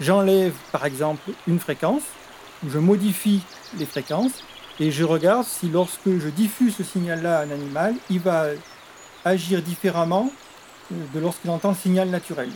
j'enlève 0.00 0.52
par 0.70 0.84
exemple 0.86 1.32
une 1.48 1.58
fréquence, 1.58 2.04
je 2.68 2.78
modifie 2.78 3.40
les 3.76 3.84
fréquences 3.84 4.44
et 4.78 4.92
je 4.92 5.02
regarde 5.02 5.44
si 5.44 5.68
lorsque 5.68 6.06
je 6.06 6.28
diffuse 6.28 6.76
ce 6.76 6.84
signal-là 6.84 7.40
à 7.40 7.42
un 7.42 7.50
animal, 7.50 7.96
il 8.10 8.20
va 8.20 8.46
agir 9.24 9.60
différemment 9.60 10.30
euh, 10.92 10.94
de 11.14 11.18
lorsqu'il 11.18 11.50
entend 11.50 11.70
le 11.70 11.74
signal 11.74 12.10
naturel. 12.10 12.50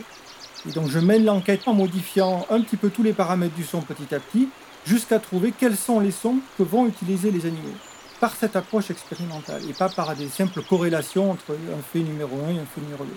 Et 0.65 0.71
donc 0.71 0.87
je 0.87 0.99
mène 0.99 1.25
l'enquête 1.25 1.67
en 1.67 1.73
modifiant 1.73 2.45
un 2.49 2.61
petit 2.61 2.77
peu 2.77 2.89
tous 2.89 3.03
les 3.03 3.11
paramètres 3.11 3.55
du 3.55 3.65
son 3.65 3.81
petit 3.81 4.15
à 4.15 4.21
petit 4.21 4.47
jusqu'à 4.85 5.19
trouver 5.19 5.51
quels 5.51 5.75
sont 5.75 5.99
les 5.99 6.11
sons 6.11 6.37
que 6.57 6.63
vont 6.63 6.87
utiliser 6.87 7.29
les 7.29 7.45
animaux 7.45 7.75
par 8.19 8.35
cette 8.35 8.55
approche 8.55 8.89
expérimentale 8.91 9.61
et 9.69 9.73
pas 9.73 9.89
par 9.89 10.15
des 10.15 10.29
simples 10.29 10.63
corrélations 10.63 11.31
entre 11.31 11.53
un 11.53 11.81
fait 11.81 11.99
numéro 11.99 12.39
1 12.45 12.49
et 12.49 12.59
un 12.59 12.65
fait 12.65 12.81
numéro 12.81 13.03
2. 13.03 13.11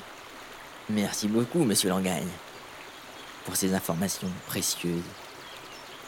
Merci 0.91 1.29
beaucoup, 1.29 1.65
monsieur 1.65 1.91
Langagne, 1.91 2.29
pour 3.45 3.57
ces 3.57 3.75
informations 3.75 4.31
précieuses. 4.47 5.03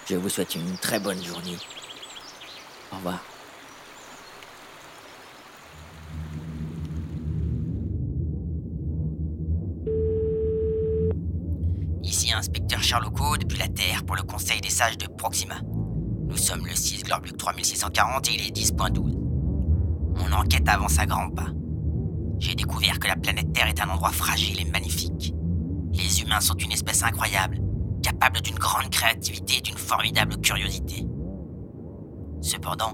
Je 0.09 0.17
vous 0.17 0.29
souhaite 0.29 0.55
une 0.55 0.77
très 0.79 0.99
bonne 0.99 1.23
journée. 1.23 1.57
Au 2.93 2.97
revoir. 2.97 3.21
Ici 12.03 12.33
inspecteur 12.33 12.83
Charlocot 12.83 13.37
depuis 13.37 13.59
la 13.59 13.69
Terre 13.69 14.05
pour 14.05 14.17
le 14.17 14.23
Conseil 14.23 14.61
des 14.61 14.71
sages 14.71 14.99
de 14.99 15.07
Proxima. 15.07 15.61
Nous 16.31 16.37
sommes 16.37 16.65
le 16.65 16.77
6 16.77 17.03
Glorbluc 17.03 17.37
3640 17.37 18.29
et 18.29 18.35
il 18.35 18.47
est 18.47 18.57
10.12. 18.57 19.17
Mon 20.17 20.33
enquête 20.33 20.69
avance 20.69 20.97
à 21.01 21.05
grands 21.05 21.29
pas. 21.29 21.49
J'ai 22.39 22.55
découvert 22.55 23.01
que 23.01 23.09
la 23.09 23.17
planète 23.17 23.53
Terre 23.53 23.67
est 23.67 23.83
un 23.83 23.91
endroit 23.91 24.13
fragile 24.13 24.61
et 24.61 24.65
magnifique. 24.71 25.35
Les 25.93 26.23
humains 26.23 26.41
sont 26.41 26.55
une 26.55 26.71
espèce 26.71 27.03
incroyable, 27.03 27.59
capable 28.01 28.41
d'une 28.43 28.55
grande 28.55 28.91
créativité 28.91 29.59
et 29.59 29.61
d'une 29.61 29.77
formidable 29.77 30.41
curiosité. 30.41 31.05
Cependant, 32.41 32.93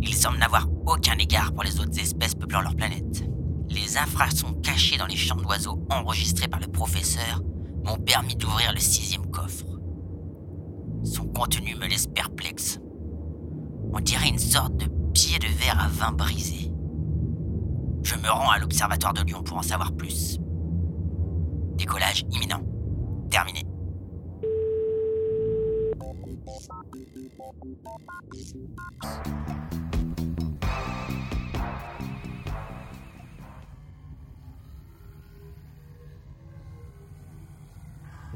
ils 0.00 0.14
semblent 0.14 0.38
n'avoir 0.38 0.68
aucun 0.86 1.18
égard 1.18 1.52
pour 1.52 1.64
les 1.64 1.80
autres 1.80 1.98
espèces 1.98 2.36
peuplant 2.36 2.60
leur 2.60 2.76
planète. 2.76 3.24
Les 3.68 3.98
infrasons 3.98 4.54
cachés 4.62 4.96
dans 4.96 5.06
les 5.06 5.16
champs 5.16 5.34
d'oiseaux 5.34 5.84
enregistrés 5.90 6.48
par 6.48 6.60
le 6.60 6.68
professeur 6.68 7.42
m'ont 7.84 7.98
permis 7.98 8.36
d'ouvrir 8.36 8.72
le 8.72 8.80
sixième 8.80 9.26
coffre. 9.26 9.79
Son 11.02 11.26
contenu 11.28 11.74
me 11.76 11.86
laisse 11.86 12.06
perplexe. 12.06 12.78
On 13.92 14.00
dirait 14.00 14.28
une 14.28 14.38
sorte 14.38 14.76
de 14.76 14.86
pied 15.12 15.38
de 15.38 15.46
verre 15.46 15.82
à 15.82 15.88
vin 15.88 16.12
brisé. 16.12 16.70
Je 18.02 18.14
me 18.16 18.28
rends 18.28 18.50
à 18.50 18.58
l'Observatoire 18.58 19.12
de 19.12 19.22
Lyon 19.22 19.42
pour 19.42 19.58
en 19.58 19.62
savoir 19.62 19.92
plus. 19.92 20.38
Décollage 21.76 22.24
imminent. 22.30 22.62
Terminé. 23.30 23.62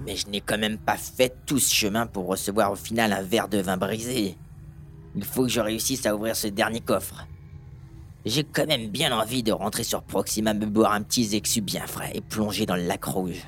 Mais 0.04 0.16
je 0.16 0.28
n'ai 0.28 0.40
quand 0.40 0.58
même 0.58 0.78
pas 0.78 0.96
fait 0.96 1.34
tout 1.46 1.58
ce 1.58 1.74
chemin 1.74 2.06
pour 2.06 2.26
recevoir 2.26 2.72
au 2.72 2.76
final 2.76 3.12
un 3.12 3.22
verre 3.22 3.48
de 3.48 3.58
vin 3.58 3.76
brisé. 3.76 4.36
Il 5.14 5.24
faut 5.24 5.44
que 5.44 5.48
je 5.48 5.60
réussisse 5.60 6.04
à 6.06 6.14
ouvrir 6.14 6.36
ce 6.36 6.48
dernier 6.48 6.80
coffre. 6.80 7.26
J'ai 8.24 8.44
quand 8.44 8.66
même 8.66 8.88
bien 8.88 9.16
envie 9.16 9.42
de 9.42 9.52
rentrer 9.52 9.84
sur 9.84 10.02
Proxima, 10.02 10.54
me 10.54 10.66
boire 10.66 10.92
un 10.92 11.02
petit 11.02 11.24
Zexu 11.24 11.60
bien 11.60 11.86
frais 11.86 12.12
et 12.14 12.20
plonger 12.20 12.66
dans 12.66 12.76
le 12.76 12.86
lac 12.86 13.04
rouge. 13.04 13.42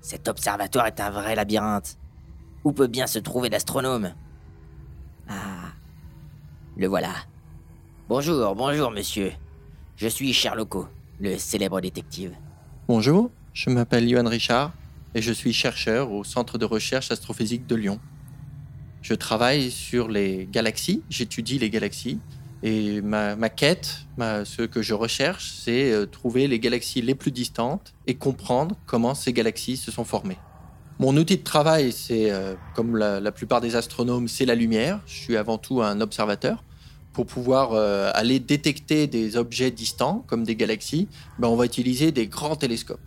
Cet 0.00 0.28
observatoire 0.28 0.86
est 0.86 1.00
un 1.00 1.10
vrai 1.10 1.34
labyrinthe. 1.34 1.98
Où 2.64 2.72
peut 2.72 2.86
bien 2.86 3.06
se 3.06 3.18
trouver 3.18 3.48
l'astronome? 3.48 4.14
Ah, 5.28 5.72
le 6.76 6.86
voilà. 6.86 7.12
Bonjour, 8.08 8.54
bonjour, 8.54 8.90
monsieur. 8.90 9.32
Je 9.96 10.08
suis 10.08 10.32
Sherlocko, 10.32 10.86
le 11.20 11.38
célèbre 11.38 11.80
détective. 11.80 12.34
Bonjour, 12.86 13.30
je 13.52 13.70
m'appelle 13.70 14.08
Yohan 14.08 14.28
Richard 14.28 14.72
et 15.14 15.22
je 15.22 15.32
suis 15.32 15.52
chercheur 15.52 16.12
au 16.12 16.24
Centre 16.24 16.58
de 16.58 16.64
recherche 16.64 17.10
astrophysique 17.10 17.66
de 17.66 17.76
Lyon. 17.76 18.00
Je 19.02 19.14
travaille 19.14 19.70
sur 19.70 20.08
les 20.08 20.48
galaxies, 20.50 21.02
j'étudie 21.10 21.58
les 21.58 21.70
galaxies, 21.70 22.20
et 22.62 23.00
ma, 23.00 23.48
quête, 23.48 24.06
ce 24.18 24.62
que 24.62 24.82
je 24.82 24.94
recherche, 24.94 25.52
c'est 25.52 25.90
euh, 25.90 26.06
trouver 26.06 26.46
les 26.46 26.60
galaxies 26.60 27.02
les 27.02 27.16
plus 27.16 27.32
distantes 27.32 27.92
et 28.06 28.14
comprendre 28.14 28.76
comment 28.86 29.14
ces 29.14 29.32
galaxies 29.32 29.76
se 29.76 29.90
sont 29.90 30.04
formées. 30.04 30.38
Mon 31.00 31.16
outil 31.16 31.38
de 31.38 31.42
travail, 31.42 31.90
c'est, 31.90 32.30
euh, 32.30 32.54
comme 32.76 32.96
la, 32.96 33.32
plupart 33.32 33.60
des 33.60 33.74
astronomes, 33.74 34.28
c'est 34.28 34.46
la 34.46 34.54
lumière. 34.54 35.00
Je 35.06 35.14
suis 35.14 35.36
avant 35.36 35.58
tout 35.58 35.82
un 35.82 36.00
observateur. 36.00 36.62
Pour 37.12 37.26
pouvoir 37.26 37.72
euh, 37.72 38.10
aller 38.14 38.38
détecter 38.38 39.08
des 39.08 39.36
objets 39.36 39.72
distants, 39.72 40.24
comme 40.28 40.44
des 40.44 40.54
galaxies, 40.54 41.08
ben, 41.40 41.48
on 41.48 41.56
va 41.56 41.66
utiliser 41.66 42.12
des 42.12 42.28
grands 42.28 42.56
télescopes. 42.56 43.00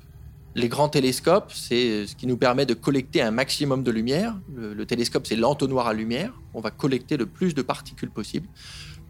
Les 0.56 0.70
grands 0.70 0.88
télescopes, 0.88 1.52
c'est 1.54 2.08
ce 2.08 2.16
qui 2.16 2.28
nous 2.28 2.38
permet 2.38 2.66
de 2.66 2.74
collecter 2.74 3.22
un 3.22 3.32
maximum 3.32 3.84
de 3.84 3.92
lumière. 3.92 4.40
Le, 4.56 4.86
télescope, 4.86 5.28
c'est 5.28 5.36
l'entonnoir 5.36 5.88
à 5.88 5.94
lumière. 5.94 6.32
On 6.54 6.62
va 6.62 6.72
collecter 6.72 7.18
le 7.18 7.26
plus 7.26 7.54
de 7.54 7.62
particules 7.62 8.10
possible. 8.10 8.48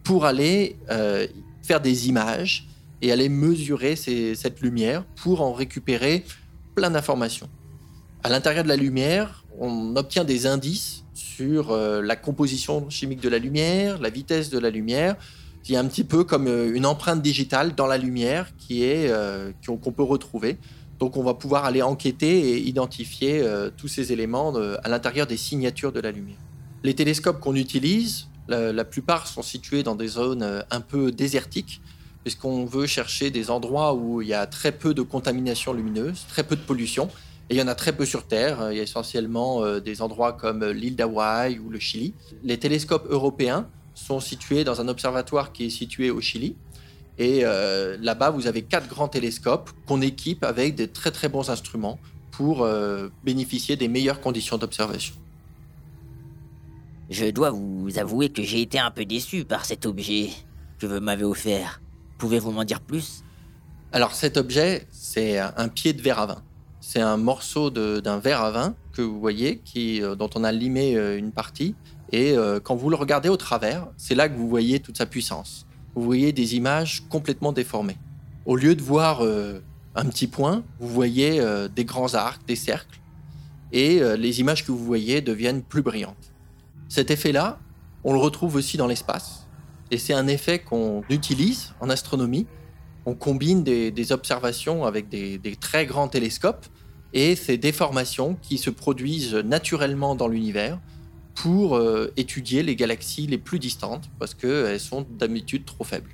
pour 0.02 0.24
aller 0.24 0.76
euh, 0.90 1.26
faire 1.62 1.80
des 1.80 2.08
images 2.08 2.68
et 3.02 3.10
aller 3.10 3.28
mesurer 3.28 3.96
cette 3.96 4.60
lumière 4.60 5.04
pour 5.16 5.40
en 5.40 5.52
récupérer 5.52 6.24
plein 6.74 6.90
d'informations. 6.90 7.48
À 8.22 8.28
l'intérieur 8.28 8.62
de 8.64 8.68
la 8.68 8.76
lumière, 8.76 9.44
on 9.58 9.96
obtient 9.96 10.24
des 10.24 10.46
indices 10.46 11.04
sur 11.14 11.70
euh, 11.70 12.02
la 12.02 12.14
composition 12.14 12.88
chimique 12.90 13.20
de 13.20 13.28
la 13.28 13.38
lumière, 13.38 14.00
la 14.00 14.10
vitesse 14.10 14.50
de 14.50 14.58
la 14.58 14.70
lumière. 14.70 15.16
Y 15.68 15.74
a 15.74 15.80
un 15.80 15.86
petit 15.86 16.04
peu 16.04 16.22
comme 16.22 16.46
euh, 16.46 16.72
une 16.72 16.86
empreinte 16.86 17.22
digitale 17.22 17.74
dans 17.74 17.86
la 17.86 17.98
lumière 17.98 18.52
qui 18.58 18.84
est 18.84 19.12
qu'on 19.66 19.92
peut 19.92 20.04
retrouver. 20.04 20.58
Donc 20.98 21.16
on 21.16 21.22
va 21.22 21.34
pouvoir 21.34 21.64
aller 21.64 21.82
enquêter 21.82 22.50
et 22.50 22.58
identifier 22.58 23.44
tous 23.76 23.88
ces 23.88 24.12
éléments 24.12 24.54
à 24.54 24.88
l'intérieur 24.88 25.26
des 25.26 25.36
signatures 25.36 25.92
de 25.92 26.00
la 26.00 26.10
lumière. 26.10 26.38
Les 26.86 26.94
télescopes 26.94 27.40
qu'on 27.40 27.56
utilise, 27.56 28.28
la, 28.48 28.84
plupart 28.84 29.26
sont 29.26 29.42
situés 29.42 29.82
dans 29.82 29.96
des 29.96 30.08
zones 30.08 30.42
euh, 30.42 30.62
un 30.70 30.80
peu 30.80 31.10
désertiques, 31.10 31.80
puisqu'on 32.22 32.64
veut 32.64 32.86
chercher 32.86 33.30
des 33.30 33.50
endroits 33.50 33.94
où 33.94 34.22
il 34.22 34.28
y 34.28 34.34
a 34.34 34.46
très 34.46 34.72
peu 34.72 34.94
de 34.94 35.02
contamination 35.02 35.72
lumineuse, 35.72 36.24
très 36.28 36.44
peu 36.44 36.56
de 36.56 36.60
pollution. 36.60 37.08
Et 37.48 37.54
il 37.54 37.58
y 37.58 37.62
en 37.62 37.68
a 37.68 37.74
très 37.74 37.92
peu 37.92 38.04
sur 38.04 38.24
Terre. 38.24 38.70
Il 38.72 38.76
y 38.76 38.80
a 38.80 38.82
essentiellement 38.82 39.64
euh, 39.64 39.80
des 39.80 40.02
endroits 40.02 40.32
comme 40.32 40.64
l'île 40.64 40.96
d'Hawaï 40.96 41.58
ou 41.58 41.70
le 41.70 41.78
Chili. 41.78 42.14
Les 42.42 42.58
télescopes 42.58 43.06
européens 43.08 43.68
sont 43.94 44.20
situés 44.20 44.64
dans 44.64 44.80
un 44.80 44.88
observatoire 44.88 45.52
qui 45.52 45.66
est 45.66 45.70
situé 45.70 46.10
au 46.10 46.20
Chili. 46.20 46.56
Et 47.18 47.40
euh, 47.44 47.96
là-bas, 48.00 48.30
vous 48.30 48.46
avez 48.46 48.62
quatre 48.62 48.88
grands 48.88 49.08
télescopes 49.08 49.70
qu'on 49.86 50.00
équipe 50.00 50.44
avec 50.44 50.74
des 50.74 50.88
très 50.88 51.10
très 51.10 51.28
bons 51.28 51.48
instruments 51.50 51.98
pour 52.30 52.68
bénéficier 53.24 53.76
des 53.76 53.88
meilleures 53.88 54.20
conditions 54.20 54.58
d'observation. 54.58 55.14
Je 57.08 57.30
dois 57.30 57.48
vous 57.48 57.98
avouer 57.98 58.28
que 58.28 58.42
j'ai 58.42 58.60
été 58.60 58.78
un 58.78 58.90
peu 58.90 59.06
déçu 59.06 59.46
par 59.46 59.64
cet 59.64 59.86
objet 59.86 60.28
que 60.78 60.86
vous 60.86 61.00
m'avez 61.00 61.24
offert. 61.24 61.80
Pouvez-vous 62.18 62.50
m'en 62.50 62.64
dire 62.64 62.82
plus? 62.82 63.24
Alors 63.90 64.12
cet 64.12 64.36
objet, 64.36 64.86
c'est 64.90 65.38
un 65.38 65.68
pied 65.68 65.94
de 65.94 66.02
verre 66.02 66.18
à 66.18 66.26
vin. 66.26 66.42
C'est 66.88 67.00
un 67.00 67.16
morceau 67.16 67.70
d'un 67.70 68.18
verre 68.18 68.42
à 68.42 68.50
vin 68.52 68.74
que 68.92 69.02
vous 69.02 69.18
voyez, 69.18 69.58
qui, 69.58 70.00
euh, 70.02 70.14
dont 70.14 70.30
on 70.36 70.44
a 70.44 70.52
limé 70.52 70.96
euh, 70.96 71.18
une 71.18 71.32
partie. 71.32 71.74
Et 72.12 72.32
euh, 72.32 72.60
quand 72.60 72.76
vous 72.76 72.90
le 72.90 72.96
regardez 72.96 73.28
au 73.28 73.36
travers, 73.36 73.88
c'est 73.96 74.14
là 74.14 74.28
que 74.28 74.36
vous 74.36 74.48
voyez 74.48 74.78
toute 74.78 74.96
sa 74.96 75.04
puissance. 75.04 75.65
Vous 75.96 76.02
voyez 76.02 76.32
des 76.32 76.54
images 76.54 77.02
complètement 77.08 77.52
déformées. 77.52 77.96
Au 78.44 78.54
lieu 78.54 78.76
de 78.76 78.82
voir 78.82 79.22
un 79.22 80.04
petit 80.04 80.28
point, 80.28 80.62
vous 80.78 80.88
voyez 80.88 81.42
des 81.74 81.84
grands 81.84 82.14
arcs, 82.14 82.46
des 82.46 82.54
cercles. 82.54 83.00
Et 83.72 84.00
les 84.16 84.40
images 84.40 84.64
que 84.64 84.70
vous 84.70 84.84
voyez 84.84 85.20
deviennent 85.22 85.62
plus 85.62 85.82
brillantes. 85.82 86.32
Cet 86.88 87.10
effet-là, 87.10 87.58
on 88.04 88.12
le 88.12 88.18
retrouve 88.18 88.54
aussi 88.54 88.76
dans 88.76 88.86
l'espace. 88.86 89.46
Et 89.90 89.98
c'est 89.98 90.12
un 90.14 90.26
effet 90.26 90.58
qu'on 90.58 91.02
utilise 91.10 91.72
en 91.80 91.90
astronomie. 91.90 92.46
On 93.04 93.14
combine 93.14 93.62
des, 93.62 94.12
observations 94.12 94.84
avec 94.84 95.08
des, 95.08 95.56
très 95.60 95.86
grands 95.86 96.08
télescopes 96.08 96.66
et 97.12 97.36
ces 97.36 97.56
déformations 97.56 98.36
qui 98.42 98.58
se 98.58 98.70
produisent 98.70 99.34
naturellement 99.34 100.14
dans 100.14 100.28
l'univers 100.28 100.78
pour 101.36 101.76
euh, 101.76 102.12
étudier 102.16 102.64
les 102.64 102.74
galaxies 102.74 103.28
les 103.28 103.38
plus 103.38 103.60
distantes 103.60 104.10
parce 104.18 104.34
qu'elles 104.34 104.80
sont 104.80 105.06
d'habitude 105.18 105.64
trop 105.64 105.84
faibles. 105.84 106.10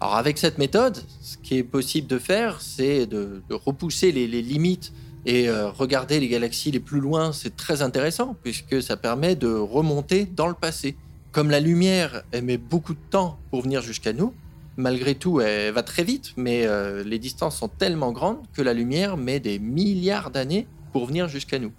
Alors 0.00 0.14
avec 0.14 0.38
cette 0.38 0.58
méthode, 0.58 1.02
ce 1.20 1.36
qui 1.38 1.56
est 1.56 1.64
possible 1.64 2.06
de 2.06 2.18
faire, 2.18 2.60
c'est 2.60 3.06
de, 3.06 3.42
repousser 3.50 4.12
les 4.12 4.26
limites 4.42 4.92
et 5.26 5.48
euh, 5.48 5.70
regarder 5.70 6.20
les 6.20 6.28
galaxies 6.28 6.70
les 6.70 6.80
plus 6.80 7.00
loin, 7.00 7.32
c'est 7.32 7.56
très 7.56 7.82
intéressant 7.82 8.36
puisque 8.42 8.82
ça 8.82 8.96
permet 8.96 9.36
de 9.36 9.52
remonter 9.52 10.24
dans 10.24 10.46
le 10.46 10.54
passé. 10.54 10.96
Comme 11.32 11.50
la 11.50 11.60
lumière, 11.60 12.22
elle 12.32 12.44
met 12.44 12.56
beaucoup 12.56 12.94
de 12.94 13.00
temps 13.10 13.38
pour 13.50 13.62
venir 13.62 13.82
jusqu'à 13.82 14.12
nous, 14.12 14.32
malgré 14.76 15.14
tout, 15.14 15.40
elle 15.40 15.72
va 15.72 15.82
très 15.82 16.04
vite, 16.04 16.32
mais 16.36 16.66
euh, 16.66 17.04
les 17.04 17.18
distances 17.18 17.58
sont 17.58 17.68
tellement 17.68 18.12
grandes 18.12 18.38
que 18.54 18.62
la 18.62 18.72
lumière 18.72 19.16
met 19.16 19.40
des 19.40 19.58
milliards 19.58 20.30
d'années 20.30 20.66
pour 20.92 21.06
venir 21.06 21.28
jusqu'à 21.28 21.58
nous. 21.58 21.72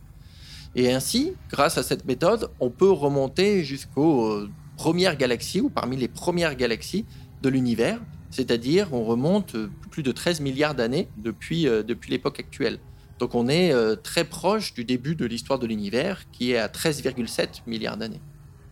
Et 0.76 0.92
ainsi, 0.92 1.34
grâce 1.50 1.78
à 1.78 1.84
cette 1.84 2.06
méthode, 2.06 2.50
on 2.60 2.70
peut 2.70 2.92
remonter 2.92 3.64
jusqu'aux 3.64 4.26
euh, 4.26 4.50
premières 4.78 5.18
galaxies 5.18 5.62
ou 5.62 5.70
parmi 5.70 5.98
les 5.98 6.08
premières 6.08 6.56
galaxies 6.56 7.06
de 7.42 7.50
l'univers, 7.50 8.00
c'est-à-dire 8.30 8.94
on 8.94 9.04
remonte 9.04 9.56
plus 9.90 10.04
de 10.04 10.12
13 10.12 10.42
milliards 10.42 10.76
d'années 10.76 11.08
depuis, 11.18 11.64
depuis 11.64 12.12
l'époque 12.12 12.40
actuelle. 12.40 12.80
Donc 13.20 13.36
on 13.36 13.50
est 13.50 13.74
euh, 13.74 13.96
très 13.96 14.24
proche 14.24 14.74
du 14.74 14.86
début 14.86 15.14
de 15.16 15.26
l'histoire 15.26 15.60
de 15.60 15.68
l'univers, 15.68 16.24
qui 16.32 16.54
est 16.54 16.58
à 16.58 16.68
13,7 16.68 17.62
milliards 17.68 17.98
d'années. 17.98 18.22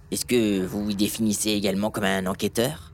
Est-ce 0.10 0.26
que 0.26 0.66
vous 0.66 0.86
vous 0.86 0.94
définissez 0.94 1.52
également 1.52 1.92
comme 1.92 2.06
un 2.06 2.26
enquêteur? 2.26 2.94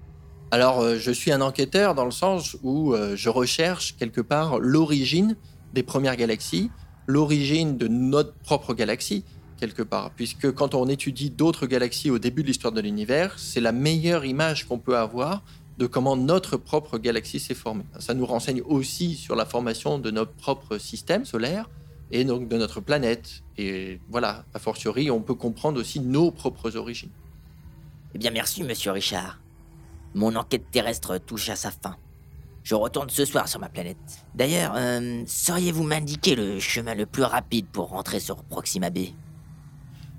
Alors 0.49 0.81
euh, 0.81 0.97
je 0.97 1.11
suis 1.11 1.31
un 1.31 1.41
enquêteur 1.41 1.93
dans 1.93 2.05
le 2.05 2.11
sens 2.11 2.57
où 2.63 2.93
euh, 2.93 3.15
je 3.15 3.29
recherche 3.29 3.95
quelque 3.97 4.21
part 4.21 4.59
l'origine 4.59 5.37
des 5.73 5.83
premières 5.83 6.15
galaxies, 6.15 6.71
l'origine 7.07 7.77
de 7.77 7.87
notre 7.87 8.33
propre 8.33 8.73
galaxie, 8.73 9.23
quelque 9.59 9.81
part. 9.81 10.11
Puisque 10.11 10.51
quand 10.51 10.75
on 10.75 10.87
étudie 10.87 11.29
d'autres 11.29 11.67
galaxies 11.67 12.09
au 12.09 12.19
début 12.19 12.43
de 12.43 12.47
l'histoire 12.47 12.73
de 12.73 12.81
l'univers, 12.81 13.37
c'est 13.37 13.61
la 13.61 13.71
meilleure 13.71 14.25
image 14.25 14.67
qu'on 14.67 14.79
peut 14.79 14.97
avoir 14.97 15.43
de 15.77 15.87
comment 15.87 16.15
notre 16.15 16.57
propre 16.57 16.97
galaxie 16.97 17.39
s'est 17.39 17.55
formée. 17.55 17.85
Ça 17.99 18.13
nous 18.13 18.25
renseigne 18.25 18.61
aussi 18.61 19.15
sur 19.15 19.35
la 19.35 19.45
formation 19.45 19.97
de 19.99 20.11
notre 20.11 20.33
propre 20.33 20.77
système 20.77 21.25
solaire 21.25 21.69
et 22.11 22.25
donc 22.25 22.47
de 22.47 22.57
notre 22.57 22.79
planète. 22.79 23.43
Et 23.57 23.99
voilà, 24.09 24.45
a 24.53 24.59
fortiori, 24.59 25.09
on 25.09 25.21
peut 25.21 25.33
comprendre 25.33 25.79
aussi 25.79 25.99
nos 25.99 26.31
propres 26.31 26.75
origines. 26.75 27.09
Eh 28.13 28.19
bien, 28.19 28.31
merci, 28.31 28.63
monsieur 28.63 28.91
Richard. 28.91 29.39
Mon 30.13 30.35
enquête 30.35 30.69
terrestre 30.71 31.17
touche 31.17 31.49
à 31.49 31.55
sa 31.55 31.71
fin. 31.71 31.95
Je 32.63 32.75
retourne 32.75 33.09
ce 33.09 33.25
soir 33.25 33.47
sur 33.47 33.59
ma 33.59 33.69
planète. 33.69 33.97
D'ailleurs, 34.35 34.73
euh, 34.75 35.23
sauriez-vous 35.27 35.83
m'indiquer 35.83 36.35
le 36.35 36.59
chemin 36.59 36.95
le 36.95 37.05
plus 37.05 37.23
rapide 37.23 37.65
pour 37.71 37.89
rentrer 37.89 38.19
sur 38.19 38.37
Proxima 38.37 38.89
B? 38.89 38.99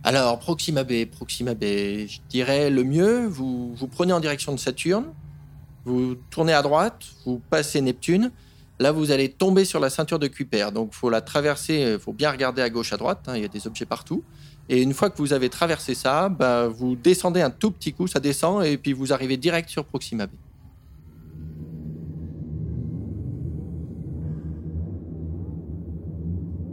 Alors, 0.02 0.38
Proxima 0.38 0.84
B, 0.84 1.06
Proxima 1.06 1.54
B, 1.54 1.62
je 2.06 2.18
dirais 2.28 2.68
le 2.68 2.84
mieux, 2.84 3.26
vous, 3.26 3.74
vous 3.74 3.86
prenez 3.88 4.12
en 4.12 4.20
direction 4.20 4.52
de 4.52 4.58
Saturne, 4.58 5.06
vous 5.86 6.16
tournez 6.30 6.52
à 6.52 6.60
droite, 6.60 7.04
vous 7.24 7.40
passez 7.50 7.80
Neptune. 7.80 8.30
Là, 8.80 8.92
vous 8.92 9.12
allez 9.12 9.30
tomber 9.30 9.64
sur 9.64 9.80
la 9.80 9.88
ceinture 9.88 10.18
de 10.18 10.26
Kuiper. 10.26 10.72
Donc, 10.72 10.92
faut 10.92 11.08
la 11.08 11.20
traverser, 11.20 11.92
il 11.94 11.98
faut 11.98 12.12
bien 12.12 12.30
regarder 12.30 12.60
à 12.60 12.68
gauche, 12.68 12.92
à 12.92 12.96
droite. 12.96 13.20
Hein, 13.28 13.36
il 13.36 13.42
y 13.42 13.44
a 13.44 13.48
des 13.48 13.66
objets 13.66 13.86
partout. 13.86 14.24
Et 14.68 14.82
une 14.82 14.92
fois 14.92 15.10
que 15.10 15.18
vous 15.18 15.32
avez 15.32 15.48
traversé 15.48 15.94
ça, 15.94 16.28
bah, 16.28 16.66
vous 16.68 16.96
descendez 16.96 17.40
un 17.40 17.50
tout 17.50 17.70
petit 17.70 17.92
coup, 17.92 18.06
ça 18.06 18.18
descend, 18.18 18.64
et 18.64 18.76
puis 18.76 18.92
vous 18.92 19.12
arrivez 19.12 19.36
direct 19.36 19.68
sur 19.68 19.84
Proxima 19.84 20.26
B. 20.26 20.30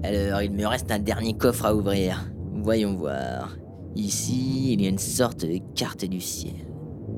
Alors, 0.03 0.41
il 0.41 0.51
me 0.51 0.65
reste 0.65 0.91
un 0.91 0.99
dernier 0.99 1.33
coffre 1.33 1.65
à 1.65 1.75
ouvrir. 1.75 2.31
Voyons 2.63 2.95
voir. 2.95 3.55
Ici, 3.95 4.73
il 4.73 4.81
y 4.81 4.85
a 4.85 4.89
une 4.89 4.97
sorte 4.97 5.45
de 5.45 5.59
carte 5.75 6.05
du 6.05 6.19
ciel. 6.19 6.55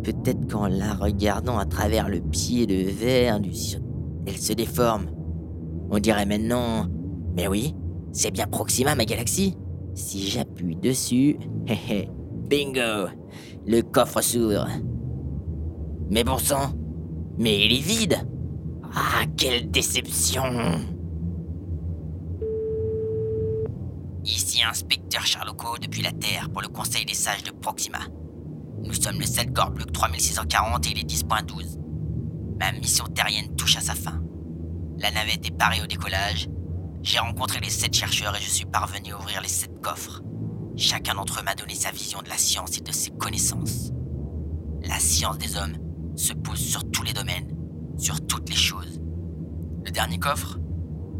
Peut-être 0.03 0.51
qu'en 0.51 0.67
la 0.67 0.93
regardant 0.93 1.57
à 1.57 1.65
travers 1.65 2.09
le 2.09 2.19
pied 2.19 2.65
de 2.65 2.89
verre 2.89 3.39
du 3.39 3.51
elle 4.25 4.37
se 4.37 4.53
déforme. 4.53 5.07
On 5.89 5.99
dirait 5.99 6.25
maintenant. 6.25 6.87
Mais 7.35 7.47
oui, 7.47 7.75
c'est 8.11 8.31
bien 8.31 8.47
Proxima, 8.47 8.95
ma 8.95 9.05
galaxie. 9.05 9.55
Si 9.95 10.27
j'appuie 10.27 10.75
dessus, 10.75 11.37
bingo, 12.49 13.09
le 13.65 13.81
coffre 13.81 14.21
s'ouvre. 14.21 14.67
Mais 16.09 16.23
bon 16.23 16.37
sang, 16.37 16.73
mais 17.37 17.65
il 17.65 17.73
est 17.73 17.81
vide. 17.81 18.17
Ah, 18.95 19.25
quelle 19.37 19.71
déception. 19.71 20.43
Ici 24.25 24.63
inspecteur 24.63 25.25
Charloco 25.25 25.77
depuis 25.77 26.01
la 26.01 26.13
Terre 26.13 26.49
pour 26.49 26.61
le 26.61 26.69
Conseil 26.69 27.05
des 27.05 27.13
sages 27.13 27.43
de 27.43 27.51
Proxima. 27.51 27.99
Nous 28.81 28.93
sommes 28.93 29.19
le 29.19 29.25
7 29.25 29.51
Gorbluc 29.51 29.91
3640 29.91 30.87
et 30.87 30.91
il 30.91 30.99
est 30.99 31.09
10.12. 31.09 31.77
Ma 32.57 32.71
mission 32.71 33.05
terrienne 33.07 33.53
touche 33.57 33.75
à 33.75 33.81
sa 33.81 33.95
fin. 33.95 34.23
La 34.97 35.11
navette 35.11 35.45
est 35.45 35.57
parée 35.57 35.81
au 35.81 35.87
décollage. 35.87 36.47
J'ai 37.01 37.19
rencontré 37.19 37.59
les 37.59 37.69
7 37.69 37.93
chercheurs 37.93 38.35
et 38.37 38.41
je 38.41 38.49
suis 38.49 38.65
parvenu 38.65 39.11
à 39.11 39.19
ouvrir 39.19 39.41
les 39.41 39.49
7 39.49 39.81
coffres. 39.81 40.21
Chacun 40.77 41.15
d'entre 41.15 41.41
eux 41.41 41.43
m'a 41.43 41.55
donné 41.55 41.75
sa 41.75 41.91
vision 41.91 42.21
de 42.21 42.29
la 42.29 42.37
science 42.37 42.77
et 42.77 42.81
de 42.81 42.93
ses 42.93 43.11
connaissances. 43.11 43.91
La 44.83 44.99
science 44.99 45.37
des 45.37 45.57
hommes 45.57 45.77
se 46.15 46.31
pose 46.31 46.59
sur 46.59 46.89
tous 46.89 47.03
les 47.03 47.13
domaines, 47.13 47.53
sur 47.97 48.25
toutes 48.25 48.49
les 48.49 48.55
choses. 48.55 49.01
Le 49.83 49.91
dernier 49.91 50.17
coffre 50.17 50.59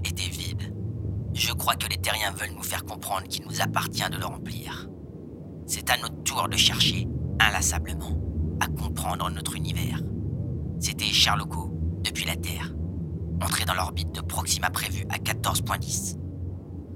était 0.06 0.30
vide. 0.30 0.73
Je 1.34 1.52
crois 1.52 1.76
que 1.76 1.88
les 1.88 1.98
terriens 1.98 2.32
veulent 2.32 2.56
nous 2.56 2.64
faire 2.64 2.86
comprendre 2.86 3.28
qu'il 3.28 3.46
nous 3.46 3.62
appartient 3.62 4.08
de 4.10 4.18
le 4.18 4.26
remplir. 4.26 4.88
C'est 5.66 5.90
à 5.90 5.98
notre 5.98 6.22
tour 6.24 6.48
de 6.48 6.58
chercher 6.58 7.08
inlassablement 7.40 8.22
à 8.60 8.68
comprendre 8.68 9.30
notre 9.32 9.56
univers. 9.56 10.00
C'était 10.80 11.06
Charloco, 11.06 11.72
depuis 12.04 12.26
la 12.26 12.36
Terre. 12.36 12.74
Entré 13.42 13.66
dans 13.66 13.74
l'orbite 13.74 14.14
de 14.14 14.22
Proxima 14.22 14.70
prévue 14.70 15.06
à 15.10 15.18
14.10. 15.18 16.18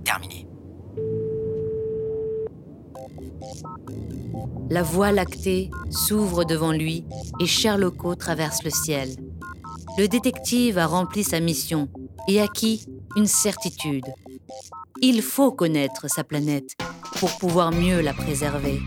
Terminé. 0.03 0.47
La 4.69 4.83
voie 4.83 5.11
lactée 5.11 5.71
s'ouvre 5.89 6.43
devant 6.43 6.71
lui 6.71 7.05
et 7.39 7.45
Sherlocko 7.45 8.15
traverse 8.15 8.63
le 8.63 8.69
ciel. 8.69 9.09
Le 9.97 10.07
détective 10.07 10.77
a 10.77 10.85
rempli 10.85 11.23
sa 11.23 11.39
mission 11.39 11.89
et 12.27 12.39
acquis 12.41 12.85
une 13.17 13.25
certitude. 13.25 14.05
Il 15.01 15.23
faut 15.23 15.51
connaître 15.51 16.07
sa 16.07 16.23
planète 16.23 16.75
pour 17.19 17.35
pouvoir 17.39 17.71
mieux 17.71 17.99
la 17.99 18.13
préserver. 18.13 18.79